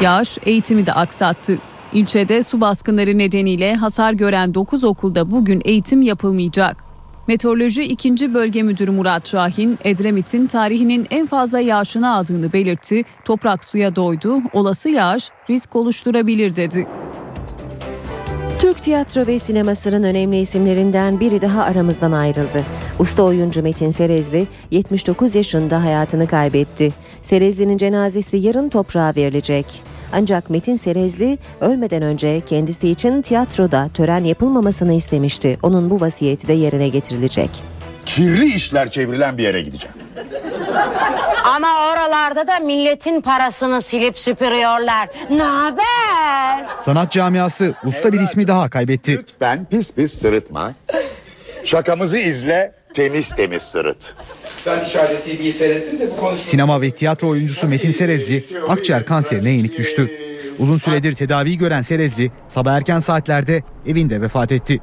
Yağış 0.00 0.38
eğitimi 0.42 0.86
de 0.86 0.92
aksattı. 0.92 1.58
İlçede 1.94 2.42
su 2.42 2.60
baskınları 2.60 3.18
nedeniyle 3.18 3.74
hasar 3.74 4.12
gören 4.12 4.54
9 4.54 4.84
okulda 4.84 5.30
bugün 5.30 5.62
eğitim 5.64 6.02
yapılmayacak. 6.02 6.84
Meteoroloji 7.28 7.82
2. 7.82 8.34
Bölge 8.34 8.62
Müdürü 8.62 8.90
Murat 8.90 9.28
Şahin, 9.28 9.78
Edremit'in 9.84 10.46
tarihinin 10.46 11.06
en 11.10 11.26
fazla 11.26 11.60
yağışını 11.60 12.14
aldığını 12.14 12.52
belirtti. 12.52 13.02
Toprak 13.24 13.64
suya 13.64 13.96
doydu, 13.96 14.40
olası 14.52 14.88
yağış 14.88 15.30
risk 15.50 15.76
oluşturabilir 15.76 16.56
dedi. 16.56 16.86
Türk 18.60 18.82
tiyatro 18.82 19.26
ve 19.26 19.38
sinemasının 19.38 20.02
önemli 20.02 20.40
isimlerinden 20.40 21.20
biri 21.20 21.42
daha 21.42 21.62
aramızdan 21.62 22.12
ayrıldı. 22.12 22.62
Usta 22.98 23.22
oyuncu 23.22 23.62
Metin 23.62 23.90
Serezli 23.90 24.46
79 24.70 25.34
yaşında 25.34 25.84
hayatını 25.84 26.26
kaybetti. 26.26 26.92
Serezli'nin 27.22 27.76
cenazesi 27.76 28.36
yarın 28.36 28.68
toprağa 28.68 29.12
verilecek. 29.16 29.91
Ancak 30.12 30.50
Metin 30.50 30.76
Serezli 30.76 31.38
ölmeden 31.60 32.02
önce 32.02 32.40
kendisi 32.40 32.88
için 32.88 33.22
tiyatroda 33.22 33.88
tören 33.94 34.24
yapılmamasını 34.24 34.92
istemişti. 34.92 35.58
Onun 35.62 35.90
bu 35.90 36.00
vasiyeti 36.00 36.48
de 36.48 36.52
yerine 36.52 36.88
getirilecek. 36.88 37.50
Kirli 38.06 38.54
işler 38.54 38.90
çevrilen 38.90 39.38
bir 39.38 39.42
yere 39.42 39.60
gideceğim. 39.60 39.96
Ama 41.44 41.68
oralarda 41.92 42.46
da 42.46 42.58
milletin 42.58 43.20
parasını 43.20 43.82
silip 43.82 44.18
süpürüyorlar. 44.18 45.08
Ne 45.30 45.42
haber? 45.42 46.66
Sanat 46.84 47.10
camiası 47.12 47.74
usta 47.84 48.12
bir 48.12 48.20
ismi 48.20 48.46
daha 48.48 48.70
kaybetti. 48.70 49.12
Lütfen 49.18 49.64
pis 49.70 49.94
pis 49.94 50.18
sırıtma. 50.20 50.72
Şakamızı 51.64 52.18
izle, 52.18 52.72
temiz 52.94 53.34
temiz 53.36 53.62
sırıt. 53.62 54.14
Ben 54.66 54.84
dışarıda 54.84 55.20
CD'yi 55.24 55.52
seyrettim 55.52 56.00
de 56.00 56.10
bu 56.10 56.16
konuşma... 56.16 56.44
Sinema 56.44 56.80
ve 56.80 56.90
tiyatro 56.90 57.28
oyuncusu 57.28 57.68
Metin 57.68 57.92
Serezli 57.92 58.46
akciğer 58.68 59.06
kanserine 59.06 59.50
yenik 59.50 59.78
düştü. 59.78 60.10
Uzun 60.58 60.78
süredir 60.78 61.12
tedavi 61.12 61.56
gören 61.58 61.82
Serezli 61.82 62.30
sabah 62.48 62.72
erken 62.72 62.98
saatlerde 62.98 63.62
evinde 63.86 64.20
vefat 64.20 64.52
etti. 64.52 64.80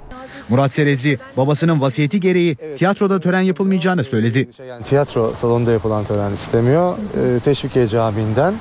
Murat 0.49 0.71
Serezli 0.71 1.19
babasının 1.37 1.81
vasiyeti 1.81 2.19
gereği 2.19 2.55
tiyatroda 2.77 3.19
tören 3.19 3.41
yapılmayacağını 3.41 4.03
söyledi. 4.03 4.49
Yani 4.69 4.83
tiyatro 4.83 5.33
salonunda 5.35 5.71
yapılan 5.71 6.05
tören 6.05 6.33
istemiyor. 6.33 6.97
Ee, 6.97 7.39
Teşvikiye 7.39 7.87
Camii'nden 7.87 8.53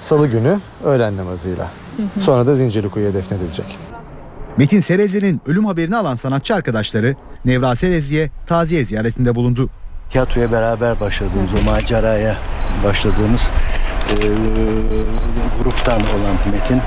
salı 0.00 0.26
günü 0.26 0.58
öğlen 0.84 1.16
namazıyla. 1.16 1.70
Sonra 2.18 2.46
da 2.46 2.54
Zincirlikuyu'ya 2.54 3.14
defnedilecek. 3.14 3.91
Metin 4.56 4.80
Serezli'nin 4.80 5.40
ölüm 5.46 5.64
haberini 5.64 5.96
alan 5.96 6.14
sanatçı 6.14 6.54
arkadaşları 6.54 7.16
Nevra 7.44 7.76
Serezli'ye 7.76 8.30
taziye 8.46 8.84
ziyaretinde 8.84 9.34
bulundu. 9.34 9.70
Tiyatroya 10.10 10.52
beraber 10.52 11.00
başladığımız, 11.00 11.50
o 11.62 11.70
maceraya 11.70 12.36
başladığımız 12.84 13.40
e, 14.10 14.16
gruptan 15.62 16.00
olan 16.00 16.36
Metin 16.52 16.80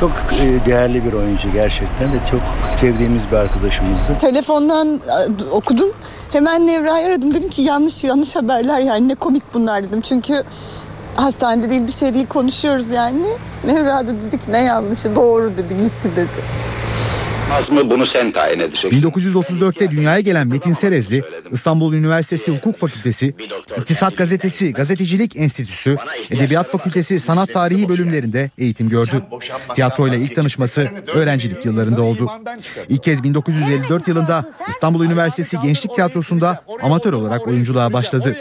çok 0.00 0.10
e, 0.10 0.66
değerli 0.66 1.04
bir 1.04 1.12
oyuncu 1.12 1.52
gerçekten 1.52 2.12
de 2.12 2.16
çok 2.30 2.40
sevdiğimiz 2.78 3.22
bir 3.32 3.36
arkadaşımızdı. 3.36 4.18
Telefondan 4.20 5.00
e, 5.40 5.44
okudum. 5.52 5.88
Hemen 6.32 6.66
Nevra'yı 6.66 7.06
aradım. 7.06 7.34
Dedim 7.34 7.50
ki 7.50 7.62
yanlış 7.62 8.04
yanlış 8.04 8.36
haberler 8.36 8.80
yani 8.80 9.08
ne 9.08 9.14
komik 9.14 9.54
bunlar 9.54 9.84
dedim. 9.84 10.00
Çünkü 10.00 10.42
hastanede 11.16 11.70
değil 11.70 11.86
bir 11.86 11.92
şey 11.92 12.14
değil 12.14 12.26
konuşuyoruz 12.26 12.90
yani. 12.90 13.26
Nevra 13.64 14.06
da 14.06 14.20
dedi 14.20 14.38
ki 14.38 14.52
ne 14.52 14.62
yanlışı 14.62 15.16
doğru 15.16 15.56
dedi 15.56 15.76
gitti 15.76 16.10
dedi. 16.16 16.42
Az 17.52 17.70
mı 17.70 17.90
bunu 17.90 18.06
sen 18.06 18.32
tayin 18.32 18.60
edeceksin. 18.60 19.02
1934'te 19.02 19.90
dünyaya 19.90 20.20
gelen 20.20 20.46
Metin 20.46 20.72
Serezli 20.72 21.22
İstanbul 21.50 21.94
Üniversitesi 21.94 22.52
Hukuk 22.52 22.78
Fakültesi, 22.78 23.34
İktisat 23.78 24.16
Gazetesi 24.16 24.72
Gazetecilik 24.72 25.36
Enstitüsü, 25.36 25.96
Edebiyat 26.30 26.70
Fakültesi 26.70 27.20
Sanat 27.20 27.52
Tarihi 27.52 27.88
bölümlerinde 27.88 28.50
eğitim 28.58 28.88
gördü. 28.88 29.22
Tiyatroyla 29.74 30.18
ilk 30.18 30.36
tanışması 30.36 30.90
öğrencilik 31.14 31.64
yıllarında 31.64 32.02
oldu. 32.02 32.30
İlk 32.88 33.02
kez 33.02 33.22
1954 33.22 34.08
yılında 34.08 34.50
İstanbul 34.68 35.04
Üniversitesi 35.04 35.56
Gençlik 35.62 35.94
Tiyatrosu'nda 35.94 36.64
amatör 36.82 37.12
olarak 37.12 37.46
oyunculuğa 37.48 37.92
başladı. 37.92 38.36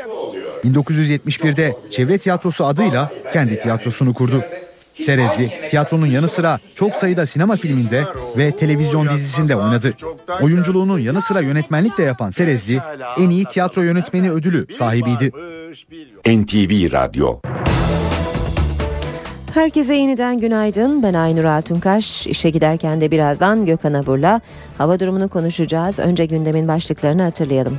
1971'de 0.65 1.75
Çevre 1.91 2.17
Tiyatrosu 2.17 2.65
adıyla 2.65 3.11
kendi 3.33 3.59
tiyatrosunu 3.59 4.13
kurdu. 4.13 4.43
Serezli, 5.05 5.51
tiyatronun 5.69 6.05
yanı 6.05 6.27
sıra 6.27 6.59
çok 6.75 6.95
sayıda 6.95 7.25
sinema 7.25 7.55
filminde 7.55 8.03
ve 8.37 8.51
televizyon 8.51 9.09
dizisinde 9.09 9.55
oynadı. 9.55 9.93
Oyunculuğunun 10.41 10.99
yanı 10.99 11.21
sıra 11.21 11.41
yönetmenlik 11.41 11.97
de 11.97 12.03
yapan 12.03 12.29
Serezli, 12.29 12.79
en 13.19 13.29
iyi 13.29 13.45
tiyatro 13.45 13.81
yönetmeni 13.81 14.31
ödülü 14.31 14.67
sahibiydi. 14.77 15.31
NTV 16.25 16.91
Radyo 16.91 17.39
Herkese 19.53 19.95
yeniden 19.95 20.39
günaydın. 20.39 21.03
Ben 21.03 21.13
Aynur 21.13 21.43
Altunkaş. 21.43 22.27
İşe 22.27 22.49
giderken 22.49 23.01
de 23.01 23.11
birazdan 23.11 23.65
Gökhan 23.65 23.93
Abur'la 23.93 24.41
hava 24.77 24.99
durumunu 24.99 25.29
konuşacağız. 25.29 25.99
Önce 25.99 26.25
gündemin 26.25 26.67
başlıklarını 26.67 27.21
hatırlayalım. 27.21 27.77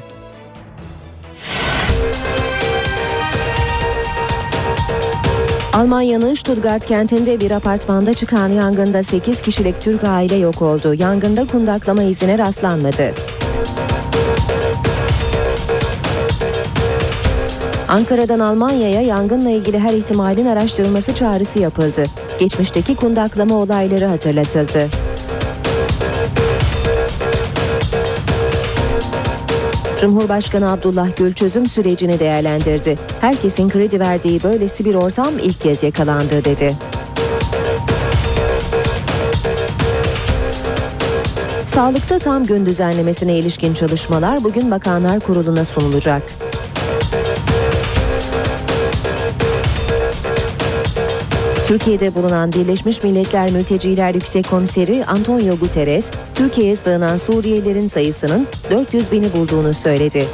Almanya'nın 5.72 6.34
Stuttgart 6.34 6.86
kentinde 6.86 7.40
bir 7.40 7.50
apartmanda 7.50 8.14
çıkan 8.14 8.48
yangında 8.48 9.02
8 9.02 9.42
kişilik 9.42 9.80
Türk 9.80 10.04
aile 10.04 10.36
yok 10.36 10.62
oldu. 10.62 10.94
Yangında 10.94 11.46
kundaklama 11.46 12.02
izine 12.02 12.38
rastlanmadı. 12.38 13.12
Ankara'dan 17.88 18.38
Almanya'ya 18.40 19.02
yangınla 19.02 19.50
ilgili 19.50 19.78
her 19.78 19.94
ihtimalin 19.94 20.46
araştırılması 20.46 21.14
çağrısı 21.14 21.58
yapıldı. 21.58 22.04
Geçmişteki 22.40 22.96
kundaklama 22.96 23.54
olayları 23.54 24.04
hatırlatıldı. 24.04 24.88
Cumhurbaşkanı 30.02 30.72
Abdullah 30.72 31.16
Gül 31.16 31.32
çözüm 31.32 31.66
sürecini 31.66 32.20
değerlendirdi. 32.20 32.98
Herkesin 33.20 33.68
kredi 33.68 34.00
verdiği 34.00 34.42
böylesi 34.42 34.84
bir 34.84 34.94
ortam 34.94 35.38
ilk 35.38 35.60
kez 35.60 35.82
yakalandı 35.82 36.44
dedi. 36.44 36.74
Sağlıkta 41.66 42.18
tam 42.18 42.44
gün 42.44 42.66
düzenlemesine 42.66 43.38
ilişkin 43.38 43.74
çalışmalar 43.74 44.44
bugün 44.44 44.70
Bakanlar 44.70 45.20
Kurulu'na 45.20 45.64
sunulacak. 45.64 46.22
Türkiye'de 51.68 52.14
bulunan 52.14 52.52
Birleşmiş 52.52 53.02
Milletler 53.02 53.50
Mülteciler 53.50 54.14
Yüksek 54.14 54.50
Komiseri 54.50 55.04
Antonio 55.06 55.56
Guterres, 55.56 56.10
Türkiye'ye 56.34 56.76
sığınan 56.76 57.16
Suriyelilerin 57.16 57.86
sayısının 57.86 58.46
400 58.70 59.12
bini 59.12 59.32
bulduğunu 59.32 59.74
söyledi. 59.74 60.26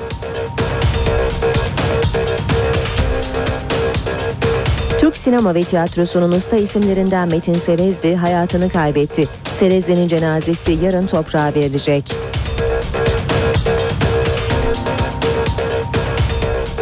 Türk 5.01 5.17
sinema 5.17 5.55
ve 5.55 5.65
tiyatrosunun 5.65 6.33
usta 6.33 6.57
isimlerinden 6.57 7.29
Metin 7.29 7.55
Serezli 7.55 8.17
hayatını 8.17 8.69
kaybetti. 8.69 9.29
Serezli'nin 9.53 10.09
cenazesi 10.09 10.73
yarın 10.73 11.07
toprağa 11.07 11.53
verilecek. 11.55 12.05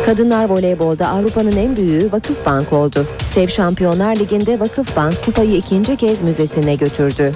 Kadınlar 0.06 0.48
voleybolda 0.48 1.08
Avrupa'nın 1.08 1.56
en 1.56 1.76
büyüğü 1.76 2.12
Vakıfbank 2.12 2.72
oldu. 2.72 3.06
Sev 3.26 3.48
Şampiyonlar 3.48 4.16
Ligi'nde 4.16 4.60
Vakıfbank 4.60 5.24
kupayı 5.24 5.56
ikinci 5.56 5.96
kez 5.96 6.22
müzesine 6.22 6.74
götürdü. 6.74 7.34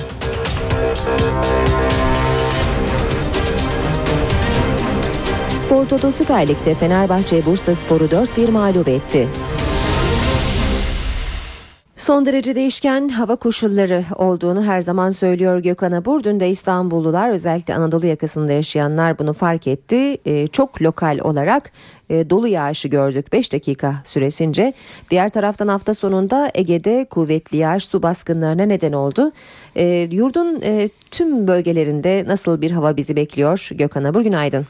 Spor 5.63 5.87
Toto 5.87 6.11
Süper 6.11 6.49
Lig'de 6.49 6.75
Fenerbahçe 6.75 7.47
Bursa 7.47 7.75
Sporu 7.75 8.05
4-1 8.05 8.51
mağlup 8.51 8.89
etti. 8.89 9.29
Son 12.01 12.27
derece 12.27 12.55
değişken 12.55 13.09
hava 13.09 13.37
koşulları 13.37 14.05
olduğunu 14.17 14.65
her 14.65 14.81
zaman 14.81 15.11
söylüyor 15.11 15.59
Gökhan 15.59 15.93
Abur. 15.93 16.25
Dün 16.25 16.41
de 16.41 16.51
İstanbullular 16.51 17.29
özellikle 17.29 17.75
Anadolu 17.75 18.07
yakasında 18.07 18.53
yaşayanlar 18.53 19.19
bunu 19.19 19.33
fark 19.33 19.67
etti. 19.67 20.19
Ee, 20.27 20.47
çok 20.47 20.83
lokal 20.83 21.19
olarak 21.23 21.73
e, 22.11 22.31
dolu 22.31 22.49
yağışı 22.49 22.89
gördük 22.89 23.33
5 23.33 23.53
dakika 23.53 24.03
süresince. 24.05 24.73
Diğer 25.11 25.29
taraftan 25.29 25.69
hafta 25.69 25.95
sonunda 25.95 26.51
Ege'de 26.55 27.07
kuvvetli 27.11 27.57
yağış 27.57 27.85
su 27.85 28.03
baskınlarına 28.03 28.63
neden 28.63 28.93
oldu. 28.93 29.33
E, 29.77 30.09
yurdun 30.11 30.61
e, 30.63 30.89
tüm 31.11 31.47
bölgelerinde 31.47 32.25
nasıl 32.27 32.61
bir 32.61 32.71
hava 32.71 32.97
bizi 32.97 33.17
bekliyor 33.17 33.69
Gökhan 33.73 34.05
Abur 34.05 34.21
günaydın. 34.21 34.67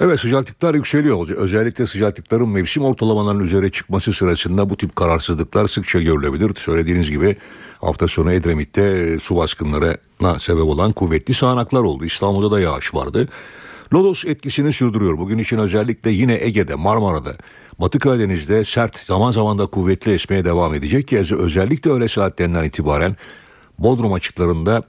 Evet 0.00 0.20
sıcaklıklar 0.20 0.74
yükseliyor. 0.74 1.28
Özellikle 1.28 1.86
sıcaklıkların 1.86 2.48
mevsim 2.48 2.84
ortalamalarının 2.84 3.44
üzere 3.44 3.70
çıkması 3.70 4.12
sırasında 4.12 4.70
bu 4.70 4.76
tip 4.76 4.96
kararsızlıklar 4.96 5.66
sıkça 5.66 6.00
görülebilir. 6.00 6.54
Söylediğiniz 6.54 7.10
gibi 7.10 7.36
hafta 7.80 8.08
sonu 8.08 8.32
Edremit'te 8.32 8.82
e, 8.82 9.18
su 9.18 9.36
baskınlarına 9.36 10.38
sebep 10.38 10.64
olan 10.64 10.92
kuvvetli 10.92 11.34
sağanaklar 11.34 11.80
oldu. 11.80 12.04
İstanbul'da 12.04 12.50
da 12.56 12.60
yağış 12.60 12.94
vardı. 12.94 13.28
Lodos 13.94 14.24
etkisini 14.24 14.72
sürdürüyor. 14.72 15.18
Bugün 15.18 15.38
için 15.38 15.58
özellikle 15.58 16.10
yine 16.10 16.38
Ege'de, 16.40 16.74
Marmara'da, 16.74 17.36
Batı 17.78 17.98
Karadeniz'de 17.98 18.64
sert 18.64 18.98
zaman 18.98 19.30
zaman 19.30 19.58
da 19.58 19.66
kuvvetli 19.66 20.12
esmeye 20.12 20.44
devam 20.44 20.74
edecek 20.74 21.08
ki 21.08 21.18
özellikle 21.18 21.90
öğle 21.90 22.08
saatlerinden 22.08 22.64
itibaren 22.64 23.16
Bodrum 23.78 24.12
açıklarında 24.12 24.82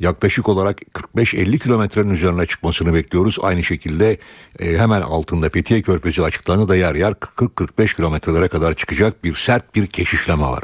yaklaşık 0.00 0.48
olarak 0.48 0.80
45-50 1.16 1.58
kilometrenin 1.58 2.10
üzerine 2.10 2.46
çıkmasını 2.46 2.94
bekliyoruz. 2.94 3.38
Aynı 3.42 3.62
şekilde 3.62 4.18
e, 4.58 4.78
hemen 4.78 5.02
altında 5.02 5.50
Fethiye 5.50 5.82
Körfezi 5.82 6.22
açıklarını 6.22 6.68
da 6.68 6.76
yer 6.76 6.94
yer 6.94 7.12
40-45 7.12 7.96
kilometrelere 7.96 8.48
kadar 8.48 8.74
çıkacak 8.74 9.24
bir 9.24 9.34
sert 9.34 9.74
bir 9.74 9.86
keşişleme 9.86 10.42
var. 10.42 10.62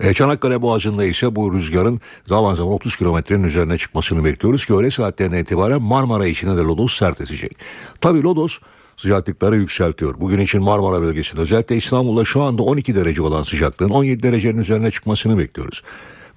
E, 0.00 0.14
Çanakkale 0.14 0.62
Boğazı'nda 0.62 1.04
ise 1.04 1.36
bu 1.36 1.54
rüzgarın 1.54 2.00
zaman 2.24 2.54
zaman 2.54 2.72
30 2.72 2.96
kilometrenin 2.96 3.44
üzerine 3.44 3.78
çıkmasını 3.78 4.24
bekliyoruz 4.24 4.66
ki 4.66 4.74
öğle 4.74 4.90
saatlerinden 4.90 5.38
itibaren 5.38 5.82
Marmara 5.82 6.26
içine 6.26 6.56
de 6.56 6.60
lodos 6.60 6.98
sert 6.98 7.20
esecek. 7.20 7.56
Tabii 8.00 8.22
lodos 8.22 8.58
sıcaklıkları 8.96 9.56
yükseltiyor. 9.56 10.20
Bugün 10.20 10.38
için 10.38 10.62
Marmara 10.62 11.02
bölgesinde 11.02 11.40
özellikle 11.40 11.76
İstanbul'da 11.76 12.24
şu 12.24 12.42
anda 12.42 12.62
12 12.62 12.94
derece 12.94 13.22
olan 13.22 13.42
sıcaklığın 13.42 13.90
17 13.90 14.22
derecenin 14.22 14.58
üzerine 14.58 14.90
çıkmasını 14.90 15.38
bekliyoruz 15.38 15.82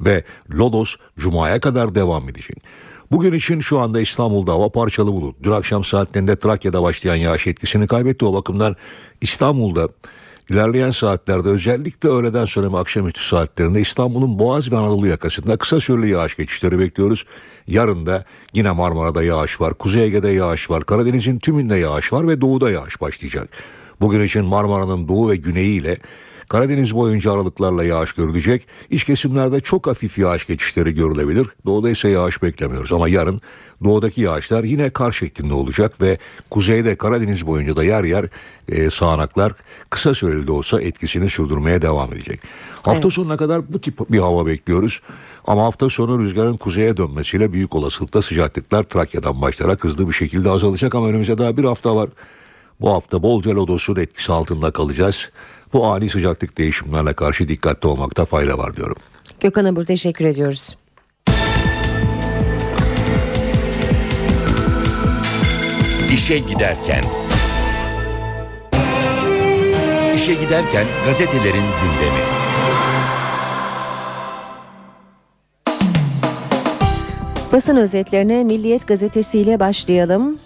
ve 0.01 0.23
Lodos 0.53 0.95
Cuma'ya 1.17 1.59
kadar 1.59 1.95
devam 1.95 2.29
edecek. 2.29 2.57
Bugün 3.11 3.33
için 3.33 3.59
şu 3.59 3.79
anda 3.79 4.01
İstanbul'da 4.01 4.51
hava 4.51 4.69
parçalı 4.69 5.11
bulut. 5.13 5.35
Dün 5.43 5.51
akşam 5.51 5.83
saatlerinde 5.83 6.35
Trakya'da 6.35 6.81
başlayan 6.81 7.15
yağış 7.15 7.47
etkisini 7.47 7.87
kaybetti. 7.87 8.25
O 8.25 8.33
bakımdan 8.33 8.75
İstanbul'da 9.21 9.89
ilerleyen 10.49 10.91
saatlerde 10.91 11.49
özellikle 11.49 12.09
öğleden 12.09 12.45
sonra 12.45 12.73
ve 12.73 12.77
akşamüstü 12.77 13.23
saatlerinde 13.23 13.81
İstanbul'un 13.81 14.39
Boğaz 14.39 14.71
ve 14.71 14.77
Anadolu 14.77 15.07
yakasında 15.07 15.57
kısa 15.57 15.79
süreli 15.79 16.09
yağış 16.09 16.37
geçişleri 16.37 16.79
bekliyoruz. 16.79 17.25
Yarın 17.67 18.05
da 18.05 18.25
yine 18.53 18.71
Marmara'da 18.71 19.23
yağış 19.23 19.61
var, 19.61 19.73
Kuzey 19.73 20.03
Ege'de 20.03 20.29
yağış 20.29 20.69
var, 20.69 20.83
Karadeniz'in 20.83 21.39
tümünde 21.39 21.75
yağış 21.75 22.13
var 22.13 22.27
ve 22.27 22.41
doğuda 22.41 22.71
yağış 22.71 23.01
başlayacak. 23.01 23.49
Bugün 24.01 24.21
için 24.21 24.45
Marmara'nın 24.45 25.07
doğu 25.07 25.29
ve 25.29 25.35
güneyi 25.35 25.81
ile 25.81 25.97
Karadeniz 26.51 26.95
boyunca 26.95 27.33
aralıklarla 27.33 27.83
yağış 27.83 28.13
görülecek. 28.13 28.67
İç 28.89 29.03
kesimlerde 29.03 29.59
çok 29.59 29.87
hafif 29.87 30.17
yağış 30.17 30.47
geçişleri 30.47 30.93
görülebilir. 30.93 31.47
Doğuda 31.65 31.89
ise 31.89 32.09
yağış 32.09 32.43
beklemiyoruz 32.43 32.93
ama 32.93 33.09
yarın 33.09 33.41
doğudaki 33.83 34.21
yağışlar 34.21 34.63
yine 34.63 34.89
kar 34.89 35.11
şeklinde 35.11 35.53
olacak 35.53 36.01
ve 36.01 36.17
kuzeyde 36.49 36.95
Karadeniz 36.95 37.47
boyunca 37.47 37.75
da 37.75 37.83
yer 37.83 38.03
yer 38.03 38.25
e, 38.67 38.89
sağanaklar 38.89 39.53
kısa 39.89 40.13
süreli 40.13 40.47
de 40.47 40.51
olsa 40.51 40.81
etkisini 40.81 41.29
sürdürmeye 41.29 41.81
devam 41.81 42.13
edecek. 42.13 42.41
Hafta 42.75 43.01
evet. 43.01 43.13
sonuna 43.13 43.37
kadar 43.37 43.73
bu 43.73 43.81
tip 43.81 44.11
bir 44.11 44.19
hava 44.19 44.45
bekliyoruz. 44.45 45.01
Ama 45.47 45.63
hafta 45.63 45.89
sonu 45.89 46.19
rüzgarın 46.19 46.57
kuzeye 46.57 46.97
dönmesiyle 46.97 47.53
büyük 47.53 47.75
olasılıkla 47.75 48.21
sıcaklıklar 48.21 48.83
Trakya'dan 48.83 49.41
başlayarak 49.41 49.83
hızlı 49.83 50.07
bir 50.07 50.13
şekilde 50.13 50.49
azalacak 50.49 50.95
ama 50.95 51.07
önümüzde 51.07 51.37
daha 51.37 51.57
bir 51.57 51.65
hafta 51.65 51.95
var. 51.95 52.09
Bu 52.81 52.89
hafta 52.89 53.23
bolca 53.23 53.55
lodosun 53.55 53.95
etkisi 53.95 54.33
altında 54.33 54.71
kalacağız. 54.71 55.29
Bu 55.73 55.85
ani 55.85 56.09
sıcaklık 56.09 56.57
değişimlerine 56.57 57.13
karşı 57.13 57.47
dikkatli 57.47 57.87
olmakta 57.87 58.25
fayda 58.25 58.57
var 58.57 58.75
diyorum. 58.75 58.95
Gökhan 59.39 59.65
Abur 59.65 59.85
teşekkür 59.85 60.25
ediyoruz. 60.25 60.75
İşe 66.13 66.37
giderken 66.37 67.03
İşe 70.15 70.33
giderken 70.33 70.85
gazetelerin 71.05 71.53
gündemi. 71.53 72.21
Basın 77.51 77.75
özetlerine 77.75 78.43
Milliyet 78.43 78.87
gazetesiyle 78.87 79.59
başlayalım. 79.59 80.39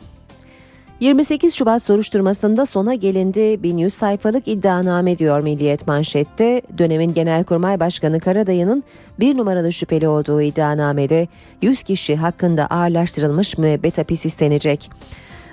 28 0.99 1.53
Şubat 1.53 1.83
soruşturmasında 1.83 2.65
sona 2.65 2.93
gelindi. 2.93 3.63
1100 3.63 3.93
sayfalık 3.93 4.47
iddianame 4.47 5.17
diyor 5.17 5.41
Milliyet 5.41 5.87
manşette. 5.87 6.61
Dönemin 6.77 7.13
Genelkurmay 7.13 7.79
Başkanı 7.79 8.19
Karadayı'nın 8.19 8.83
bir 9.19 9.37
numaralı 9.37 9.73
şüpheli 9.73 10.07
olduğu 10.07 10.41
iddianamede 10.41 11.27
100 11.61 11.83
kişi 11.83 12.15
hakkında 12.15 12.67
ağırlaştırılmış 12.67 13.57
müebbet 13.57 13.97
hapis 13.97 14.25
istenecek. 14.25 14.89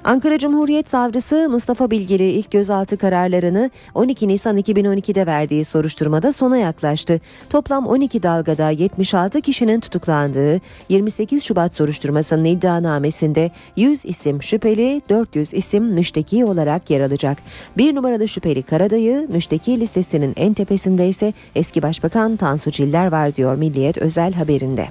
Ankara 0.05 0.39
Cumhuriyet 0.39 0.89
Savcısı 0.89 1.49
Mustafa 1.51 1.91
Bilgili 1.91 2.25
ilk 2.25 2.51
gözaltı 2.51 2.97
kararlarını 2.97 3.71
12 3.95 4.29
Nisan 4.29 4.59
2012'de 4.59 5.27
verdiği 5.27 5.65
soruşturmada 5.65 6.33
sona 6.33 6.57
yaklaştı. 6.57 7.21
Toplam 7.51 7.87
12 7.87 8.23
dalgada 8.23 8.71
76 8.71 9.41
kişinin 9.41 9.81
tutuklandığı 9.81 10.61
28 10.89 11.45
Şubat 11.45 11.75
soruşturmasının 11.75 12.45
iddianamesinde 12.45 13.51
100 13.77 14.05
isim 14.05 14.43
şüpheli, 14.43 15.03
400 15.09 15.55
isim 15.55 15.85
müşteki 15.85 16.45
olarak 16.45 16.91
yer 16.91 17.01
alacak. 17.01 17.39
Bir 17.77 17.95
numaralı 17.95 18.29
şüpheli 18.29 18.63
Karadayı, 18.63 19.27
müşteki 19.31 19.81
listesinin 19.81 20.33
en 20.37 20.55
tepesinde 20.55 21.09
ise 21.09 21.33
eski 21.55 21.83
Başbakan 21.83 22.37
Tansu 22.37 22.71
Çiller 22.71 23.07
var 23.07 23.37
diyor 23.37 23.57
Milliyet 23.57 23.99
özel 23.99 24.33
haberinde. 24.33 24.89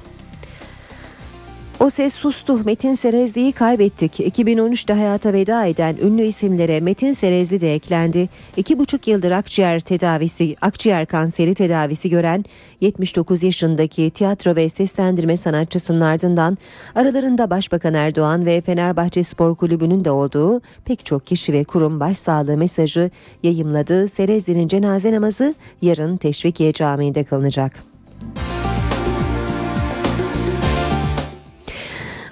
O 1.81 1.89
ses 1.89 2.13
sustu. 2.13 2.63
Metin 2.65 2.95
Serezli'yi 2.95 3.51
kaybettik. 3.51 4.19
2013'te 4.19 4.93
hayata 4.93 5.33
veda 5.33 5.65
eden 5.65 5.97
ünlü 6.01 6.21
isimlere 6.21 6.79
Metin 6.79 7.13
Serezli 7.13 7.61
de 7.61 7.75
eklendi. 7.75 8.29
İki 8.57 8.79
buçuk 8.79 9.07
yıldır 9.07 9.31
akciğer 9.31 9.79
tedavisi, 9.79 10.55
akciğer 10.61 11.05
kanseri 11.05 11.53
tedavisi 11.55 12.09
gören 12.09 12.45
79 12.81 13.43
yaşındaki 13.43 14.09
tiyatro 14.09 14.55
ve 14.55 14.69
seslendirme 14.69 15.37
sanatçısının 15.37 16.01
ardından 16.01 16.57
aralarında 16.95 17.49
Başbakan 17.49 17.93
Erdoğan 17.93 18.45
ve 18.45 18.61
Fenerbahçe 18.61 19.23
Spor 19.23 19.55
Kulübü'nün 19.55 20.05
de 20.05 20.11
olduğu 20.11 20.61
pek 20.85 21.05
çok 21.05 21.27
kişi 21.27 21.53
ve 21.53 21.63
kurum 21.63 21.99
başsağlığı 21.99 22.57
mesajı 22.57 23.09
yayımladı. 23.43 24.07
Serezli'nin 24.07 24.67
cenaze 24.67 25.11
namazı 25.11 25.55
yarın 25.81 26.17
Teşvikiye 26.17 26.73
Camii'nde 26.73 27.23
kılınacak. 27.23 27.83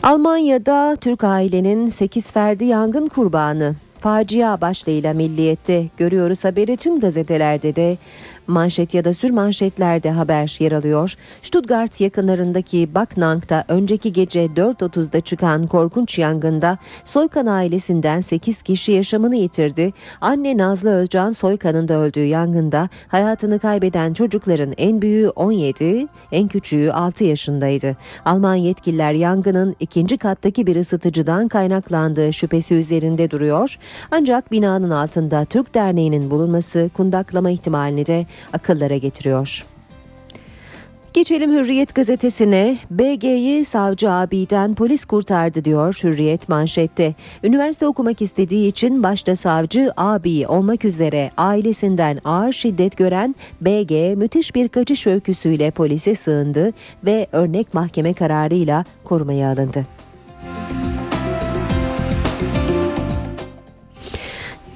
Almanya'da 0.10 0.96
Türk 1.02 1.24
ailenin 1.24 1.90
8 1.90 2.26
ferdi 2.26 2.66
yangın 2.66 3.08
kurbanı. 3.08 3.76
Facia 4.00 4.62
başlığıyla 4.62 5.14
milliyette 5.14 5.86
görüyoruz 5.98 6.44
haberi 6.44 6.78
tüm 6.78 7.00
gazetelerde 7.00 7.76
de 7.76 7.98
manşet 8.50 8.94
ya 8.94 9.06
da 9.06 9.14
sür 9.14 9.30
manşetlerde 9.30 10.12
haber 10.12 10.58
yer 10.60 10.72
alıyor. 10.72 11.16
Stuttgart 11.42 12.02
yakınlarındaki 12.02 12.96
Backnang'da 12.96 13.66
önceki 13.68 14.14
gece 14.14 14.46
4.30'da 14.46 15.22
çıkan 15.22 15.68
korkunç 15.68 16.20
yangında 16.20 16.78
Soykan 17.06 17.46
ailesinden 17.46 18.22
8 18.22 18.62
kişi 18.62 18.92
yaşamını 18.92 19.36
yitirdi. 19.36 19.94
Anne 20.22 20.58
Nazlı 20.58 20.90
Özcan 20.90 21.32
Soykan'ın 21.32 21.88
da 21.88 21.94
öldüğü 21.94 22.26
yangında 22.26 22.90
hayatını 23.08 23.60
kaybeden 23.60 24.14
çocukların 24.14 24.74
en 24.78 25.02
büyüğü 25.02 25.30
17, 25.30 26.08
en 26.32 26.48
küçüğü 26.48 26.92
6 26.92 27.24
yaşındaydı. 27.24 27.98
Alman 28.26 28.56
yetkililer 28.56 29.14
yangının 29.14 29.76
ikinci 29.80 30.18
kattaki 30.18 30.68
bir 30.68 30.76
ısıtıcıdan 30.76 31.48
kaynaklandığı 31.48 32.34
şüphesi 32.34 32.76
üzerinde 32.76 33.32
duruyor. 33.32 33.78
Ancak 34.12 34.52
binanın 34.52 34.90
altında 34.90 35.46
Türk 35.46 35.76
Derneği'nin 35.76 36.32
bulunması 36.32 36.90
kundaklama 36.94 37.50
ihtimalini 37.50 38.06
de 38.06 38.26
akıllara 38.54 38.98
getiriyor. 38.98 39.66
Geçelim 41.14 41.52
Hürriyet 41.52 41.96
gazetesine. 41.96 42.78
BG'yi 42.92 43.66
savcı 43.66 44.12
abiden 44.12 44.76
polis 44.76 45.06
kurtardı 45.06 45.66
diyor 45.66 46.00
Hürriyet 46.04 46.50
manşette. 46.50 47.16
Üniversite 47.44 47.88
okumak 47.88 48.22
istediği 48.22 48.68
için 48.68 49.04
başta 49.04 49.36
savcı 49.36 49.92
abi 49.98 50.48
olmak 50.48 50.86
üzere 50.86 51.32
ailesinden 51.38 52.20
ağır 52.26 52.52
şiddet 52.52 52.98
gören 52.98 53.36
BG 53.62 54.18
müthiş 54.18 54.56
bir 54.56 54.68
kaçış 54.68 55.08
öyküsüyle 55.08 55.72
polise 55.72 56.16
sığındı 56.16 56.74
ve 57.06 57.28
örnek 57.32 57.74
mahkeme 57.74 58.14
kararıyla 58.14 58.86
korumaya 59.04 59.52
alındı. 59.52 59.99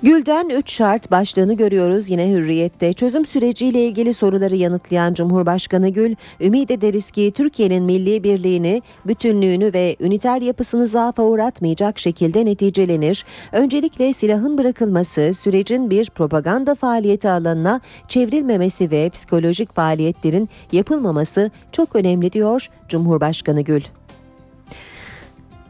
Gül'den 0.04 0.50
3 0.50 0.72
şart 0.72 1.12
başlığını 1.12 1.54
görüyoruz 1.54 2.10
yine 2.10 2.30
Hürriyet'te. 2.30 2.94
Çözüm 2.94 3.26
süreciyle 3.26 3.86
ilgili 3.86 4.14
soruları 4.14 4.56
yanıtlayan 4.56 5.14
Cumhurbaşkanı 5.14 5.90
Gül, 5.90 6.16
ümit 6.42 6.72
ederiz 6.72 7.12
ki 7.12 7.32
Türkiye'nin 7.36 7.84
milli 7.84 8.24
birliğini, 8.24 8.82
bütünlüğünü 9.06 9.74
ve 9.74 9.96
üniter 10.00 10.42
yapısını 10.42 10.88
zaafa 10.88 11.24
uğratmayacak 11.24 12.00
şekilde 12.00 12.46
neticelenir. 12.46 13.26
Öncelikle 13.52 14.14
silahın 14.14 14.58
bırakılması, 14.58 15.34
sürecin 15.34 15.90
bir 15.90 16.10
propaganda 16.10 16.76
faaliyeti 16.76 17.30
alanına 17.30 17.82
çevrilmemesi 18.08 18.92
ve 18.92 19.10
psikolojik 19.10 19.76
faaliyetlerin 19.76 20.50
yapılmaması 20.72 21.52
çok 21.72 21.96
önemli 21.96 22.32
diyor 22.32 22.68
Cumhurbaşkanı 22.90 23.62
Gül. 23.62 23.82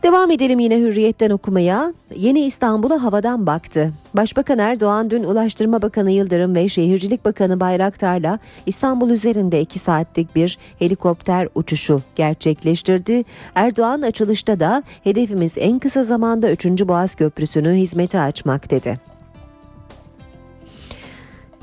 Devam 0.03 0.31
edelim 0.31 0.59
yine 0.59 0.77
hürriyetten 0.79 1.29
okumaya. 1.29 1.93
Yeni 2.15 2.45
İstanbul'a 2.45 3.03
havadan 3.03 3.47
baktı. 3.47 3.93
Başbakan 4.13 4.59
Erdoğan 4.59 5.09
dün 5.09 5.23
Ulaştırma 5.23 5.81
Bakanı 5.81 6.11
Yıldırım 6.11 6.55
ve 6.55 6.69
Şehircilik 6.69 7.25
Bakanı 7.25 7.59
Bayraktar'la 7.59 8.39
İstanbul 8.65 9.09
üzerinde 9.09 9.61
2 9.61 9.79
saatlik 9.79 10.35
bir 10.35 10.57
helikopter 10.79 11.47
uçuşu 11.55 12.01
gerçekleştirdi. 12.15 13.23
Erdoğan 13.55 14.01
açılışta 14.01 14.59
da 14.59 14.83
hedefimiz 15.03 15.53
en 15.57 15.79
kısa 15.79 16.03
zamanda 16.03 16.51
3. 16.51 16.65
Boğaz 16.65 17.15
Köprüsü'nü 17.15 17.73
hizmete 17.73 18.19
açmak 18.19 18.71
dedi. 18.71 19.12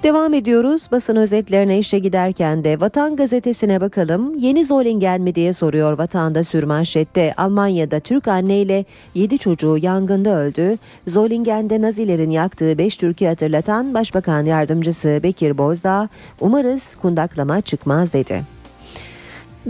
Devam 0.03 0.35
ediyoruz 0.35 0.89
basın 0.93 1.17
özetlerine 1.17 1.79
işe 1.79 1.99
giderken 1.99 2.65
de 2.65 2.81
Vatan 2.81 3.17
Gazetesi'ne 3.17 3.81
bakalım. 3.81 4.35
Yeni 4.35 4.65
Zolingen 4.65 5.21
mi 5.21 5.35
diye 5.35 5.53
soruyor 5.53 5.99
Vatan'da 5.99 6.45
sürmanşette. 6.45 7.35
Almanya'da 7.37 8.01
Türk 8.01 8.29
anneyle 8.29 8.85
7 9.15 9.39
çocuğu 9.39 9.77
yangında 9.79 10.31
öldü. 10.31 10.79
Zolingen'de 11.07 11.83
Nazilerin 11.83 12.31
yaktığı 12.31 12.79
5 12.79 12.97
Türk'ü 12.97 13.27
hatırlatan 13.27 13.95
Başbakan 13.95 14.45
Yardımcısı 14.45 15.21
Bekir 15.23 15.59
Bozdağ 15.59 16.09
umarız 16.41 16.95
kundaklama 16.95 17.61
çıkmaz 17.61 18.13
dedi. 18.13 18.60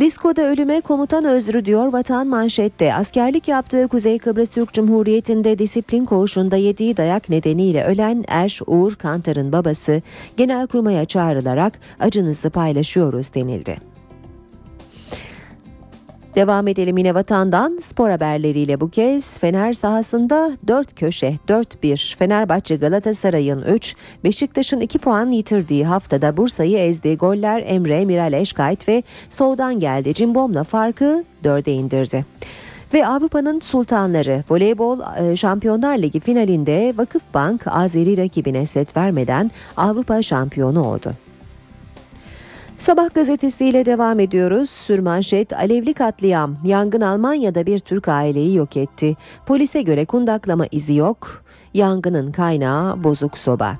Disko'da 0.00 0.42
ölüme 0.42 0.80
komutan 0.80 1.24
özrü 1.24 1.64
diyor 1.64 1.92
vatan 1.92 2.26
manşette. 2.26 2.94
Askerlik 2.94 3.48
yaptığı 3.48 3.88
Kuzey 3.88 4.18
Kıbrıs 4.18 4.50
Türk 4.50 4.72
Cumhuriyeti'nde 4.72 5.58
disiplin 5.58 6.04
koğuşunda 6.04 6.56
yediği 6.56 6.96
dayak 6.96 7.28
nedeniyle 7.28 7.84
ölen 7.84 8.24
Er 8.28 8.60
Uğur 8.66 8.94
Kantar'ın 8.94 9.52
babası 9.52 10.02
genelkurmaya 10.36 11.04
çağrılarak 11.04 11.80
acınızı 12.00 12.50
paylaşıyoruz 12.50 13.34
denildi. 13.34 13.76
Devam 16.34 16.68
edelim 16.68 16.96
yine 16.96 17.14
vatandan 17.14 17.78
spor 17.82 18.10
haberleriyle 18.10 18.80
bu 18.80 18.90
kez 18.90 19.38
Fener 19.38 19.72
sahasında 19.72 20.52
4 20.66 20.94
köşe 20.94 21.34
4-1 21.48 22.16
Fenerbahçe 22.16 22.76
Galatasaray'ın 22.76 23.62
3 23.62 23.96
Beşiktaş'ın 24.24 24.80
2 24.80 24.98
puan 24.98 25.30
yitirdiği 25.30 25.86
haftada 25.86 26.36
Bursa'yı 26.36 26.78
ezdi. 26.78 27.16
Goller 27.16 27.62
Emre, 27.66 28.04
Miral 28.04 28.32
Eşkayt 28.32 28.88
ve 28.88 29.02
Sol'dan 29.30 29.80
geldi. 29.80 30.14
Cimbom'la 30.14 30.64
farkı 30.64 31.24
4'e 31.44 31.72
indirdi. 31.72 32.24
Ve 32.94 33.06
Avrupa'nın 33.06 33.60
sultanları 33.60 34.44
voleybol 34.50 34.98
e, 35.00 35.36
Şampiyonlar 35.36 35.98
Ligi 35.98 36.20
finalinde 36.20 36.94
Vakıfbank 36.96 37.66
Azeri 37.66 38.16
rakibine 38.16 38.66
set 38.66 38.96
vermeden 38.96 39.50
Avrupa 39.76 40.22
şampiyonu 40.22 40.84
oldu. 40.84 41.12
Sabah 42.80 43.14
gazetesiyle 43.14 43.86
devam 43.86 44.20
ediyoruz. 44.20 44.70
Sürmanşet 44.70 45.52
Alevli 45.52 45.94
katliam. 45.94 46.56
Yangın 46.64 47.00
Almanya'da 47.00 47.66
bir 47.66 47.78
Türk 47.78 48.08
aileyi 48.08 48.56
yok 48.56 48.76
etti. 48.76 49.16
Polise 49.46 49.82
göre 49.82 50.04
kundaklama 50.04 50.66
izi 50.70 50.94
yok. 50.94 51.44
Yangının 51.74 52.32
kaynağı 52.32 53.04
bozuk 53.04 53.38
soba. 53.38 53.76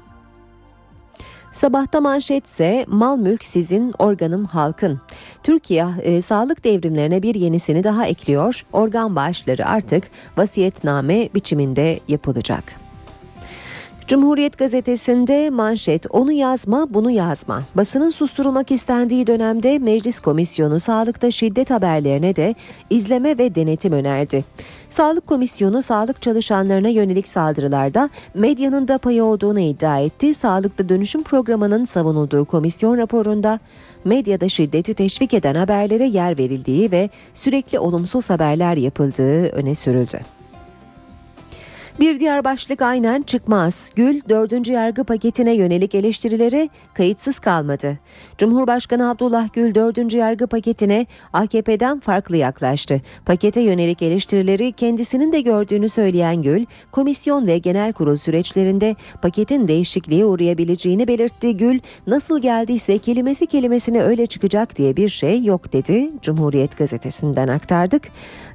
Sabahta 1.53 2.01
manşetse 2.01 2.85
mal 2.89 3.17
mülk 3.17 3.45
sizin 3.45 3.95
organım 3.99 4.45
halkın. 4.45 5.01
Türkiye 5.43 5.87
e, 6.03 6.23
sağlık 6.23 6.65
devrimlerine 6.65 7.23
bir 7.23 7.35
yenisini 7.35 7.85
daha 7.85 8.07
ekliyor. 8.07 8.65
Organ 8.73 9.17
bağışları 9.17 9.67
artık 9.67 10.05
vasiyetname 10.37 11.29
biçiminde 11.35 12.01
yapılacak. 12.09 12.90
Cumhuriyet 14.07 14.59
gazetesinde 14.59 15.51
manşet 15.51 16.07
onu 16.11 16.33
yazma 16.33 16.87
bunu 16.91 17.11
yazma. 17.11 17.63
Basının 17.75 18.11
susturulmak 18.11 18.71
istendiği 18.71 19.27
dönemde 19.27 19.79
Meclis 19.79 20.21
Komisyonu 20.21 20.81
sağlıkta 20.81 21.31
şiddet 21.31 21.71
haberlerine 21.71 22.37
de 22.37 22.55
izleme 22.91 23.39
ve 23.39 23.55
denetim 23.55 23.93
önerdi. 23.93 24.45
Sağlık 24.89 25.27
Komisyonu 25.27 25.83
sağlık 25.83 26.23
çalışanlarına 26.23 26.89
yönelik 26.89 27.29
saldırılarda 27.29 28.11
medyanın 28.35 28.89
da 28.89 28.99
payı 28.99 29.25
olduğunu 29.25 29.61
iddia 29.61 29.99
etti. 29.99 30.35
Sağlıkta 30.35 30.89
dönüşüm 30.89 31.23
programının 31.23 31.85
savunulduğu 31.85 32.45
komisyon 32.45 32.99
raporunda 32.99 33.59
medyada 34.05 34.49
şiddeti 34.49 34.95
teşvik 34.95 35.35
eden 35.35 35.55
haberlere 35.55 36.05
yer 36.05 36.39
verildiği 36.39 36.91
ve 36.91 37.11
sürekli 37.35 37.79
olumsuz 37.79 38.31
haberler 38.31 38.77
yapıldığı 38.77 39.49
öne 39.49 39.75
sürüldü. 39.75 40.40
Bir 42.01 42.21
diğer 42.21 42.45
başlık 42.45 42.83
aynen 42.83 43.23
çıkmaz. 43.23 43.91
Gül 43.97 44.21
dördüncü 44.29 44.73
yargı 44.73 45.05
paketine 45.05 45.53
yönelik 45.55 45.95
eleştirileri 45.95 46.71
kayıtsız 46.95 47.39
kalmadı. 47.39 47.99
Cumhurbaşkanı 48.39 49.11
Abdullah 49.11 49.53
Gül 49.53 49.75
dördüncü 49.75 50.17
yargı 50.17 50.47
paketine 50.47 51.07
AKP'den 51.33 52.01
farklı 52.01 52.37
yaklaştı. 52.37 53.01
Pakete 53.27 53.61
yönelik 53.61 54.03
eleştirileri 54.03 54.73
kendisinin 54.73 55.33
de 55.33 55.41
gördüğünü 55.41 55.89
söyleyen 55.89 56.43
Gül, 56.43 56.67
komisyon 56.93 57.47
ve 57.47 57.59
genel 57.59 57.93
kurul 57.93 58.17
süreçlerinde 58.17 58.97
paketin 59.23 59.69
değişikliğe 59.69 60.25
uğrayabileceğini 60.25 61.09
belirtti. 61.09 61.57
Gül, 61.57 61.81
nasıl 62.07 62.43
geldiyse 62.43 62.99
kelimesi 62.99 63.47
kelimesine 63.47 64.03
öyle 64.03 64.27
çıkacak 64.27 64.77
diye 64.77 64.97
bir 64.97 65.09
şey 65.09 65.45
yok 65.45 65.73
dedi. 65.73 66.11
Cumhuriyet 66.23 66.79
gazetesinden 66.79 67.49
aktardık. 67.49 68.03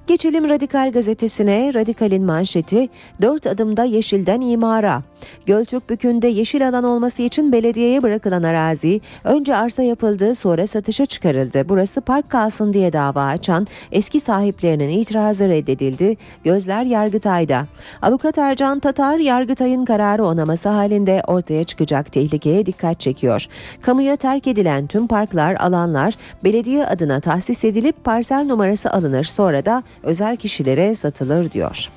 Geçelim 0.08 0.50
Radikal 0.50 0.92
gazetesine. 0.92 1.74
Radikal'in 1.74 2.24
manşeti 2.24 2.90
4 3.22 3.48
adımda 3.48 3.84
yeşilden 3.84 4.42
imara. 4.42 5.04
Göltürk 5.46 5.90
Bükü'nde 5.90 6.28
yeşil 6.28 6.68
alan 6.68 6.84
olması 6.84 7.22
için 7.22 7.52
belediyeye 7.52 8.04
bırakılan 8.04 8.44
arazi 8.44 9.02
önce 9.24 9.56
arsa 9.56 9.84
yapıldı 9.84 10.36
sonra 10.36 10.68
satışa 10.68 11.06
çıkarıldı. 11.06 11.70
Burası 11.70 12.02
park 12.02 12.30
kalsın 12.30 12.74
diye 12.74 12.94
dava 12.94 13.26
açan 13.26 13.68
eski 13.92 14.20
sahiplerinin 14.20 14.90
itirazı 14.90 15.50
reddedildi. 15.50 16.18
Gözler 16.44 16.84
Yargıtay'da. 16.84 17.66
Avukat 18.02 18.38
Ercan 18.38 18.80
Tatar 18.80 19.18
Yargıtay'ın 19.18 19.86
kararı 19.86 20.26
onaması 20.26 20.70
halinde 20.70 21.24
ortaya 21.28 21.64
çıkacak 21.64 22.12
tehlikeye 22.12 22.66
dikkat 22.66 23.00
çekiyor. 23.00 23.46
Kamuya 23.82 24.16
terk 24.16 24.48
edilen 24.48 24.88
tüm 24.88 25.08
parklar, 25.08 25.56
alanlar 25.56 26.14
belediye 26.44 26.86
adına 26.86 27.20
tahsis 27.20 27.66
edilip 27.66 28.04
parsel 28.04 28.46
numarası 28.46 28.92
alınır 28.92 29.24
sonra 29.24 29.66
da 29.66 29.84
özel 30.04 30.38
kişilere 30.38 30.96
satılır 30.96 31.52
diyor. 31.52 31.90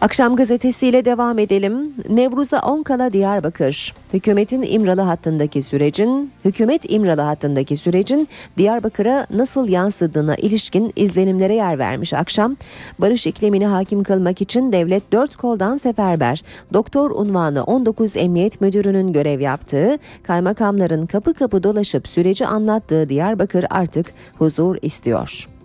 Akşam 0.00 0.36
gazetesiyle 0.36 1.04
devam 1.04 1.38
edelim. 1.38 1.94
Nevruz'a 2.08 2.60
10 2.60 2.82
kala 2.82 3.12
Diyarbakır. 3.12 3.94
Hükümetin 4.12 4.62
İmralı 4.62 5.00
hattındaki 5.00 5.62
sürecin, 5.62 6.32
hükümet 6.44 6.92
İmralı 6.92 7.20
hattındaki 7.20 7.76
sürecin 7.76 8.28
Diyarbakır'a 8.58 9.26
nasıl 9.30 9.68
yansıdığına 9.68 10.36
ilişkin 10.36 10.92
izlenimlere 10.96 11.54
yer 11.54 11.78
vermiş 11.78 12.14
akşam. 12.14 12.56
Barış 12.98 13.26
iklimini 13.26 13.66
hakim 13.66 14.02
kılmak 14.02 14.42
için 14.42 14.72
devlet 14.72 15.12
dört 15.12 15.36
koldan 15.36 15.76
seferber. 15.76 16.42
Doktor 16.72 17.10
unvanı 17.10 17.64
19 17.64 18.16
Emniyet 18.16 18.60
Müdürü'nün 18.60 19.12
görev 19.12 19.40
yaptığı, 19.40 19.98
kaymakamların 20.22 21.06
kapı 21.06 21.34
kapı 21.34 21.62
dolaşıp 21.62 22.08
süreci 22.08 22.46
anlattığı 22.46 23.08
Diyarbakır 23.08 23.64
artık 23.70 24.06
huzur 24.38 24.76
istiyor. 24.82 25.57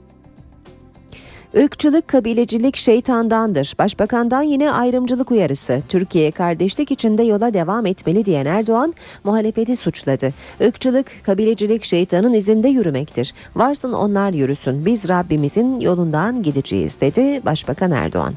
Irkçılık, 1.54 2.08
kabilecilik 2.08 2.76
şeytandandır. 2.76 3.74
Başbakandan 3.80 4.42
yine 4.42 4.72
ayrımcılık 4.72 5.32
uyarısı. 5.32 5.82
Türkiye 5.90 6.32
kardeşlik 6.32 6.92
içinde 6.92 7.24
yola 7.24 7.54
devam 7.54 7.86
etmeli 7.86 8.26
diyen 8.26 8.46
Erdoğan 8.46 8.94
muhalefeti 9.24 9.76
suçladı. 9.76 10.34
Irkçılık, 10.60 11.12
kabilecilik 11.24 11.84
şeytanın 11.84 12.34
izinde 12.34 12.68
yürümektir. 12.68 13.34
Varsın 13.56 13.94
onlar 13.94 14.32
yürüsün. 14.32 14.86
Biz 14.86 15.10
Rabbimizin 15.10 15.80
yolundan 15.80 16.44
gideceğiz 16.44 17.02
dedi 17.02 17.46
Başbakan 17.46 17.92
Erdoğan. 17.92 18.34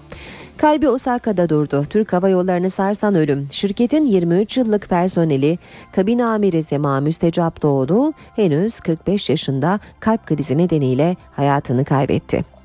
Kalbi 0.56 0.88
Osaka'da 0.88 1.48
durdu. 1.48 1.86
Türk 1.90 2.12
Hava 2.12 2.28
Yolları'nı 2.28 2.70
sarsan 2.70 3.14
ölüm. 3.14 3.48
Şirketin 3.50 4.06
23 4.06 4.56
yıllık 4.56 4.88
personeli 4.88 5.58
kabin 5.92 6.18
amiri 6.18 6.62
Sema 6.62 7.00
Müstecaplıoğlu 7.00 8.12
henüz 8.36 8.80
45 8.80 9.30
yaşında 9.30 9.80
kalp 10.00 10.26
krizi 10.26 10.58
nedeniyle 10.58 11.16
hayatını 11.32 11.84
kaybetti. 11.84 12.55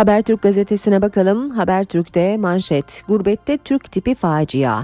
Habertürk 0.00 0.42
gazetesine 0.42 1.02
bakalım. 1.02 1.50
Habertürk'te 1.50 2.36
manşet. 2.36 3.04
Gurbette 3.08 3.58
Türk 3.58 3.92
tipi 3.92 4.14
facia. 4.14 4.82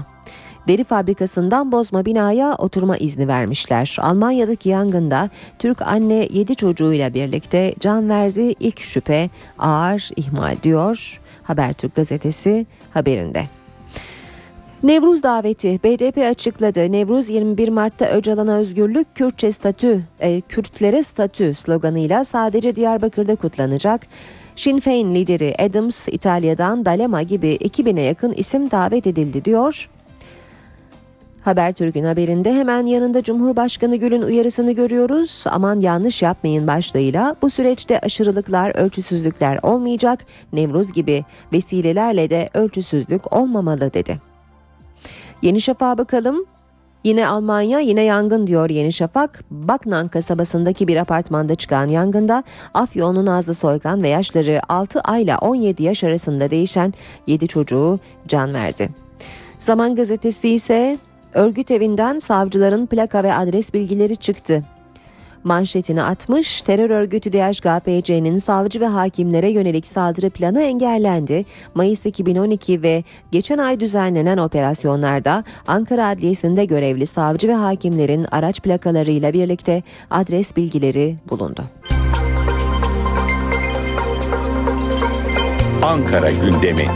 Deri 0.67 0.83
fabrikasından 0.83 1.71
bozma 1.71 2.05
binaya 2.05 2.55
oturma 2.55 2.97
izni 2.97 3.27
vermişler. 3.27 3.97
Almanya'daki 4.01 4.69
yangında 4.69 5.29
Türk 5.59 5.81
anne 5.81 6.27
7 6.31 6.55
çocuğuyla 6.55 7.13
birlikte 7.13 7.73
can 7.79 8.09
verdi. 8.09 8.55
İlk 8.59 8.79
şüphe 8.79 9.29
ağır 9.59 10.09
ihmal 10.15 10.55
diyor 10.63 11.21
Habertürk 11.43 11.95
gazetesi 11.95 12.65
haberinde. 12.93 13.43
Nevruz 14.83 15.23
daveti 15.23 15.79
BDP 15.83 16.17
açıkladı. 16.17 16.91
Nevruz 16.91 17.29
21 17.29 17.69
Mart'ta 17.69 18.05
Öcalan'a 18.05 18.57
özgürlük 18.57 19.15
Kürtçe 19.15 19.51
statü, 19.51 20.01
e, 20.19 20.41
Kürtlere 20.41 21.03
statü 21.03 21.55
sloganıyla 21.55 22.23
sadece 22.23 22.75
Diyarbakır'da 22.75 23.35
kutlanacak. 23.35 24.01
Sinn 24.57 24.79
Féin 24.79 25.15
lideri 25.15 25.55
Adams 25.59 26.07
İtalya'dan 26.07 26.85
D'Alema 26.85 27.21
gibi 27.21 27.47
2000'e 27.55 28.01
yakın 28.01 28.31
isim 28.31 28.71
davet 28.71 29.07
edildi 29.07 29.45
diyor. 29.45 29.89
Habertürk'ün 31.41 32.03
haberinde 32.03 32.53
hemen 32.53 32.85
yanında 32.85 33.23
Cumhurbaşkanı 33.23 33.95
Gül'ün 33.95 34.21
uyarısını 34.21 34.71
görüyoruz. 34.71 35.43
Aman 35.49 35.79
yanlış 35.79 36.21
yapmayın 36.21 36.67
başlığıyla 36.67 37.35
bu 37.41 37.49
süreçte 37.49 37.99
aşırılıklar, 37.99 38.75
ölçüsüzlükler 38.75 39.59
olmayacak. 39.63 40.25
Nevruz 40.53 40.93
gibi 40.93 41.25
vesilelerle 41.53 42.29
de 42.29 42.49
ölçüsüzlük 42.53 43.33
olmamalı 43.33 43.93
dedi. 43.93 44.21
Yeni 45.41 45.61
Şafak'a 45.61 45.97
bakalım. 45.97 46.45
Yine 47.03 47.27
Almanya 47.27 47.79
yine 47.79 48.03
yangın 48.03 48.47
diyor 48.47 48.69
Yeni 48.69 48.93
Şafak. 48.93 49.43
Baknan 49.51 50.07
kasabasındaki 50.07 50.87
bir 50.87 50.95
apartmanda 50.95 51.55
çıkan 51.55 51.87
yangında 51.87 52.43
Afyon'un 52.73 53.25
Nazlı 53.25 53.53
Soykan 53.53 54.03
ve 54.03 54.09
yaşları 54.09 54.59
6 54.69 55.01
ayla 55.01 55.37
17 55.37 55.83
yaş 55.83 56.03
arasında 56.03 56.49
değişen 56.49 56.93
7 57.27 57.47
çocuğu 57.47 57.99
can 58.27 58.53
verdi. 58.53 58.89
Zaman 59.59 59.95
gazetesi 59.95 60.49
ise 60.49 60.97
örgüt 61.33 61.71
evinden 61.71 62.19
savcıların 62.19 62.85
plaka 62.85 63.23
ve 63.23 63.33
adres 63.33 63.73
bilgileri 63.73 64.15
çıktı 64.15 64.63
manşetini 65.43 66.03
atmış. 66.03 66.61
Terör 66.61 66.89
örgütü 66.89 67.33
DHKPC'nin 67.33 68.39
savcı 68.39 68.81
ve 68.81 68.87
hakimlere 68.87 69.49
yönelik 69.49 69.87
saldırı 69.87 70.29
planı 70.29 70.61
engellendi. 70.61 71.45
Mayıs 71.75 72.05
2012 72.05 72.81
ve 72.81 73.03
geçen 73.31 73.57
ay 73.57 73.79
düzenlenen 73.79 74.37
operasyonlarda 74.37 75.43
Ankara 75.67 76.07
Adliyesi'nde 76.07 76.65
görevli 76.65 77.05
savcı 77.05 77.47
ve 77.47 77.53
hakimlerin 77.53 78.25
araç 78.31 78.61
plakalarıyla 78.61 79.33
birlikte 79.33 79.83
adres 80.11 80.55
bilgileri 80.55 81.15
bulundu. 81.29 81.63
Ankara 85.83 86.31
gündemi. 86.31 86.87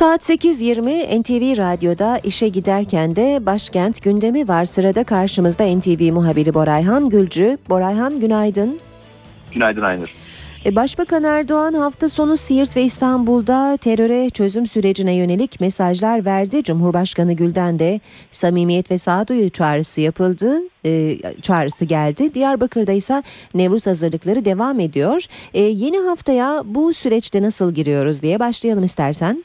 Saat 0.00 0.30
8.20 0.30 1.20
NTV 1.20 1.58
Radyo'da 1.58 2.18
işe 2.18 2.48
giderken 2.48 3.16
de 3.16 3.46
başkent 3.46 4.02
gündemi 4.02 4.48
var. 4.48 4.64
Sırada 4.64 5.04
karşımızda 5.04 5.76
NTV 5.76 6.12
muhabiri 6.12 6.54
Borayhan 6.54 7.08
Gülcü. 7.10 7.58
Borayhan 7.68 8.20
günaydın. 8.20 8.78
Günaydın 9.54 9.82
Aynur. 9.82 10.14
E, 10.66 10.76
Başbakan 10.76 11.24
Erdoğan 11.24 11.74
hafta 11.74 12.08
sonu 12.08 12.36
Siirt 12.36 12.76
ve 12.76 12.82
İstanbul'da 12.82 13.76
teröre 13.76 14.30
çözüm 14.30 14.66
sürecine 14.66 15.14
yönelik 15.14 15.60
mesajlar 15.60 16.24
verdi. 16.24 16.62
Cumhurbaşkanı 16.62 17.32
Gül'den 17.32 17.78
de 17.78 18.00
samimiyet 18.30 18.90
ve 18.90 18.98
sağduyu 18.98 19.50
çağrısı 19.50 20.00
yapıldı. 20.00 20.60
E, 20.84 21.18
çağrısı 21.42 21.84
geldi. 21.84 22.34
Diyarbakır'da 22.34 22.92
ise 22.92 23.22
Nevruz 23.54 23.86
hazırlıkları 23.86 24.44
devam 24.44 24.80
ediyor. 24.80 25.24
E, 25.54 25.60
yeni 25.60 25.98
haftaya 25.98 26.62
bu 26.64 26.94
süreçte 26.94 27.42
nasıl 27.42 27.74
giriyoruz 27.74 28.22
diye 28.22 28.40
başlayalım 28.40 28.84
istersen. 28.84 29.44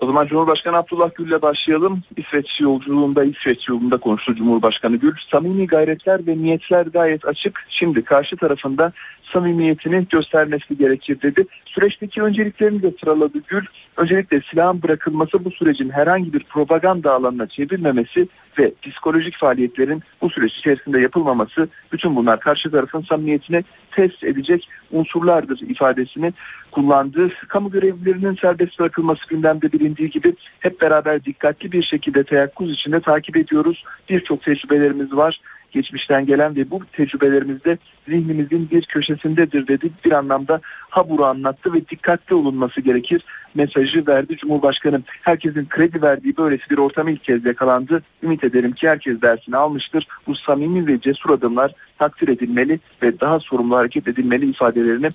O 0.00 0.06
zaman 0.06 0.26
Cumhurbaşkanı 0.26 0.76
Abdullah 0.76 1.14
Gül'le 1.14 1.42
başlayalım. 1.42 2.02
İsveç 2.16 2.60
yolculuğunda, 2.60 3.24
İsveç 3.24 3.68
yolunda 3.68 3.96
konuştu 3.96 4.34
Cumhurbaşkanı 4.34 4.96
Gül. 4.96 5.14
Samimi 5.30 5.66
gayretler 5.66 6.26
ve 6.26 6.38
niyetler 6.38 6.86
gayet 6.86 7.24
açık. 7.26 7.66
Şimdi 7.68 8.04
karşı 8.04 8.36
tarafında 8.36 8.92
samimiyetini 9.32 10.06
göstermesi 10.10 10.78
gerekir 10.78 11.22
dedi. 11.22 11.46
Süreçteki 11.66 12.22
önceliklerini 12.22 12.82
de 12.82 12.92
sıraladı 13.00 13.38
Gül. 13.48 13.64
Öncelikle 13.96 14.40
silahın 14.50 14.82
bırakılması 14.82 15.44
bu 15.44 15.50
sürecin 15.50 15.90
herhangi 15.90 16.32
bir 16.32 16.44
propaganda 16.44 17.12
alanına 17.12 17.46
çevrilmemesi 17.46 18.28
ve 18.58 18.72
psikolojik 18.82 19.36
faaliyetlerin 19.36 20.02
bu 20.20 20.30
süreç 20.30 20.52
içerisinde 20.52 21.00
yapılmaması 21.00 21.68
bütün 21.92 22.16
bunlar 22.16 22.40
karşı 22.40 22.70
tarafın 22.70 23.02
samimiyetini 23.02 23.64
test 23.90 24.24
edecek 24.24 24.68
unsurlardır 24.90 25.60
ifadesini 25.60 26.32
kullandı. 26.76 27.30
Kamu 27.48 27.70
görevlilerinin 27.70 28.34
serbest 28.34 28.78
bırakılması 28.78 29.28
gündemde 29.28 29.72
bilindiği 29.72 30.10
gibi 30.10 30.34
hep 30.60 30.80
beraber 30.80 31.24
dikkatli 31.24 31.72
bir 31.72 31.82
şekilde 31.82 32.24
teyakkuz 32.24 32.72
içinde 32.72 33.00
takip 33.00 33.36
ediyoruz. 33.36 33.84
Birçok 34.08 34.42
tecrübelerimiz 34.42 35.16
var 35.16 35.40
geçmişten 35.70 36.26
gelen 36.26 36.56
ve 36.56 36.70
bu 36.70 36.80
tecrübelerimizde 36.92 37.78
zihnimizin 38.08 38.70
bir 38.70 38.84
köşesindedir 38.84 39.68
dedi. 39.68 39.90
Bir 40.04 40.12
anlamda 40.12 40.60
haburu 40.90 41.24
anlattı 41.24 41.72
ve 41.72 41.88
dikkatli 41.88 42.34
olunması 42.34 42.80
gerekir 42.80 43.24
mesajı 43.54 44.06
verdi 44.06 44.36
Cumhurbaşkanı. 44.36 45.02
Herkesin 45.22 45.66
kredi 45.68 46.02
verdiği 46.02 46.36
böylesi 46.36 46.70
bir 46.70 46.78
ortam 46.78 47.08
ilk 47.08 47.24
kez 47.24 47.44
yakalandı. 47.44 48.02
Ümit 48.22 48.44
ederim 48.44 48.72
ki 48.72 48.88
herkes 48.88 49.22
dersini 49.22 49.56
almıştır. 49.56 50.06
Bu 50.26 50.34
samimi 50.34 50.86
ve 50.86 51.00
cesur 51.00 51.30
adımlar 51.30 51.72
takdir 51.98 52.28
edilmeli 52.28 52.80
ve 53.02 53.20
daha 53.20 53.40
sorumlu 53.40 53.76
hareket 53.76 54.08
edilmeli 54.08 54.50
ifadelerini 54.50 55.10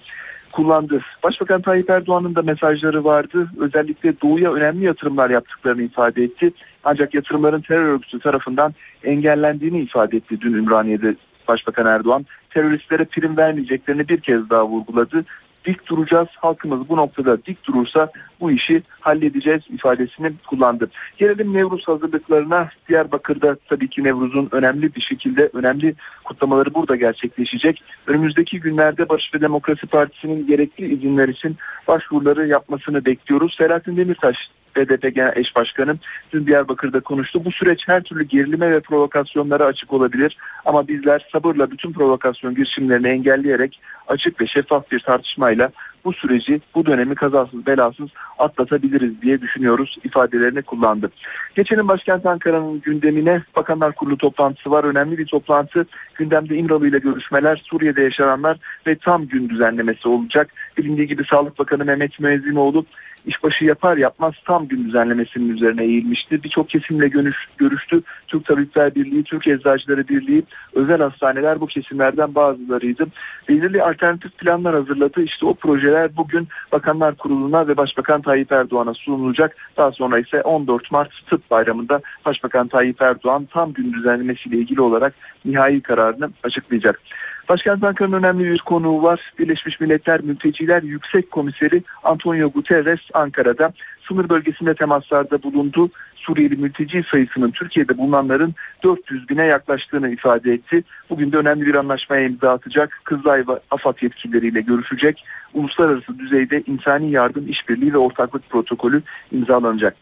kullandı. 0.52 1.02
Başbakan 1.24 1.62
Tayyip 1.62 1.90
Erdoğan'ın 1.90 2.36
da 2.36 2.42
mesajları 2.42 3.04
vardı. 3.04 3.50
Özellikle 3.60 4.22
doğuya 4.22 4.54
önemli 4.54 4.86
yatırımlar 4.86 5.30
yaptıklarını 5.30 5.82
ifade 5.82 6.24
etti. 6.24 6.52
Ancak 6.84 7.14
yatırımların 7.14 7.62
terör 7.62 7.86
örgütü 7.86 8.20
tarafından 8.20 8.74
engellendiğini 9.04 9.80
ifade 9.82 10.18
etti 10.18 10.42
dün 10.42 10.54
Ümraniye'de 10.54 11.16
Başbakan 11.48 11.86
Erdoğan. 11.86 12.26
Teröristlere 12.50 13.06
prim 13.06 13.38
vermeyeceklerini 13.38 14.10
bir 14.10 14.20
kez 14.20 14.50
daha 14.50 14.68
vurguladı 14.68 15.26
dik 15.66 15.88
duracağız. 15.88 16.28
Halkımız 16.36 16.90
bu 16.90 16.98
noktada 16.98 17.46
dik 17.46 17.68
durursa 17.68 18.12
bu 18.42 18.52
işi 18.52 18.84
halledeceğiz 19.00 19.62
ifadesini 19.70 20.32
kullandı. 20.48 20.90
Gelelim 21.18 21.54
Nevruz 21.54 21.88
hazırlıklarına. 21.88 22.70
Diyarbakır'da 22.90 23.58
tabii 23.70 23.90
ki 23.90 24.04
Nevruz'un 24.04 24.50
önemli 24.52 24.96
bir 24.96 25.02
şekilde 25.02 25.50
önemli 25.54 25.96
kutlamaları 26.24 26.74
burada 26.74 26.96
gerçekleşecek. 26.96 27.84
Önümüzdeki 28.08 28.60
günlerde 28.60 29.10
Barış 29.10 29.34
ve 29.34 29.42
Demokrasi 29.42 29.88
Partisi'nin 29.88 30.48
gerekli 30.48 30.94
izinler 30.94 31.30
için 31.30 31.58
başvuruları 31.88 32.48
yapmasını 32.48 33.06
bekliyoruz. 33.06 33.56
Selahattin 33.58 33.98
Demirtaş 33.98 34.38
BDP 34.76 35.16
Genel 35.16 35.34
Eş 35.36 35.56
Başkanı 35.56 35.96
dün 36.34 36.48
Diyarbakır'da 36.48 37.00
konuştu. 37.00 37.46
Bu 37.46 37.52
süreç 37.52 37.88
her 37.88 38.04
türlü 38.04 38.24
gerilime 38.24 38.72
ve 38.72 38.80
provokasyonlara 38.80 39.66
açık 39.66 39.94
olabilir 39.94 40.38
ama 40.66 40.88
bizler 40.88 41.28
sabırla 41.32 41.72
bütün 41.72 41.94
provokasyon 41.94 42.56
girişimlerini 42.56 43.08
engelleyerek 43.08 43.82
açık 44.08 44.42
ve 44.42 44.48
şeffaf 44.48 44.92
bir 44.92 45.00
tartışmayla 45.00 45.72
bu 46.06 46.14
süreci, 46.14 46.62
bu 46.76 46.86
dönemi 46.86 47.16
kazasız 47.16 47.66
belasız 47.66 48.10
atlatabiliriz 48.40 49.22
diye 49.22 49.42
düşünüyoruz 49.42 49.98
ifadelerini 50.04 50.62
kullandı. 50.62 51.12
Geçelim 51.56 51.88
başkent 51.88 52.26
Ankara'nın 52.26 52.82
gündemine 52.82 53.44
Bakanlar 53.56 53.96
Kurulu 53.96 54.18
toplantısı 54.18 54.72
var. 54.72 54.84
Önemli 54.84 55.18
bir 55.18 55.26
toplantı. 55.26 55.86
Gündemde 56.16 56.56
İmralı 56.56 56.88
ile 56.88 57.00
görüşmeler, 57.00 57.62
Suriye'de 57.66 58.02
yaşananlar 58.02 58.58
ve 58.88 58.96
tam 58.96 59.28
gün 59.28 59.50
düzenlemesi 59.50 60.08
olacak. 60.08 60.54
Bilindiği 60.78 61.08
gibi 61.08 61.24
Sağlık 61.26 61.60
Bakanı 61.60 61.86
Mehmet 61.86 62.20
Müezzinoğlu 62.20 62.86
işbaşı 63.26 63.66
yapar 63.66 63.98
yapmaz 63.98 64.34
tam 64.46 64.68
gün 64.68 64.86
düzenlemesinin 64.86 65.56
üzerine 65.56 65.84
eğilmişti. 65.84 66.44
Birçok 66.44 66.70
kesimle 66.70 67.08
görüş, 67.08 67.38
görüştü. 67.58 68.02
Türk 68.28 68.46
Tabipler 68.46 68.96
Birliği, 68.96 69.24
Türk 69.24 69.48
Eczacıları 69.48 70.08
Birliği, 70.08 70.44
özel 70.74 71.02
hastaneler 71.02 71.62
bu 71.62 71.68
kesimlerden 71.68 72.36
bazılarıydı. 72.36 73.08
Belirli 73.50 73.84
alternatif 73.84 74.38
planlar 74.38 74.76
hazırladı. 74.76 75.22
İşte 75.22 75.46
o 75.46 75.54
projeler 75.54 76.18
bugün 76.18 76.48
Bakanlar 76.72 77.16
Kurulu'na 77.16 77.68
ve 77.68 77.78
Başbakan 77.78 78.22
Tayyip 78.22 78.52
Erdoğan'a 78.52 78.94
sunulacak. 78.94 79.56
Daha 79.78 79.92
sonra 79.92 80.20
ise 80.20 80.42
14 80.42 80.92
Mart 80.92 81.12
Tıp 81.30 81.52
Bayramı'nda 81.52 82.02
Başbakan 82.26 82.68
Tayyip 82.68 83.02
Erdoğan 83.02 83.48
tam 83.54 83.74
gün 83.74 83.94
düzenlemesiyle 83.94 84.58
ilgili 84.58 84.82
olarak 84.82 85.14
nihai 85.46 85.82
kararını 85.82 86.30
açıklayacak. 86.44 87.02
Başkent 87.50 87.84
Ankara'nın 87.84 88.18
önemli 88.18 88.44
bir 88.44 88.60
konuğu 88.60 89.04
var. 89.04 89.34
Birleşmiş 89.40 89.80
Milletler 89.80 90.22
Mülteciler 90.22 90.84
Yüksek 90.84 91.32
Komiseri 91.32 91.84
Antonio 92.04 92.50
Guterres 92.50 93.00
Ankara'da 93.14 93.74
sınır 94.08 94.30
bölgesinde 94.30 94.76
temaslarda 94.76 95.44
bulundu. 95.44 95.90
Suriyeli 96.16 96.56
mülteci 96.56 97.04
sayısının 97.12 97.52
Türkiye'de 97.52 97.98
bulunanların 97.98 98.56
400 98.84 99.30
bine 99.30 99.46
yaklaştığını 99.46 100.10
ifade 100.10 100.54
etti. 100.54 100.84
Bugün 101.10 101.32
de 101.32 101.38
önemli 101.38 101.66
bir 101.66 101.76
anlaşmaya 101.76 102.26
imza 102.26 102.52
atacak. 102.52 103.02
Kızılay 103.04 103.48
ve 103.48 103.60
AFAD 103.72 104.02
yetkilileriyle 104.02 104.62
görüşecek. 104.62 105.26
Uluslararası 105.54 106.20
düzeyde 106.20 106.64
insani 106.68 107.12
yardım 107.12 107.48
işbirliği 107.48 107.94
ve 107.94 107.98
ortaklık 107.98 108.50
protokolü 108.50 109.02
imzalanacak. 109.32 109.96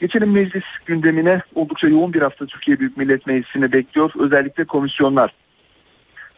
Geçelim 0.00 0.32
meclis 0.32 0.64
gündemine 0.86 1.42
oldukça 1.54 1.88
yoğun 1.88 2.12
bir 2.12 2.22
hafta 2.22 2.46
Türkiye 2.46 2.80
Büyük 2.80 2.96
Millet 2.96 3.26
Meclisi'ni 3.26 3.72
bekliyor. 3.72 4.10
Özellikle 4.18 4.64
komisyonlar. 4.64 5.32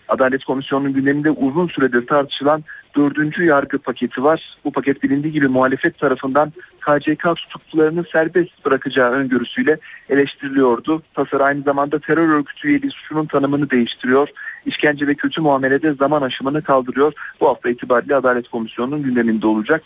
Adalet 0.09 0.45
Komisyonu'nun 0.45 0.93
gündeminde 0.93 1.31
uzun 1.31 1.69
süredir 1.69 2.07
tartışılan 2.07 2.65
dördüncü 2.97 3.45
yargı 3.45 3.79
paketi 3.79 4.23
var. 4.23 4.59
Bu 4.65 4.73
paket 4.73 5.03
bilindiği 5.03 5.33
gibi 5.33 5.49
muhalefet 5.49 5.99
tarafından 5.99 6.53
KCK 6.81 7.37
tutuklularını 7.37 8.05
serbest 8.13 8.65
bırakacağı 8.65 9.11
öngörüsüyle 9.11 9.79
eleştiriliyordu. 10.09 11.03
Tasarı 11.15 11.45
aynı 11.45 11.63
zamanda 11.63 11.99
terör 11.99 12.29
örgütü 12.29 12.69
üyeliği 12.69 12.91
suçunun 12.91 13.27
tanımını 13.27 13.71
değiştiriyor. 13.71 14.29
İşkence 14.67 15.07
ve 15.07 15.15
kötü 15.15 15.41
muamelede 15.41 15.95
zaman 15.95 16.23
aşımını 16.23 16.63
kaldırıyor. 16.63 17.13
Bu 17.41 17.49
hafta 17.49 17.69
itibariyle 17.69 18.17
Adalet 18.17 18.49
Komisyonu'nun 18.49 19.03
gündeminde 19.03 19.47
olacak. 19.47 19.83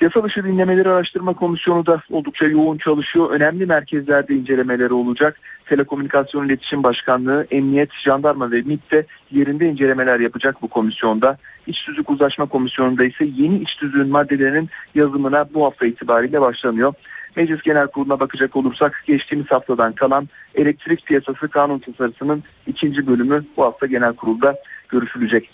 Yasa 0.00 0.24
dışı 0.24 0.44
dinlemeleri 0.44 0.88
araştırma 0.88 1.34
komisyonu 1.34 1.86
da 1.86 2.02
oldukça 2.10 2.46
yoğun 2.46 2.78
çalışıyor. 2.78 3.30
Önemli 3.30 3.66
merkezlerde 3.66 4.34
incelemeleri 4.34 4.92
olacak. 4.92 5.36
Telekomünikasyon 5.66 6.46
İletişim 6.46 6.82
Başkanlığı, 6.82 7.46
Emniyet, 7.50 7.90
Jandarma 8.04 8.50
ve 8.50 8.62
MİT 8.62 8.92
de 8.92 9.06
yerinde 9.30 9.68
incelemeler 9.68 10.20
yapacak 10.20 10.62
bu 10.62 10.68
komisyonda. 10.68 11.38
İç 11.66 11.84
Tüzük 11.84 12.10
Uzlaşma 12.10 12.46
Komisyonu'nda 12.46 13.04
ise 13.04 13.24
yeni 13.36 13.58
iç 13.58 13.76
tüzüğün 13.76 14.08
maddelerinin 14.08 14.68
yazımına 14.94 15.54
bu 15.54 15.64
hafta 15.64 15.86
itibariyle 15.86 16.40
başlanıyor. 16.40 16.92
Meclis 17.36 17.62
Genel 17.62 17.86
Kurulu'na 17.86 18.20
bakacak 18.20 18.56
olursak 18.56 19.02
geçtiğimiz 19.06 19.50
haftadan 19.50 19.92
kalan 19.92 20.28
elektrik 20.54 21.06
piyasası 21.06 21.48
kanun 21.48 21.78
tasarısının 21.78 22.42
ikinci 22.66 23.06
bölümü 23.06 23.44
bu 23.56 23.64
hafta 23.64 23.86
genel 23.86 24.12
kurulda 24.12 24.56
görüşülecek. 24.90 25.50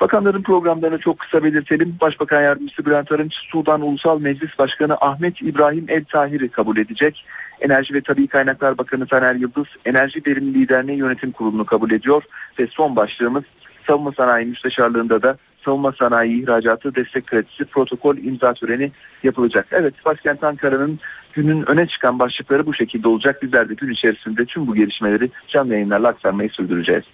Bakanların 0.00 0.42
programlarını 0.42 0.98
çok 0.98 1.18
kısa 1.18 1.44
belirtelim. 1.44 1.96
Başbakan 2.00 2.42
Yardımcısı 2.42 2.86
Bülent 2.86 3.12
Arınç, 3.12 3.34
Sudan 3.34 3.80
Ulusal 3.80 4.20
Meclis 4.20 4.58
Başkanı 4.58 4.96
Ahmet 5.00 5.42
İbrahim 5.42 5.84
El 5.88 6.04
Tahir'i 6.04 6.48
kabul 6.48 6.76
edecek. 6.76 7.24
Enerji 7.60 7.94
ve 7.94 8.00
Tabi 8.00 8.26
Kaynaklar 8.26 8.78
Bakanı 8.78 9.06
Taner 9.06 9.34
Yıldız, 9.34 9.66
Enerji 9.84 10.22
Verimliliği 10.26 10.68
Derneği 10.68 10.98
Yönetim 10.98 11.32
Kurulu'nu 11.32 11.64
kabul 11.64 11.90
ediyor. 11.90 12.22
Ve 12.58 12.66
son 12.66 12.96
başlığımız 12.96 13.44
Savunma 13.86 14.12
Sanayi 14.12 14.46
Müsteşarlığında 14.46 15.22
da 15.22 15.36
savunma 15.64 15.92
sanayi 15.98 16.42
ihracatı 16.42 16.94
destek 16.94 17.26
kredisi 17.26 17.64
protokol 17.64 18.16
imza 18.16 18.54
töreni 18.54 18.92
yapılacak. 19.22 19.66
Evet 19.72 19.94
başkent 20.04 20.44
Ankara'nın 20.44 21.00
günün 21.32 21.70
öne 21.70 21.86
çıkan 21.86 22.18
başlıkları 22.18 22.66
bu 22.66 22.74
şekilde 22.74 23.08
olacak. 23.08 23.42
Bizler 23.42 23.68
de 23.68 23.74
gün 23.74 23.92
içerisinde 23.92 24.44
tüm 24.44 24.66
bu 24.66 24.74
gelişmeleri 24.74 25.30
canlı 25.48 25.72
yayınlarla 25.72 26.08
aktarmayı 26.08 26.50
sürdüreceğiz. 26.50 27.04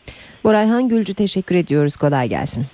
Borayhan 0.44 0.88
Gülcü 0.88 1.14
teşekkür 1.14 1.54
ediyoruz. 1.54 1.96
Kolay 1.96 2.28
gelsin. 2.28 2.66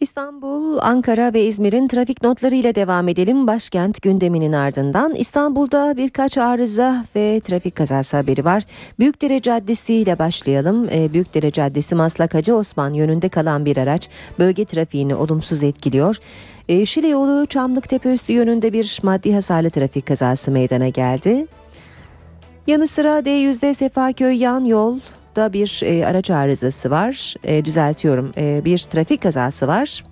İstanbul, 0.00 0.78
Ankara 0.80 1.34
ve 1.34 1.44
İzmir'in 1.44 1.88
trafik 1.88 2.22
notları 2.22 2.54
ile 2.54 2.74
devam 2.74 3.08
edelim. 3.08 3.46
Başkent 3.46 4.02
gündeminin 4.02 4.52
ardından 4.52 5.14
İstanbul'da 5.14 5.96
birkaç 5.96 6.38
arıza 6.38 7.04
ve 7.16 7.40
trafik 7.40 7.76
kazası 7.76 8.16
haberi 8.16 8.44
var. 8.44 8.62
Büyükdere 8.98 9.40
Caddesi 9.40 9.94
ile 9.94 10.18
başlayalım. 10.18 10.88
Ee, 10.92 11.12
Büyükdere 11.12 11.50
Caddesi 11.50 11.94
Maslak 11.94 12.34
Hacı 12.34 12.54
Osman 12.54 12.92
yönünde 12.92 13.28
kalan 13.28 13.64
bir 13.64 13.76
araç 13.76 14.08
bölge 14.38 14.64
trafiğini 14.64 15.14
olumsuz 15.14 15.62
etkiliyor. 15.62 16.16
Ee, 16.68 16.86
Şile 16.86 17.08
yolu 17.08 17.46
Çamlıktepe 17.46 18.14
üstü 18.14 18.32
yönünde 18.32 18.72
bir 18.72 19.00
maddi 19.02 19.34
hasarlı 19.34 19.70
trafik 19.70 20.06
kazası 20.06 20.50
meydana 20.50 20.88
geldi. 20.88 21.46
Yanı 22.66 22.86
sıra 22.86 23.18
D100'de 23.18 23.74
Sefaköy 23.74 24.36
yan 24.36 24.64
yol 24.64 24.98
da 25.36 25.52
bir 25.52 25.80
e, 25.84 26.06
araç 26.06 26.30
arızası 26.30 26.90
var. 26.90 27.34
E, 27.44 27.64
düzeltiyorum. 27.64 28.32
E, 28.38 28.64
bir 28.64 28.78
trafik 28.78 29.22
kazası 29.22 29.66
var. 29.66 30.02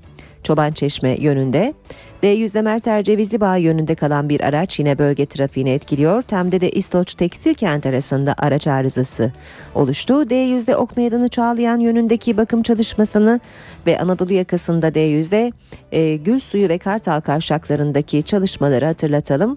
Çoban 0.44 0.72
Çeşme 0.72 1.16
yönünde. 1.20 1.74
D100'de 2.22 2.62
Merter 2.62 3.04
Cevizli 3.04 3.40
Bağ 3.40 3.56
yönünde 3.56 3.94
kalan 3.94 4.28
bir 4.28 4.40
araç 4.40 4.78
yine 4.78 4.98
bölge 4.98 5.26
trafiğini 5.26 5.70
etkiliyor. 5.70 6.22
Tem'de 6.22 6.60
de 6.60 6.70
İstoç 6.70 7.14
Tekstil 7.14 7.54
Kent 7.54 7.86
arasında 7.86 8.34
araç 8.38 8.66
arızası 8.66 9.32
oluştu. 9.74 10.14
D100'de 10.14 10.76
Ok 10.76 10.96
Meydanı 10.96 11.28
Çağlayan 11.28 11.78
yönündeki 11.78 12.36
bakım 12.36 12.62
çalışmasını 12.62 13.40
ve 13.86 13.98
Anadolu 13.98 14.32
yakasında 14.32 14.88
D100'de 14.88 15.52
e, 15.92 16.16
Gül 16.16 16.38
Suyu 16.38 16.68
ve 16.68 16.78
Kartal 16.78 17.20
kavşaklarındaki 17.20 18.22
çalışmaları 18.22 18.86
hatırlatalım. 18.86 19.56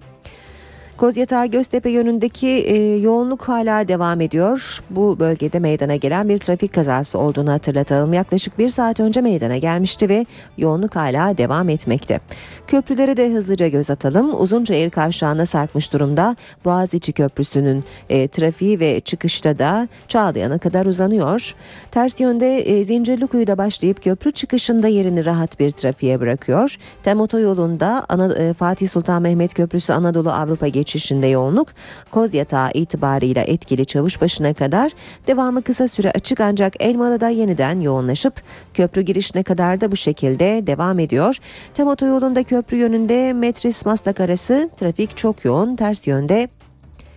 Kozyatağı 0.98 1.46
Göztepe 1.46 1.90
yönündeki 1.90 2.48
e, 2.48 2.96
yoğunluk 2.96 3.42
hala 3.42 3.88
devam 3.88 4.20
ediyor. 4.20 4.80
Bu 4.90 5.18
bölgede 5.18 5.58
meydana 5.58 5.96
gelen 5.96 6.28
bir 6.28 6.38
trafik 6.38 6.74
kazası 6.74 7.18
olduğunu 7.18 7.52
hatırlatalım. 7.52 8.12
Yaklaşık 8.12 8.58
bir 8.58 8.68
saat 8.68 9.00
önce 9.00 9.20
meydana 9.20 9.56
gelmişti 9.56 10.08
ve 10.08 10.26
yoğunluk 10.56 10.96
hala 10.96 11.38
devam 11.38 11.68
etmekte. 11.68 12.20
Köprülere 12.66 13.16
de 13.16 13.32
hızlıca 13.32 13.68
göz 13.68 13.90
atalım. 13.90 14.40
Uzunçayır 14.40 14.90
kavşağına 14.90 15.46
sarkmış 15.46 15.92
durumda. 15.92 16.36
Boğaziçi 16.64 17.12
Köprüsü'nün 17.12 17.84
e, 18.10 18.28
trafiği 18.28 18.80
ve 18.80 19.00
çıkışta 19.00 19.58
da 19.58 19.88
Çağlayan'a 20.08 20.58
kadar 20.58 20.86
uzanıyor. 20.86 21.54
Ters 21.90 22.20
yönde 22.20 22.58
e, 22.58 22.84
Zincirlikuyu'da 22.84 23.58
başlayıp 23.58 24.04
köprü 24.04 24.32
çıkışında 24.32 24.88
yerini 24.88 25.24
rahat 25.24 25.60
bir 25.60 25.70
trafiğe 25.70 26.20
bırakıyor. 26.20 26.76
Tem 27.02 27.20
otoyolunda 27.20 28.06
Ana, 28.08 28.34
e, 28.34 28.52
Fatih 28.52 28.88
Sultan 28.88 29.22
Mehmet 29.22 29.54
Köprüsü 29.54 29.92
Anadolu 29.92 30.30
Avrupa 30.30 30.68
geçişi 30.68 30.87
geçişinde 30.88 31.26
yoğunluk 31.26 31.68
Koz 32.10 32.34
Yatağı 32.34 32.70
itibarıyla 32.74 33.42
etkili 33.42 33.86
çavuş 33.86 34.20
başına 34.20 34.54
kadar 34.54 34.92
devamı 35.26 35.62
kısa 35.62 35.88
süre 35.88 36.10
açık 36.10 36.40
ancak 36.40 36.74
Elmalı'da 36.80 37.28
yeniden 37.28 37.80
yoğunlaşıp 37.80 38.34
köprü 38.74 39.02
girişine 39.02 39.42
kadar 39.42 39.80
da 39.80 39.92
bu 39.92 39.96
şekilde 39.96 40.66
devam 40.66 40.98
ediyor. 40.98 41.36
Tem 41.74 41.86
otoyolunda 41.86 42.42
köprü 42.42 42.76
yönünde 42.76 43.32
Metris 43.32 43.86
Maslak 43.86 44.20
arası 44.20 44.70
trafik 44.76 45.16
çok 45.16 45.44
yoğun 45.44 45.76
ters 45.76 46.06
yönde 46.06 46.48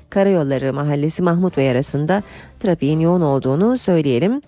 Karayolları 0.10 0.74
Mahallesi 0.74 1.24
Mahmut 1.24 1.58
Bey 1.58 1.72
arasında 1.72 2.24
trafiğin 2.60 3.00
yoğun 3.00 3.22
olduğunu 3.22 3.78
söyleyelim. 3.78 4.42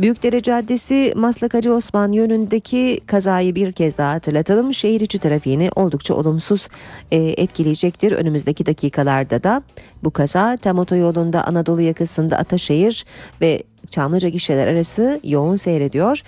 Büyükdere 0.00 0.42
Caddesi 0.42 1.12
Maslak 1.16 1.54
Hacı 1.54 1.72
Osman 1.72 2.12
yönündeki 2.12 3.00
kazayı 3.06 3.54
bir 3.54 3.72
kez 3.72 3.98
daha 3.98 4.12
hatırlatalım. 4.12 4.74
Şehir 4.74 5.00
içi 5.00 5.18
trafiğini 5.18 5.70
oldukça 5.76 6.14
olumsuz 6.14 6.68
e, 7.10 7.16
etkileyecektir. 7.16 8.12
Önümüzdeki 8.12 8.66
dakikalarda 8.66 9.42
da 9.42 9.62
bu 10.04 10.10
kaza 10.10 10.56
Tem 10.56 10.78
Otoyolu'nda 10.78 11.46
Anadolu 11.46 11.80
yakasında 11.80 12.36
Ataşehir 12.36 13.04
ve 13.40 13.62
Çamlıca 13.90 14.28
gişeler 14.28 14.66
arası 14.66 15.20
yoğun 15.24 15.56
seyrediyor. 15.56 16.22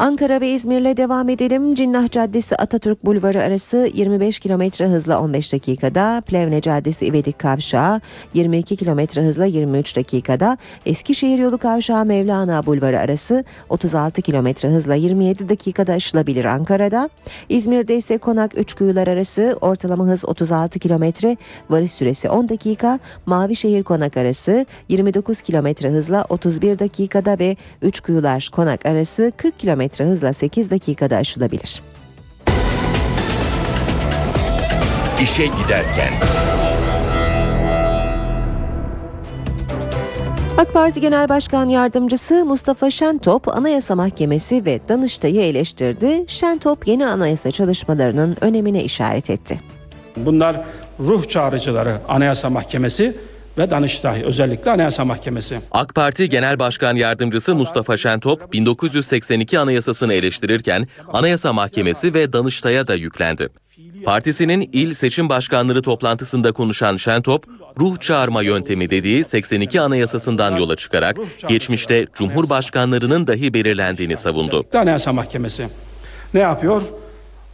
Ankara 0.00 0.40
ve 0.40 0.48
İzmir'le 0.48 0.96
devam 0.96 1.28
edelim. 1.28 1.74
Cinnah 1.74 2.10
Caddesi 2.10 2.56
Atatürk 2.56 3.04
Bulvarı 3.04 3.42
arası 3.42 3.90
25 3.94 4.40
km 4.40 4.84
hızla 4.84 5.20
15 5.20 5.52
dakikada. 5.52 6.20
Plevne 6.26 6.60
Caddesi 6.60 7.06
İvedik 7.06 7.38
Kavşağı 7.38 8.00
22 8.34 8.76
km 8.76 9.20
hızla 9.20 9.44
23 9.44 9.96
dakikada. 9.96 10.58
Eskişehir 10.86 11.38
Yolu 11.38 11.58
Kavşağı 11.58 12.04
Mevlana 12.04 12.66
Bulvarı 12.66 12.98
arası 12.98 13.44
36 13.68 14.22
km 14.22 14.68
hızla 14.68 14.94
27 14.94 15.48
dakikada 15.48 15.92
aşılabilir 15.92 16.44
Ankara'da. 16.44 17.10
İzmir'de 17.48 17.96
ise 17.96 18.18
Konak 18.18 18.58
Üçkuyular 18.58 19.06
arası 19.06 19.58
ortalama 19.60 20.04
hız 20.06 20.24
36 20.28 20.78
km, 20.78 21.04
varış 21.70 21.92
süresi 21.92 22.30
10 22.30 22.48
dakika. 22.48 22.98
Mavişehir 23.26 23.82
Konak 23.82 24.16
arası 24.16 24.66
29 24.88 25.42
km 25.42 25.88
hızla 25.88 26.24
31 26.28 26.78
dakikada 26.78 27.38
ve 27.38 27.56
Üçkuyular 27.82 28.48
Konak 28.52 28.86
arası 28.86 29.32
40 29.36 29.58
km 29.58 29.87
hızla 30.04 30.32
8 30.32 30.70
dakikada 30.70 31.16
aşılabilir. 31.16 31.82
İşe 35.22 35.46
giderken. 35.46 36.12
AK 40.58 40.72
Parti 40.72 41.00
Genel 41.00 41.28
Başkan 41.28 41.68
Yardımcısı 41.68 42.44
Mustafa 42.44 42.90
Şentop 42.90 43.48
Anayasa 43.48 43.96
Mahkemesi 43.96 44.64
ve 44.64 44.80
Danıştay'ı 44.88 45.40
eleştirdi. 45.40 46.24
Şentop 46.26 46.88
yeni 46.88 47.06
anayasa 47.06 47.50
çalışmalarının 47.50 48.36
önemine 48.40 48.84
işaret 48.84 49.30
etti. 49.30 49.60
Bunlar 50.16 50.60
ruh 51.00 51.28
çağrıcıları 51.28 51.98
Anayasa 52.08 52.50
Mahkemesi 52.50 53.16
ve 53.58 53.70
Danıştay 53.70 54.22
özellikle 54.22 54.70
Anayasa 54.70 55.04
Mahkemesi. 55.04 55.60
AK 55.70 55.94
Parti 55.94 56.28
Genel 56.28 56.58
Başkan 56.58 56.96
Yardımcısı 56.96 57.54
Mustafa 57.54 57.96
Şentop 57.96 58.52
1982 58.52 59.58
Anayasasını 59.58 60.14
eleştirirken 60.14 60.88
Anayasa 61.12 61.52
Mahkemesi 61.52 62.14
ve 62.14 62.32
Danıştay'a 62.32 62.86
da 62.86 62.94
yüklendi. 62.94 63.48
Partisinin 64.04 64.70
il 64.72 64.92
seçim 64.92 65.28
başkanları 65.28 65.82
toplantısında 65.82 66.52
konuşan 66.52 66.96
Şentop, 66.96 67.44
ruh 67.80 68.00
çağırma 68.00 68.42
yöntemi 68.42 68.90
dediği 68.90 69.24
82 69.24 69.80
Anayasasından 69.80 70.56
yola 70.56 70.76
çıkarak 70.76 71.16
geçmişte 71.48 72.06
Cumhurbaşkanlarının 72.14 73.26
dahi 73.26 73.54
belirlendiğini 73.54 74.16
savundu. 74.16 74.64
Anayasa 74.74 75.12
Mahkemesi 75.12 75.68
ne 76.34 76.40
yapıyor? 76.40 76.82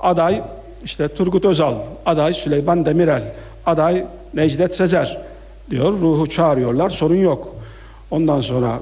Aday 0.00 0.42
işte 0.84 1.08
Turgut 1.08 1.44
Özal, 1.44 1.74
aday 2.06 2.34
Süleyman 2.34 2.86
Demirel, 2.86 3.22
aday 3.66 4.04
Necdet 4.34 4.74
Sezer 4.74 5.18
diyor. 5.70 5.92
Ruhu 5.92 6.26
çağırıyorlar, 6.26 6.90
sorun 6.90 7.16
yok. 7.16 7.56
Ondan 8.10 8.40
sonra 8.40 8.80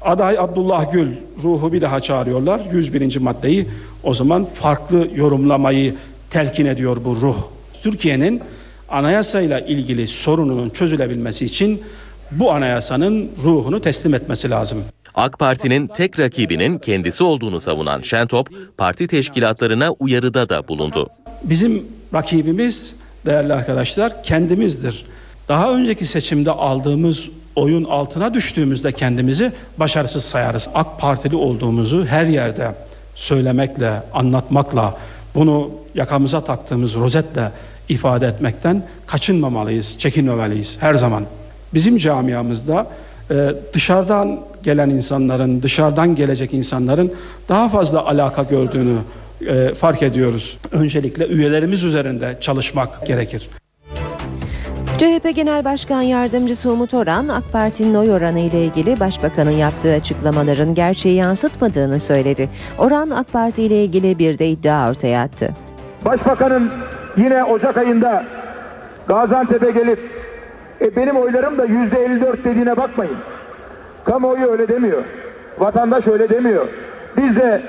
aday 0.00 0.38
Abdullah 0.38 0.92
Gül, 0.92 1.08
ruhu 1.42 1.72
bir 1.72 1.80
daha 1.80 2.00
çağırıyorlar. 2.00 2.60
101. 2.72 3.16
maddeyi 3.16 3.68
o 4.02 4.14
zaman 4.14 4.46
farklı 4.54 5.08
yorumlamayı 5.14 5.94
telkin 6.30 6.66
ediyor 6.66 6.96
bu 7.04 7.16
ruh. 7.16 7.36
Türkiye'nin 7.82 8.40
anayasayla 8.88 9.60
ilgili 9.60 10.08
sorununun 10.08 10.70
çözülebilmesi 10.70 11.44
için 11.44 11.82
bu 12.30 12.52
anayasanın 12.52 13.30
ruhunu 13.42 13.80
teslim 13.80 14.14
etmesi 14.14 14.50
lazım. 14.50 14.84
AK 15.14 15.38
Parti'nin 15.38 15.86
tek 15.86 16.18
rakibinin 16.18 16.78
kendisi 16.78 17.24
olduğunu 17.24 17.60
savunan 17.60 18.02
Şentop, 18.02 18.48
parti 18.76 19.06
teşkilatlarına 19.06 19.90
uyarıda 19.90 20.48
da 20.48 20.68
bulundu. 20.68 21.08
Bizim 21.44 21.86
rakibimiz 22.14 22.96
değerli 23.26 23.52
arkadaşlar 23.52 24.22
kendimizdir. 24.22 25.06
Daha 25.48 25.72
önceki 25.72 26.06
seçimde 26.06 26.50
aldığımız 26.50 27.28
oyun 27.56 27.84
altına 27.84 28.34
düştüğümüzde 28.34 28.92
kendimizi 28.92 29.52
başarısız 29.78 30.24
sayarız. 30.24 30.68
AK 30.74 31.00
Partili 31.00 31.36
olduğumuzu 31.36 32.04
her 32.06 32.24
yerde 32.24 32.74
söylemekle, 33.14 34.02
anlatmakla, 34.14 34.94
bunu 35.34 35.70
yakamıza 35.94 36.44
taktığımız 36.44 36.94
rozetle 36.94 37.50
ifade 37.88 38.26
etmekten 38.26 38.82
kaçınmamalıyız, 39.06 39.98
çekinmemeliyiz 39.98 40.76
her 40.80 40.94
zaman. 40.94 41.24
Bizim 41.74 41.98
camiamızda 41.98 42.86
e, 43.30 43.52
dışarıdan 43.72 44.40
gelen 44.62 44.90
insanların, 44.90 45.62
dışarıdan 45.62 46.14
gelecek 46.14 46.54
insanların 46.54 47.12
daha 47.48 47.68
fazla 47.68 48.06
alaka 48.06 48.42
gördüğünü 48.42 48.98
e, 49.46 49.74
fark 49.74 50.02
ediyoruz. 50.02 50.58
Öncelikle 50.72 51.26
üyelerimiz 51.26 51.84
üzerinde 51.84 52.36
çalışmak 52.40 53.06
gerekir. 53.06 53.48
CHP 54.98 55.34
Genel 55.34 55.64
Başkan 55.64 56.02
Yardımcısı 56.02 56.70
Umut 56.70 56.94
Oran, 56.94 57.28
AK 57.28 57.52
Parti'nin 57.52 57.94
oy 57.94 58.10
oranı 58.10 58.38
ile 58.38 58.64
ilgili 58.64 59.00
Başbakanın 59.00 59.50
yaptığı 59.50 59.92
açıklamaların 59.92 60.74
gerçeği 60.74 61.16
yansıtmadığını 61.16 62.00
söyledi. 62.00 62.48
Oran 62.78 63.10
AK 63.10 63.32
Parti 63.32 63.62
ile 63.62 63.84
ilgili 63.84 64.18
bir 64.18 64.38
de 64.38 64.48
iddia 64.48 64.90
ortaya 64.90 65.22
attı. 65.22 65.48
Başbakanın 66.04 66.70
yine 67.16 67.44
Ocak 67.44 67.76
ayında 67.76 68.24
Gaziantep'e 69.08 69.70
gelip 69.70 69.98
e, 70.80 70.96
benim 70.96 71.16
oylarım 71.16 71.58
da 71.58 71.64
yüzde 71.64 72.04
54 72.04 72.44
dediğine 72.44 72.76
bakmayın. 72.76 73.16
Kamuoyu 74.04 74.46
öyle 74.46 74.68
demiyor. 74.68 75.04
Vatandaş 75.58 76.06
öyle 76.06 76.28
demiyor. 76.28 76.68
Biz 77.16 77.36
de 77.36 77.62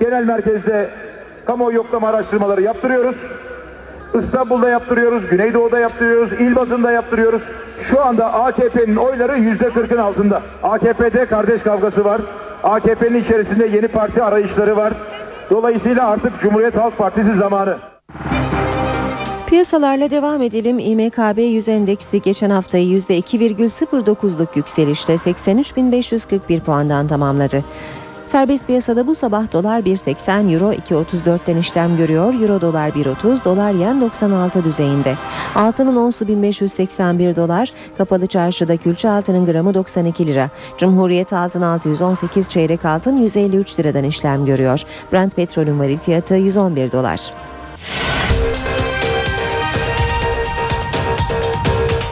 genel 0.00 0.24
merkezde 0.24 0.90
kamuoyu 1.46 1.76
yoklama 1.76 2.08
araştırmaları 2.08 2.62
yaptırıyoruz. 2.62 3.16
İstanbul'da 4.20 4.68
yaptırıyoruz, 4.68 5.26
Güneydoğu'da 5.26 5.78
yaptırıyoruz, 5.78 6.32
il 6.32 6.56
bazında 6.56 6.92
yaptırıyoruz. 6.92 7.42
Şu 7.90 8.04
anda 8.04 8.32
AKP'nin 8.32 8.96
oyları 8.96 9.38
yüzde 9.38 9.70
kırkın 9.70 9.96
altında. 9.98 10.42
AKP'de 10.62 11.26
kardeş 11.26 11.62
kavgası 11.62 12.04
var. 12.04 12.20
AKP'nin 12.64 13.20
içerisinde 13.20 13.66
yeni 13.66 13.88
parti 13.88 14.22
arayışları 14.22 14.76
var. 14.76 14.92
Dolayısıyla 15.50 16.06
artık 16.08 16.40
Cumhuriyet 16.40 16.76
Halk 16.76 16.98
Partisi 16.98 17.34
zamanı. 17.34 17.76
Piyasalarla 19.46 20.10
devam 20.10 20.42
edelim. 20.42 20.78
İMKB 20.78 21.38
100 21.38 21.68
endeksi 21.68 22.22
geçen 22.22 22.50
haftayı 22.50 22.98
%2,09'luk 22.98 24.48
yükselişle 24.56 25.14
83.541 25.14 26.60
puandan 26.60 27.06
tamamladı. 27.06 27.64
Serbest 28.26 28.66
piyasada 28.66 29.06
bu 29.06 29.14
sabah 29.14 29.52
dolar 29.52 29.80
1.80, 29.80 30.52
euro 30.52 30.72
2.34'ten 30.72 31.56
işlem 31.56 31.96
görüyor. 31.96 32.34
Euro 32.34 32.60
dolar 32.60 32.88
1.30, 32.88 33.44
dolar 33.44 33.72
yen 33.72 34.00
96 34.00 34.64
düzeyinde. 34.64 35.14
Altının 35.54 35.96
onsu 35.96 36.28
1581 36.28 37.36
dolar, 37.36 37.72
kapalı 37.98 38.26
çarşıda 38.26 38.76
külçe 38.76 39.10
altının 39.10 39.46
gramı 39.46 39.74
92 39.74 40.26
lira. 40.26 40.50
Cumhuriyet 40.78 41.32
altın 41.32 41.62
618, 41.62 42.50
çeyrek 42.50 42.84
altın 42.84 43.16
153 43.16 43.78
liradan 43.78 44.04
işlem 44.04 44.44
görüyor. 44.44 44.82
Brent 45.12 45.36
petrolün 45.36 45.78
varil 45.78 45.98
fiyatı 45.98 46.34
111 46.34 46.92
dolar. 46.92 47.32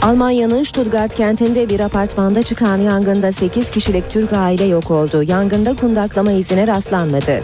Almanya'nın 0.03 0.63
Stuttgart 0.63 1.15
kentinde 1.15 1.69
bir 1.69 1.81
apartmanda 1.81 2.43
çıkan 2.43 2.79
yangında 2.79 3.33
8 3.33 3.71
kişilik 3.71 4.11
Türk 4.11 4.33
aile 4.33 4.65
yok 4.65 4.91
oldu. 4.91 5.23
Yangında 5.23 5.77
kundaklama 5.77 6.33
izine 6.33 6.67
rastlanmadı. 6.67 7.41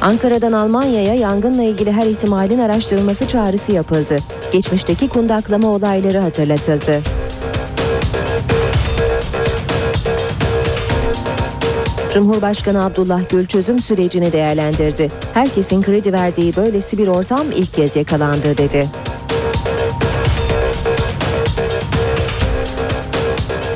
Ankara'dan 0.00 0.52
Almanya'ya 0.52 1.14
yangınla 1.14 1.62
ilgili 1.62 1.92
her 1.92 2.06
ihtimalin 2.06 2.58
araştırılması 2.58 3.28
çağrısı 3.28 3.72
yapıldı. 3.72 4.16
Geçmişteki 4.52 5.08
kundaklama 5.08 5.68
olayları 5.68 6.18
hatırlatıldı. 6.18 7.23
Cumhurbaşkanı 12.14 12.84
Abdullah 12.84 13.28
Gül 13.28 13.46
çözüm 13.46 13.78
sürecini 13.78 14.32
değerlendirdi. 14.32 15.10
Herkesin 15.34 15.82
kredi 15.82 16.12
verdiği 16.12 16.56
böylesi 16.56 16.98
bir 16.98 17.08
ortam 17.08 17.46
ilk 17.54 17.74
kez 17.74 17.96
yakalandı 17.96 18.58
dedi. 18.58 18.88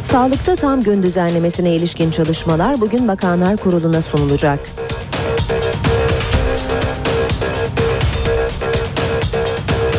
Sağlıkta 0.02 0.56
tam 0.56 0.80
gün 0.80 1.02
düzenlemesine 1.02 1.74
ilişkin 1.74 2.10
çalışmalar 2.10 2.80
bugün 2.80 3.08
Bakanlar 3.08 3.56
Kurulu'na 3.56 4.02
sunulacak. 4.02 4.60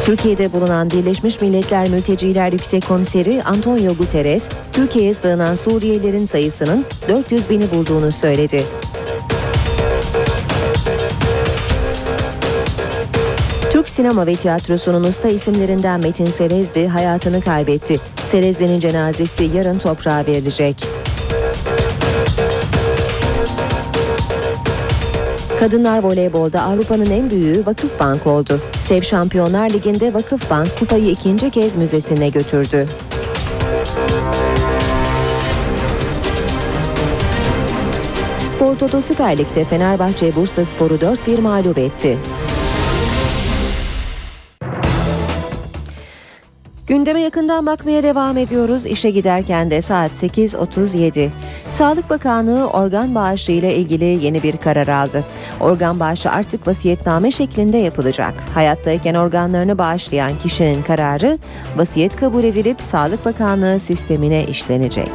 Türkiye'de 0.10 0.54
bulunan 0.54 0.92
Birleşmiş 0.92 1.42
Milletler 1.42 1.90
Mülteciler 1.90 2.52
Yüksek 2.52 2.88
Komiseri 2.88 3.44
Antonio 3.44 3.94
Guterres, 3.94 4.50
Türkiye'ye 4.74 5.14
sığınan 5.14 5.56
Suriyelilerin 5.56 6.26
sayısının 6.26 6.86
400 7.10 7.50
bini 7.50 7.72
bulduğunu 7.72 8.12
söyledi. 8.12 8.66
Türk 13.72 13.90
sinema 13.90 14.28
ve 14.28 14.36
tiyatrosunun 14.36 15.04
usta 15.04 15.30
isimlerinden 15.30 16.00
Metin 16.00 16.26
Serezli 16.26 16.88
hayatını 16.88 17.42
kaybetti. 17.42 18.00
Serezli'nin 18.24 18.80
cenazesi 18.80 19.44
yarın 19.44 19.80
toprağa 19.80 20.26
verilecek. 20.28 20.76
Kadınlar 25.60 26.04
voleybolda 26.04 26.62
Avrupa'nın 26.62 27.10
en 27.10 27.30
büyüğü 27.30 27.66
Vakıfbank 27.66 28.28
oldu. 28.28 28.60
Sev 28.88 29.02
Şampiyonlar 29.02 29.70
Ligi'nde 29.70 30.14
Vakıfbank 30.14 30.80
kupayı 30.80 31.10
ikinci 31.12 31.50
kez 31.50 31.76
müzesine 31.76 32.30
götürdü. 32.30 32.88
Spor 38.54 38.76
Toto 38.76 39.02
Süper 39.02 39.38
Lig'de 39.38 39.66
Fenerbahçe 39.66 40.36
Bursa 40.36 40.66
Sporu 40.66 40.94
4-1 40.94 41.42
mağlup 41.42 41.78
etti. 41.78 42.18
Gündeme 46.90 47.22
yakından 47.22 47.66
bakmaya 47.66 48.04
devam 48.04 48.38
ediyoruz. 48.38 48.86
İşe 48.86 49.10
giderken 49.10 49.72
de 49.72 49.82
saat 49.82 50.12
8.37. 50.12 51.30
Sağlık 51.72 52.10
Bakanlığı 52.10 52.68
organ 52.68 53.16
bağışı 53.16 53.52
ile 53.52 53.76
ilgili 53.76 54.26
yeni 54.26 54.44
bir 54.44 54.58
karar 54.58 54.88
aldı. 54.88 55.26
Organ 55.60 56.00
bağışı 56.00 56.32
artık 56.32 56.68
vasiyetname 56.68 57.32
şeklinde 57.32 57.78
yapılacak. 57.78 58.34
Hayattayken 58.54 59.16
organlarını 59.16 59.78
bağışlayan 59.78 60.32
kişinin 60.44 60.84
kararı 60.84 61.38
vasiyet 61.76 62.16
kabul 62.16 62.44
edilip 62.44 62.82
Sağlık 62.82 63.26
Bakanlığı 63.26 63.80
sistemine 63.80 64.46
işlenecek. 64.46 65.12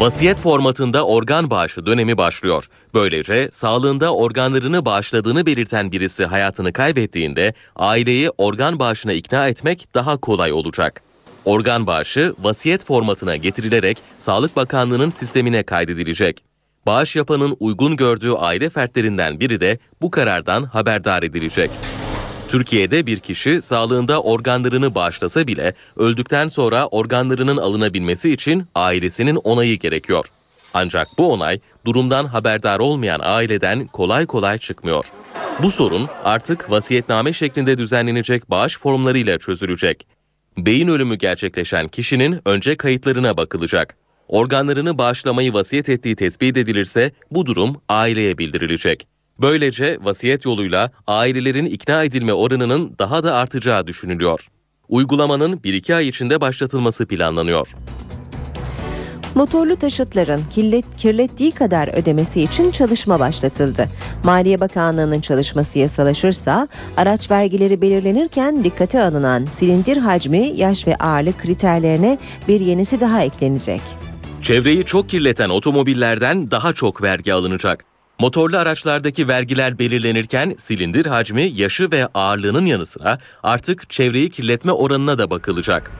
Vasiyet 0.00 0.40
formatında 0.40 1.06
organ 1.06 1.50
bağışı 1.50 1.86
dönemi 1.86 2.16
başlıyor. 2.16 2.68
Böylece 2.94 3.48
sağlığında 3.52 4.14
organlarını 4.14 4.84
bağışladığını 4.84 5.46
belirten 5.46 5.92
birisi 5.92 6.24
hayatını 6.24 6.72
kaybettiğinde 6.72 7.54
aileyi 7.76 8.30
organ 8.38 8.78
bağışına 8.78 9.12
ikna 9.12 9.48
etmek 9.48 9.94
daha 9.94 10.16
kolay 10.16 10.52
olacak. 10.52 11.02
Organ 11.44 11.86
bağışı 11.86 12.34
vasiyet 12.38 12.84
formatına 12.84 13.36
getirilerek 13.36 13.98
Sağlık 14.18 14.56
Bakanlığı'nın 14.56 15.10
sistemine 15.10 15.62
kaydedilecek. 15.62 16.44
Bağış 16.86 17.16
yapanın 17.16 17.56
uygun 17.60 17.96
gördüğü 17.96 18.32
aile 18.32 18.70
fertlerinden 18.70 19.40
biri 19.40 19.60
de 19.60 19.78
bu 20.00 20.10
karardan 20.10 20.64
haberdar 20.64 21.22
edilecek. 21.22 21.70
Türkiye'de 22.48 23.06
bir 23.06 23.18
kişi 23.18 23.62
sağlığında 23.62 24.22
organlarını 24.22 24.94
bağışlasa 24.94 25.46
bile 25.46 25.74
öldükten 25.96 26.48
sonra 26.48 26.86
organlarının 26.86 27.56
alınabilmesi 27.56 28.30
için 28.30 28.66
ailesinin 28.74 29.36
onayı 29.36 29.78
gerekiyor. 29.78 30.26
Ancak 30.74 31.08
bu 31.18 31.32
onay 31.32 31.60
durumdan 31.86 32.26
haberdar 32.26 32.78
olmayan 32.78 33.20
aileden 33.22 33.86
kolay 33.86 34.26
kolay 34.26 34.58
çıkmıyor. 34.58 35.04
Bu 35.62 35.70
sorun 35.70 36.08
artık 36.24 36.70
vasiyetname 36.70 37.32
şeklinde 37.32 37.78
düzenlenecek 37.78 38.50
bağış 38.50 38.78
formlarıyla 38.78 39.38
çözülecek. 39.38 40.06
Beyin 40.58 40.88
ölümü 40.88 41.14
gerçekleşen 41.14 41.88
kişinin 41.88 42.40
önce 42.44 42.76
kayıtlarına 42.76 43.36
bakılacak. 43.36 43.96
Organlarını 44.28 44.98
bağışlamayı 44.98 45.52
vasiyet 45.52 45.88
ettiği 45.88 46.16
tespit 46.16 46.56
edilirse 46.56 47.12
bu 47.30 47.46
durum 47.46 47.76
aileye 47.88 48.38
bildirilecek. 48.38 49.13
Böylece 49.40 49.98
vasiyet 50.02 50.44
yoluyla 50.44 50.90
ailelerin 51.06 51.66
ikna 51.66 52.04
edilme 52.04 52.32
oranının 52.32 52.94
daha 52.98 53.22
da 53.22 53.34
artacağı 53.34 53.86
düşünülüyor. 53.86 54.48
Uygulamanın 54.88 55.56
1-2 55.56 55.94
ay 55.94 56.08
içinde 56.08 56.40
başlatılması 56.40 57.06
planlanıyor. 57.06 57.74
Motorlu 59.34 59.76
taşıtların 59.76 60.40
kirlet, 60.50 60.84
kirlettiği 60.96 61.52
kadar 61.52 61.88
ödemesi 62.02 62.40
için 62.40 62.70
çalışma 62.70 63.20
başlatıldı. 63.20 63.88
Maliye 64.24 64.60
Bakanlığı'nın 64.60 65.20
çalışması 65.20 65.78
yasalaşırsa 65.78 66.68
araç 66.96 67.30
vergileri 67.30 67.80
belirlenirken 67.80 68.64
dikkate 68.64 69.02
alınan 69.02 69.44
silindir 69.44 69.96
hacmi, 69.96 70.52
yaş 70.54 70.86
ve 70.86 70.96
ağırlık 70.96 71.38
kriterlerine 71.38 72.18
bir 72.48 72.60
yenisi 72.60 73.00
daha 73.00 73.22
eklenecek. 73.22 73.80
Çevreyi 74.42 74.84
çok 74.84 75.08
kirleten 75.08 75.48
otomobillerden 75.48 76.50
daha 76.50 76.72
çok 76.72 77.02
vergi 77.02 77.34
alınacak. 77.34 77.93
Motorlu 78.18 78.58
araçlardaki 78.58 79.28
vergiler 79.28 79.78
belirlenirken 79.78 80.54
silindir 80.58 81.06
hacmi, 81.06 81.42
yaşı 81.42 81.90
ve 81.90 82.06
ağırlığının 82.14 82.66
yanı 82.66 82.86
sıra 82.86 83.18
artık 83.42 83.90
çevreyi 83.90 84.30
kirletme 84.30 84.72
oranına 84.72 85.18
da 85.18 85.30
bakılacak. 85.30 85.90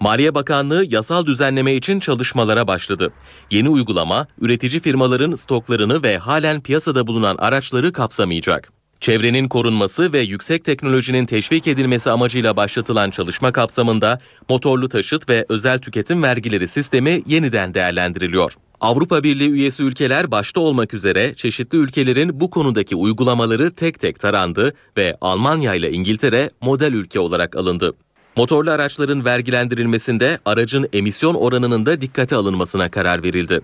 Maliye 0.00 0.34
Bakanlığı 0.34 0.84
yasal 0.88 1.26
düzenleme 1.26 1.74
için 1.74 2.00
çalışmalara 2.00 2.66
başladı. 2.66 3.12
Yeni 3.50 3.68
uygulama 3.68 4.26
üretici 4.40 4.80
firmaların 4.80 5.34
stoklarını 5.34 6.02
ve 6.02 6.18
halen 6.18 6.60
piyasada 6.60 7.06
bulunan 7.06 7.36
araçları 7.36 7.92
kapsamayacak. 7.92 8.72
Çevrenin 9.00 9.48
korunması 9.48 10.12
ve 10.12 10.20
yüksek 10.20 10.64
teknolojinin 10.64 11.26
teşvik 11.26 11.66
edilmesi 11.66 12.10
amacıyla 12.10 12.56
başlatılan 12.56 13.10
çalışma 13.10 13.52
kapsamında 13.52 14.18
motorlu 14.48 14.88
taşıt 14.88 15.28
ve 15.28 15.46
özel 15.48 15.78
tüketim 15.78 16.22
vergileri 16.22 16.68
sistemi 16.68 17.22
yeniden 17.26 17.74
değerlendiriliyor. 17.74 18.56
Avrupa 18.84 19.22
Birliği 19.22 19.50
üyesi 19.50 19.82
ülkeler 19.82 20.30
başta 20.30 20.60
olmak 20.60 20.94
üzere 20.94 21.34
çeşitli 21.34 21.78
ülkelerin 21.78 22.40
bu 22.40 22.50
konudaki 22.50 22.96
uygulamaları 22.96 23.74
tek 23.74 24.00
tek 24.00 24.20
tarandı 24.20 24.74
ve 24.96 25.16
Almanya 25.20 25.74
ile 25.74 25.92
İngiltere 25.92 26.50
model 26.60 26.92
ülke 26.92 27.20
olarak 27.20 27.56
alındı. 27.56 27.94
Motorlu 28.36 28.70
araçların 28.70 29.24
vergilendirilmesinde 29.24 30.38
aracın 30.44 30.88
emisyon 30.92 31.34
oranının 31.34 31.86
da 31.86 32.00
dikkate 32.00 32.36
alınmasına 32.36 32.90
karar 32.90 33.22
verildi. 33.22 33.60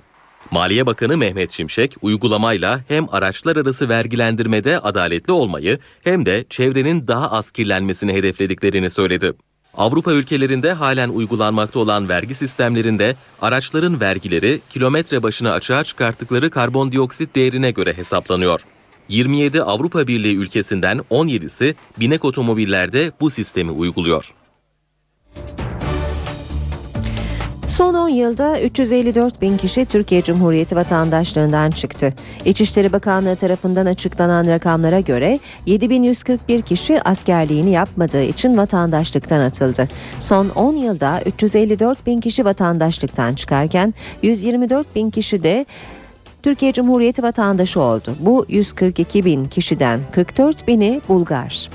Maliye 0.50 0.86
Bakanı 0.86 1.16
Mehmet 1.16 1.50
Şimşek 1.50 1.96
uygulamayla 2.02 2.80
hem 2.88 3.06
araçlar 3.14 3.56
arası 3.56 3.88
vergilendirmede 3.88 4.78
adaletli 4.78 5.32
olmayı 5.32 5.78
hem 6.04 6.26
de 6.26 6.44
çevrenin 6.50 7.08
daha 7.08 7.30
az 7.30 7.50
kirlenmesini 7.50 8.12
hedeflediklerini 8.12 8.90
söyledi. 8.90 9.32
Avrupa 9.76 10.12
ülkelerinde 10.12 10.72
halen 10.72 11.08
uygulanmakta 11.08 11.78
olan 11.78 12.08
vergi 12.08 12.34
sistemlerinde 12.34 13.16
araçların 13.40 14.00
vergileri 14.00 14.60
kilometre 14.70 15.22
başına 15.22 15.52
açığa 15.52 15.84
çıkarttıkları 15.84 16.50
karbondioksit 16.50 17.34
değerine 17.34 17.70
göre 17.70 17.96
hesaplanıyor. 17.96 18.60
27 19.08 19.62
Avrupa 19.62 20.06
Birliği 20.06 20.36
ülkesinden 20.36 20.98
17'si 21.10 21.74
binek 21.98 22.24
otomobillerde 22.24 23.12
bu 23.20 23.30
sistemi 23.30 23.70
uyguluyor. 23.70 24.34
Son 27.70 27.94
10 27.94 28.08
yılda 28.08 28.60
354 28.60 29.42
bin 29.42 29.56
kişi 29.56 29.84
Türkiye 29.84 30.22
Cumhuriyeti 30.22 30.76
vatandaşlığından 30.76 31.70
çıktı. 31.70 32.14
İçişleri 32.44 32.92
Bakanlığı 32.92 33.36
tarafından 33.36 33.86
açıklanan 33.86 34.46
rakamlara 34.46 35.00
göre 35.00 35.38
7141 35.66 36.62
kişi 36.62 37.02
askerliğini 37.02 37.70
yapmadığı 37.70 38.22
için 38.22 38.56
vatandaşlıktan 38.56 39.40
atıldı. 39.40 39.88
Son 40.18 40.48
10 40.48 40.76
yılda 40.76 41.20
354 41.26 42.06
bin 42.06 42.20
kişi 42.20 42.44
vatandaşlıktan 42.44 43.34
çıkarken 43.34 43.94
124 44.22 44.96
bin 44.96 45.10
kişi 45.10 45.42
de 45.42 45.66
Türkiye 46.42 46.72
Cumhuriyeti 46.72 47.22
vatandaşı 47.22 47.80
oldu. 47.80 48.16
Bu 48.20 48.46
142 48.48 49.24
bin 49.24 49.44
kişiden 49.44 50.00
44 50.12 50.68
bini 50.68 51.00
Bulgar. 51.08 51.68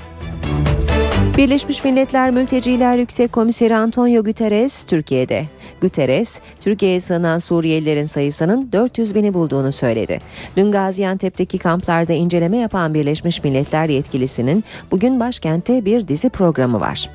Birleşmiş 1.36 1.84
Milletler 1.84 2.30
Mülteciler 2.30 2.98
Yüksek 2.98 3.32
Komiseri 3.32 3.76
Antonio 3.76 4.24
Guterres 4.24 4.84
Türkiye'de. 4.84 5.44
Guterres, 5.80 6.40
Türkiye'ye 6.60 7.00
sığınan 7.00 7.38
Suriyelilerin 7.38 8.04
sayısının 8.04 8.72
400 8.72 9.14
bini 9.14 9.34
bulduğunu 9.34 9.72
söyledi. 9.72 10.18
Dün 10.56 10.72
Gaziantep'teki 10.72 11.58
kamplarda 11.58 12.12
inceleme 12.12 12.58
yapan 12.58 12.94
Birleşmiş 12.94 13.44
Milletler 13.44 13.88
yetkilisinin 13.88 14.64
bugün 14.90 15.20
başkentte 15.20 15.84
bir 15.84 16.08
dizi 16.08 16.30
programı 16.30 16.80
var. 16.80 17.10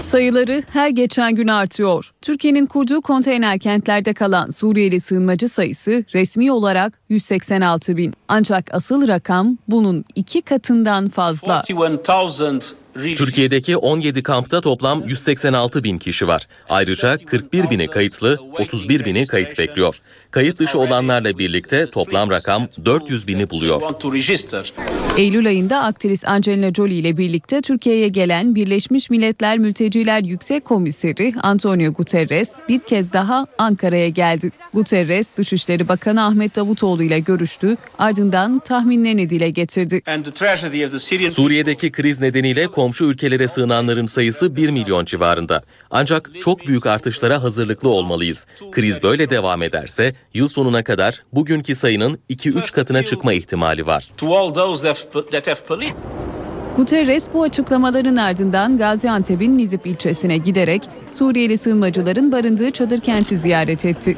Sayıları 0.00 0.62
her 0.72 0.88
geçen 0.88 1.34
gün 1.34 1.48
artıyor. 1.48 2.10
Türkiye'nin 2.22 2.66
kurduğu 2.66 3.00
konteyner 3.02 3.58
kentlerde 3.58 4.14
kalan 4.14 4.50
Suriyeli 4.50 5.00
sığınmacı 5.00 5.48
sayısı 5.48 6.04
resmi 6.14 6.52
olarak 6.52 7.00
186 7.08 7.96
bin. 7.96 8.12
Ancak 8.28 8.74
asıl 8.74 9.08
rakam 9.08 9.58
bunun 9.68 10.04
iki 10.14 10.42
katından 10.42 11.08
fazla. 11.08 11.62
Türkiye'deki 12.94 13.76
17 13.76 14.22
kampta 14.22 14.60
toplam 14.60 15.08
186 15.08 15.84
bin 15.84 15.98
kişi 15.98 16.26
var. 16.26 16.48
Ayrıca 16.68 17.16
41 17.26 17.70
bini 17.70 17.86
kayıtlı, 17.86 18.38
31 18.58 19.04
bini 19.04 19.26
kayıt 19.26 19.58
bekliyor. 19.58 20.00
Kayıt 20.32 20.58
dışı 20.58 20.78
olanlarla 20.78 21.38
birlikte 21.38 21.90
toplam 21.90 22.30
rakam 22.30 22.68
400 22.84 23.26
bini 23.26 23.50
buluyor. 23.50 23.82
Eylül 25.16 25.46
ayında 25.46 25.82
aktris 25.82 26.24
Angelina 26.24 26.74
Jolie 26.74 26.94
ile 26.94 27.16
birlikte 27.16 27.62
Türkiye'ye 27.62 28.08
gelen 28.08 28.54
Birleşmiş 28.54 29.10
Milletler 29.10 29.58
Mülteciler 29.58 30.22
Yüksek 30.24 30.64
Komiseri 30.64 31.34
Antonio 31.42 31.92
Guterres 31.92 32.52
bir 32.68 32.78
kez 32.78 33.12
daha 33.12 33.46
Ankara'ya 33.58 34.08
geldi. 34.08 34.50
Guterres, 34.74 35.26
Dışişleri 35.36 35.88
Bakanı 35.88 36.24
Ahmet 36.24 36.56
Davutoğlu 36.56 37.02
ile 37.02 37.20
görüştü, 37.20 37.76
ardından 37.98 38.58
tahminlerini 38.58 39.30
dile 39.30 39.50
getirdi. 39.50 40.02
Suriye'deki 41.32 41.92
kriz 41.92 42.20
nedeniyle 42.20 42.66
komşu 42.66 43.04
ülkelere 43.04 43.48
sığınanların 43.48 44.06
sayısı 44.06 44.56
1 44.56 44.68
milyon 44.70 45.04
civarında. 45.04 45.62
Ancak 45.90 46.30
çok 46.42 46.66
büyük 46.66 46.86
artışlara 46.86 47.42
hazırlıklı 47.42 47.88
olmalıyız. 47.88 48.46
Kriz 48.72 49.02
böyle 49.02 49.30
devam 49.30 49.62
ederse 49.62 50.14
yıl 50.34 50.48
sonuna 50.48 50.82
kadar 50.84 51.22
bugünkü 51.32 51.74
sayının 51.74 52.18
2-3 52.30 52.72
katına 52.72 53.02
çıkma 53.02 53.32
ihtimali 53.32 53.86
var. 53.86 54.10
Guterres 56.76 57.28
bu 57.34 57.42
açıklamaların 57.42 58.16
ardından 58.16 58.78
Gaziantep'in 58.78 59.58
Nizip 59.58 59.86
ilçesine 59.86 60.36
giderek 60.38 60.82
Suriyeli 61.10 61.58
sığınmacıların 61.58 62.32
barındığı 62.32 62.70
çadır 62.70 62.98
kenti 62.98 63.38
ziyaret 63.38 63.84
etti. 63.84 64.16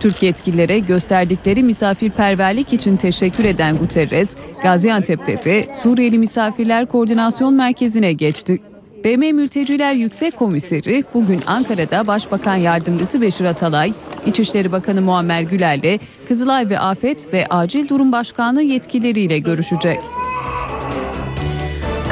Türk 0.00 0.22
yetkililere 0.22 0.78
gösterdikleri 0.78 1.62
misafirperverlik 1.62 2.72
için 2.72 2.96
teşekkür 2.96 3.44
eden 3.44 3.78
Guterres, 3.78 4.36
Gaziantep'te 4.62 5.44
de 5.44 5.66
Suriyeli 5.82 6.18
Misafirler 6.18 6.86
Koordinasyon 6.86 7.54
Merkezi'ne 7.54 8.12
geçti. 8.12 8.58
BM 9.06 9.32
Mülteciler 9.32 9.92
Yüksek 9.94 10.36
Komiseri 10.36 11.04
bugün 11.14 11.42
Ankara'da 11.46 12.06
Başbakan 12.06 12.56
Yardımcısı 12.56 13.20
Beşir 13.20 13.44
Atalay, 13.44 13.92
İçişleri 14.26 14.72
Bakanı 14.72 15.02
Muammer 15.02 15.42
Güler'le 15.42 15.98
Kızılay 16.28 16.70
ve 16.70 16.78
Afet 16.78 17.32
ve 17.32 17.46
Acil 17.46 17.88
Durum 17.88 18.12
Başkanlığı 18.12 18.62
yetkilileriyle 18.62 19.38
görüşecek. 19.38 19.98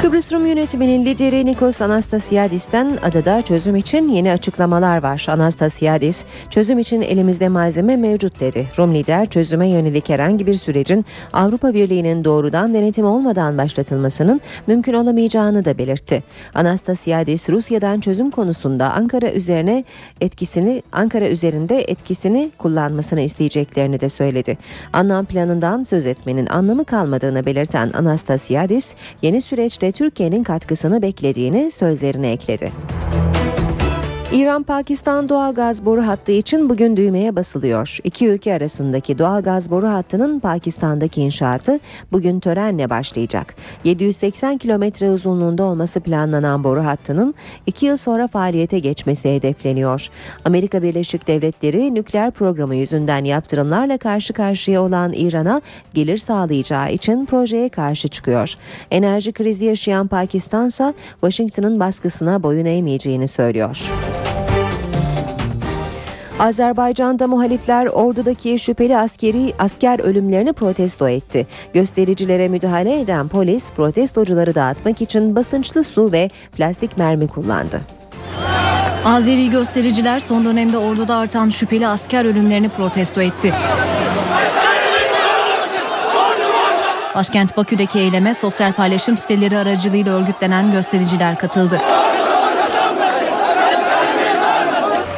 Kıbrıs 0.05 0.33
Rum 0.33 0.45
yönetiminin 0.45 1.05
lideri 1.05 1.45
Nikos 1.45 1.81
Anastasiadis'ten 1.81 2.97
adada 3.03 3.41
çözüm 3.41 3.75
için 3.75 4.09
yeni 4.09 4.31
açıklamalar 4.31 5.03
var. 5.03 5.25
Anastasiadis, 5.29 6.25
çözüm 6.49 6.79
için 6.79 7.01
elimizde 7.01 7.49
malzeme 7.49 7.95
mevcut 7.95 8.39
dedi. 8.39 8.67
Rum 8.77 8.95
lider 8.95 9.25
çözüme 9.25 9.69
yönelik 9.69 10.09
herhangi 10.09 10.47
bir 10.47 10.55
sürecin 10.55 11.05
Avrupa 11.33 11.73
Birliği'nin 11.73 12.23
doğrudan 12.23 12.73
denetim 12.73 13.05
olmadan 13.05 13.57
başlatılmasının 13.57 14.41
mümkün 14.67 14.93
olamayacağını 14.93 15.65
da 15.65 15.77
belirtti. 15.77 16.23
Anastasiadis, 16.53 17.49
Rusya'dan 17.49 17.99
çözüm 17.99 18.31
konusunda 18.31 18.93
Ankara 18.93 19.31
üzerine 19.31 19.83
etkisini 20.21 20.83
Ankara 20.91 21.29
üzerinde 21.29 21.81
etkisini 21.81 22.51
kullanmasını 22.57 23.21
isteyeceklerini 23.21 23.99
de 23.99 24.09
söyledi. 24.09 24.57
Anlam 24.93 25.25
planından 25.25 25.83
söz 25.83 26.05
etmenin 26.05 26.45
anlamı 26.45 26.85
kalmadığını 26.85 27.45
belirten 27.45 27.91
Anastasiadis, 27.93 28.95
yeni 29.21 29.41
süreçte 29.41 29.94
Türkiye'nin 29.95 30.43
katkısını 30.43 31.01
beklediğini 31.01 31.71
sözlerine 31.71 32.31
ekledi. 32.31 32.71
İran-Pakistan 34.35 35.29
doğal 35.29 35.53
gaz 35.53 35.85
boru 35.85 36.07
hattı 36.07 36.31
için 36.31 36.69
bugün 36.69 36.97
düğmeye 36.97 37.35
basılıyor. 37.35 37.97
İki 38.03 38.27
ülke 38.27 38.53
arasındaki 38.53 39.19
doğal 39.19 39.43
gaz 39.43 39.71
boru 39.71 39.87
hattının 39.89 40.39
Pakistan'daki 40.39 41.21
inşaatı 41.21 41.79
bugün 42.11 42.39
törenle 42.39 42.89
başlayacak. 42.89 43.55
780 43.83 44.57
kilometre 44.57 45.09
uzunluğunda 45.09 45.63
olması 45.63 45.99
planlanan 45.99 46.63
boru 46.63 46.85
hattının 46.85 47.35
iki 47.65 47.85
yıl 47.85 47.97
sonra 47.97 48.27
faaliyete 48.27 48.79
geçmesi 48.79 49.35
hedefleniyor. 49.35 50.07
Amerika 50.45 50.81
Birleşik 50.81 51.27
Devletleri 51.27 51.95
nükleer 51.95 52.31
programı 52.31 52.75
yüzünden 52.75 53.23
yaptırımlarla 53.23 53.97
karşı 53.97 54.33
karşıya 54.33 54.81
olan 54.81 55.13
İran'a 55.13 55.61
gelir 55.93 56.17
sağlayacağı 56.17 56.91
için 56.91 57.25
projeye 57.25 57.69
karşı 57.69 58.07
çıkıyor. 58.07 58.53
Enerji 58.91 59.31
krizi 59.31 59.65
yaşayan 59.65 60.07
Pakistan 60.07 60.67
ise 60.67 60.93
Washington'ın 61.11 61.79
baskısına 61.79 62.43
boyun 62.43 62.65
eğmeyeceğini 62.65 63.27
söylüyor. 63.27 63.89
Azerbaycan'da 66.39 67.27
muhalifler 67.27 67.85
ordudaki 67.85 68.59
şüpheli 68.59 68.97
askeri 68.97 69.53
asker 69.59 69.99
ölümlerini 69.99 70.53
protesto 70.53 71.09
etti. 71.09 71.47
Göstericilere 71.73 72.47
müdahale 72.47 72.99
eden 72.99 73.27
polis 73.27 73.71
protestocuları 73.71 74.55
dağıtmak 74.55 75.01
için 75.01 75.35
basınçlı 75.35 75.83
su 75.83 76.11
ve 76.11 76.29
plastik 76.57 76.97
mermi 76.97 77.27
kullandı. 77.27 77.81
Azeri 79.05 79.49
göstericiler 79.49 80.19
son 80.19 80.45
dönemde 80.45 80.77
orduda 80.77 81.15
artan 81.15 81.49
şüpheli 81.49 81.87
asker 81.87 82.25
ölümlerini 82.25 82.69
protesto 82.69 83.21
etti. 83.21 83.53
Başkent 87.15 87.57
Bakü'deki 87.57 87.99
eyleme 87.99 88.33
sosyal 88.33 88.73
paylaşım 88.73 89.17
siteleri 89.17 89.57
aracılığıyla 89.57 90.13
örgütlenen 90.13 90.71
göstericiler 90.71 91.37
katıldı. 91.37 91.81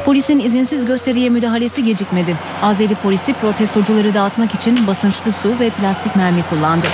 Polisin 0.08 0.38
izinsiz 0.38 0.84
gösteriye 0.84 1.28
müdahalesi 1.28 1.84
gecikmedi. 1.84 2.36
Azeri 2.62 2.94
polisi 2.94 3.32
protestocuları 3.32 4.14
dağıtmak 4.14 4.54
için 4.54 4.86
basınçlı 4.86 5.32
su 5.32 5.60
ve 5.60 5.70
plastik 5.70 6.16
mermi 6.16 6.42
kullandı. 6.50 6.86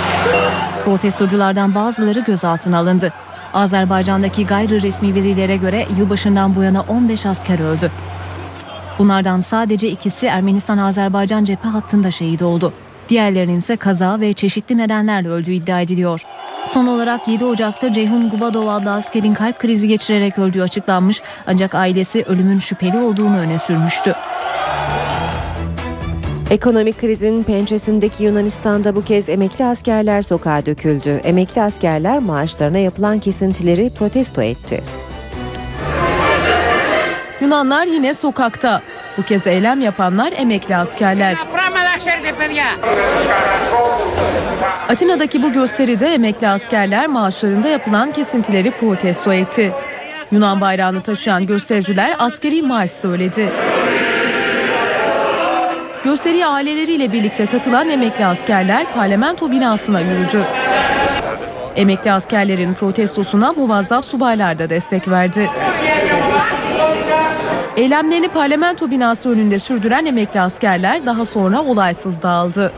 Protestoculardan 0.85 1.75
bazıları 1.75 2.21
gözaltına 2.21 2.79
alındı. 2.79 3.13
Azerbaycan'daki 3.53 4.47
gayri 4.47 4.83
resmi 4.83 5.15
verilere 5.15 5.57
göre 5.57 5.87
yılbaşından 5.99 6.55
bu 6.55 6.63
yana 6.63 6.81
15 6.81 7.27
asker 7.27 7.59
öldü. 7.59 7.91
Bunlardan 8.99 9.41
sadece 9.41 9.89
ikisi 9.89 10.27
Ermenistan-Azerbaycan 10.27 11.45
cephe 11.45 11.69
hattında 11.69 12.11
şehit 12.11 12.43
oldu. 12.43 12.73
Diğerlerinin 13.09 13.57
ise 13.57 13.77
kaza 13.77 14.21
ve 14.21 14.33
çeşitli 14.33 14.77
nedenlerle 14.77 15.29
öldüğü 15.29 15.53
iddia 15.53 15.81
ediliyor. 15.81 16.21
Son 16.67 16.87
olarak 16.87 17.29
7 17.29 17.45
Ocak'ta 17.45 17.93
Ceyhun 17.93 18.31
Gubadov 18.31 18.69
adlı 18.69 18.93
askerin 18.93 19.35
kalp 19.35 19.59
krizi 19.59 19.89
geçirerek 19.89 20.39
öldüğü 20.39 20.63
açıklanmış 20.63 21.23
ancak 21.47 21.75
ailesi 21.75 22.23
ölümün 22.23 22.59
şüpheli 22.59 22.99
olduğunu 22.99 23.39
öne 23.39 23.59
sürmüştü. 23.59 24.15
Ekonomik 26.51 27.01
krizin 27.01 27.43
pençesindeki 27.43 28.25
Yunanistan'da 28.25 28.97
bu 28.97 29.05
kez 29.05 29.29
emekli 29.29 29.65
askerler 29.65 30.23
sokağa 30.23 30.67
döküldü. 30.67 31.21
Emekli 31.25 31.63
askerler 31.63 32.19
maaşlarına 32.19 32.79
yapılan 32.79 33.19
kesintileri 33.19 33.91
protesto 33.91 34.43
etti. 34.43 34.83
Yunanlar 37.41 37.87
yine 37.87 38.15
sokakta. 38.15 38.83
Bu 39.19 39.23
kez 39.23 39.47
eylem 39.47 39.81
yapanlar 39.81 40.33
emekli 40.37 40.77
askerler. 40.77 41.37
Atina'daki 44.89 45.43
bu 45.43 45.53
gösteride 45.53 46.07
emekli 46.07 46.49
askerler 46.49 47.07
maaşlarında 47.07 47.69
yapılan 47.69 48.13
kesintileri 48.13 48.71
protesto 48.71 49.33
etti. 49.33 49.73
Yunan 50.33 50.61
bayrağını 50.61 51.03
taşıyan 51.03 51.47
göstericiler 51.47 52.17
askeri 52.19 52.63
marş 52.63 52.91
söyledi. 52.91 53.53
Gösteriye 56.05 56.47
aileleriyle 56.47 57.13
birlikte 57.13 57.47
katılan 57.47 57.89
emekli 57.89 58.27
askerler 58.27 58.87
parlamento 58.95 59.51
binasına 59.51 60.01
yürüdü. 60.01 60.45
Emekli 61.77 62.13
askerlerin 62.13 62.75
protestosuna 62.75 63.53
muvazzaf 63.53 64.05
subaylar 64.05 64.59
da 64.59 64.71
destek 64.71 65.09
verdi. 65.09 65.51
Eylemlerini 67.77 68.29
parlamento 68.29 68.91
binası 68.91 69.31
önünde 69.31 69.59
sürdüren 69.59 70.07
emekli 70.07 70.41
askerler 70.41 71.07
daha 71.07 71.25
sonra 71.25 71.63
olaysız 71.63 72.23
dağıldı. 72.23 72.73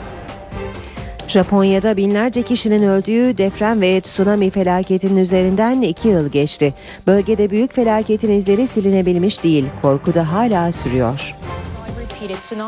Japonya'da 1.29 1.97
binlerce 1.97 2.43
kişinin 2.43 2.83
öldüğü 2.83 3.39
deprem 3.39 3.81
ve 3.81 4.01
tsunami 4.01 4.51
felaketinin 4.51 5.17
üzerinden 5.17 5.81
iki 5.81 6.09
yıl 6.09 6.29
geçti. 6.29 6.75
Bölgede 7.07 7.51
büyük 7.51 7.75
felaketin 7.75 8.31
izleri 8.31 8.67
silinebilmiş 8.67 9.45
değil. 9.45 9.65
Korku 9.83 10.15
da 10.15 10.33
hala 10.33 10.73
sürüyor. 10.73 11.35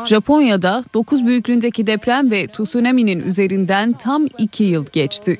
Japonya'da 0.05 0.83
9 0.93 1.25
büyüklüğündeki 1.25 1.87
deprem 1.87 2.31
ve 2.31 2.47
tsunami'nin 2.47 3.21
üzerinden 3.21 3.91
tam 3.91 4.27
2 4.37 4.63
yıl 4.63 4.85
geçti. 4.91 5.39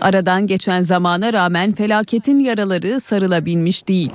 Aradan 0.00 0.46
geçen 0.46 0.80
zamana 0.80 1.32
rağmen 1.32 1.72
felaketin 1.72 2.38
yaraları 2.38 3.00
sarılabilmiş 3.00 3.88
değil. 3.88 4.12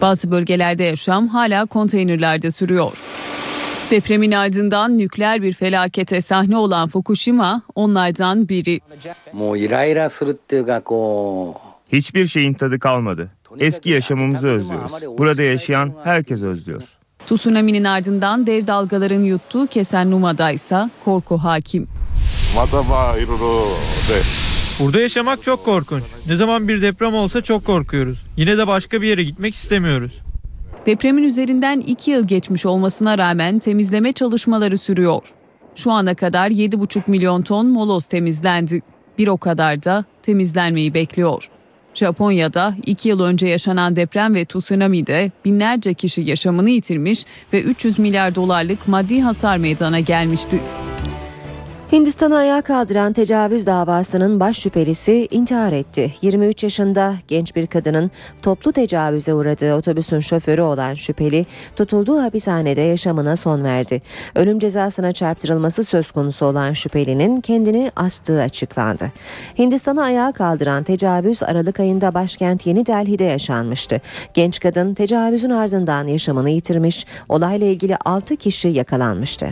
Bazı 0.00 0.30
bölgelerde 0.30 0.84
yaşam 0.84 1.28
hala 1.28 1.66
konteynerlerde 1.66 2.50
sürüyor. 2.50 2.98
Depremin 3.90 4.32
ardından 4.32 4.98
nükleer 4.98 5.42
bir 5.42 5.52
felakete 5.52 6.20
sahne 6.20 6.56
olan 6.56 6.88
Fukushima 6.88 7.62
onlardan 7.74 8.48
biri. 8.48 8.80
Hiçbir 11.92 12.26
şeyin 12.26 12.54
tadı 12.54 12.78
kalmadı. 12.78 13.30
Eski 13.58 13.90
yaşamımızı 13.90 14.46
özlüyoruz. 14.46 14.92
Burada 15.18 15.42
yaşayan 15.42 15.92
herkes 16.04 16.42
özlüyor. 16.42 16.82
Tsunami'nin 17.26 17.84
ardından 17.84 18.46
dev 18.46 18.66
dalgaların 18.66 19.20
yuttuğu 19.20 19.66
Kesen 19.66 20.10
Numa'da 20.10 20.50
ise 20.50 20.90
korku 21.04 21.38
hakim. 21.38 21.88
Burada 24.80 25.00
yaşamak 25.00 25.42
çok 25.42 25.64
korkunç. 25.64 26.02
Ne 26.26 26.36
zaman 26.36 26.68
bir 26.68 26.82
deprem 26.82 27.14
olsa 27.14 27.42
çok 27.42 27.64
korkuyoruz. 27.64 28.18
Yine 28.36 28.58
de 28.58 28.66
başka 28.66 29.02
bir 29.02 29.08
yere 29.08 29.24
gitmek 29.24 29.54
istemiyoruz. 29.54 30.12
Depremin 30.86 31.22
üzerinden 31.22 31.80
2 31.80 32.10
yıl 32.10 32.26
geçmiş 32.26 32.66
olmasına 32.66 33.18
rağmen 33.18 33.58
temizleme 33.58 34.12
çalışmaları 34.12 34.78
sürüyor. 34.78 35.22
Şu 35.74 35.92
ana 35.92 36.14
kadar 36.14 36.50
7,5 36.50 37.02
milyon 37.06 37.42
ton 37.42 37.66
moloz 37.66 38.06
temizlendi. 38.06 38.82
Bir 39.18 39.28
o 39.28 39.36
kadar 39.36 39.84
da 39.84 40.04
temizlenmeyi 40.22 40.94
bekliyor. 40.94 41.48
Japonya'da 41.94 42.74
2 42.86 43.08
yıl 43.08 43.20
önce 43.20 43.46
yaşanan 43.46 43.96
deprem 43.96 44.34
ve 44.34 44.44
tsunami'de 44.44 45.32
binlerce 45.44 45.94
kişi 45.94 46.22
yaşamını 46.22 46.70
yitirmiş 46.70 47.24
ve 47.52 47.62
300 47.62 47.98
milyar 47.98 48.34
dolarlık 48.34 48.88
maddi 48.88 49.20
hasar 49.20 49.56
meydana 49.56 50.00
gelmişti. 50.00 50.60
Hindistan'ı 51.96 52.36
ayağa 52.36 52.62
kaldıran 52.62 53.12
tecavüz 53.12 53.66
davasının 53.66 54.40
baş 54.40 54.58
şüphelisi 54.58 55.28
intihar 55.30 55.72
etti. 55.72 56.14
23 56.22 56.62
yaşında 56.62 57.14
genç 57.28 57.56
bir 57.56 57.66
kadının 57.66 58.10
toplu 58.42 58.72
tecavüze 58.72 59.34
uğradığı 59.34 59.74
otobüsün 59.74 60.20
şoförü 60.20 60.62
olan 60.62 60.94
şüpheli 60.94 61.46
tutulduğu 61.76 62.22
hapishanede 62.22 62.80
yaşamına 62.80 63.36
son 63.36 63.64
verdi. 63.64 64.02
Ölüm 64.34 64.58
cezasına 64.58 65.12
çarptırılması 65.12 65.84
söz 65.84 66.10
konusu 66.10 66.46
olan 66.46 66.72
şüphelinin 66.72 67.40
kendini 67.40 67.92
astığı 67.96 68.42
açıklandı. 68.42 69.12
Hindistan'ı 69.58 70.02
ayağa 70.02 70.32
kaldıran 70.32 70.82
tecavüz 70.82 71.42
Aralık 71.42 71.80
ayında 71.80 72.14
başkent 72.14 72.66
Yeni 72.66 72.86
Delhi'de 72.86 73.24
yaşanmıştı. 73.24 74.00
Genç 74.34 74.60
kadın 74.60 74.94
tecavüzün 74.94 75.50
ardından 75.50 76.06
yaşamını 76.06 76.50
yitirmiş, 76.50 77.06
olayla 77.28 77.66
ilgili 77.66 77.96
6 77.96 78.36
kişi 78.36 78.68
yakalanmıştı. 78.68 79.48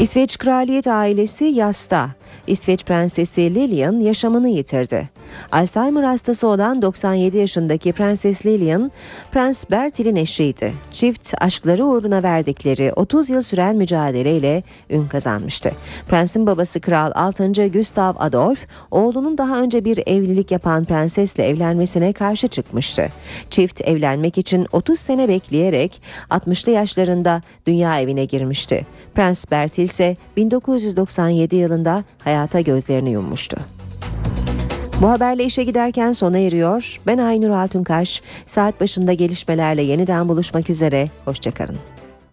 İsveç 0.00 0.38
kraliyet 0.38 0.86
ailesi 0.86 1.44
yasta. 1.44 2.10
İsveç 2.46 2.84
prensesi 2.84 3.54
Lilian 3.54 4.00
yaşamını 4.00 4.48
yitirdi. 4.48 5.10
Alzheimer 5.52 6.02
hastası 6.02 6.48
olan 6.48 6.82
97 6.82 7.36
yaşındaki 7.36 7.92
Prenses 7.92 8.46
Lilian, 8.46 8.90
Prens 9.32 9.70
Bertil'in 9.70 10.16
eşiydi. 10.16 10.72
Çift 10.92 11.34
aşkları 11.40 11.86
uğruna 11.86 12.22
verdikleri 12.22 12.92
30 12.92 13.30
yıl 13.30 13.42
süren 13.42 13.76
mücadeleyle 13.76 14.62
ün 14.90 15.06
kazanmıştı. 15.06 15.72
Prensin 16.08 16.46
babası 16.46 16.80
Kral 16.80 17.12
6. 17.14 17.68
Gustav 17.68 18.14
Adolf, 18.18 18.66
oğlunun 18.90 19.38
daha 19.38 19.60
önce 19.60 19.84
bir 19.84 19.98
evlilik 20.06 20.50
yapan 20.50 20.84
prensesle 20.84 21.48
evlenmesine 21.48 22.12
karşı 22.12 22.48
çıkmıştı. 22.48 23.08
Çift 23.50 23.80
evlenmek 23.80 24.38
için 24.38 24.66
30 24.72 24.98
sene 24.98 25.28
bekleyerek 25.28 26.02
60'lı 26.30 26.72
yaşlarında 26.72 27.42
dünya 27.66 28.00
evine 28.00 28.24
girmişti. 28.24 28.86
Prens 29.14 29.50
Bertil 29.50 29.82
ise 29.82 30.16
1997 30.36 31.56
yılında 31.56 32.04
hayata 32.24 32.60
gözlerini 32.60 33.10
yummuştu. 33.10 33.77
Bu 35.00 35.10
haberle 35.10 35.44
işe 35.44 35.64
giderken 35.64 36.12
sona 36.12 36.38
eriyor. 36.38 37.00
Ben 37.06 37.18
Aynur 37.18 37.50
Altunkaş. 37.50 38.22
Saat 38.46 38.80
başında 38.80 39.12
gelişmelerle 39.12 39.82
yeniden 39.82 40.28
buluşmak 40.28 40.70
üzere. 40.70 41.08
Hoşçakalın. 41.24 41.76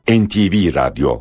NTV 0.09 0.75
Radyo 0.75 1.13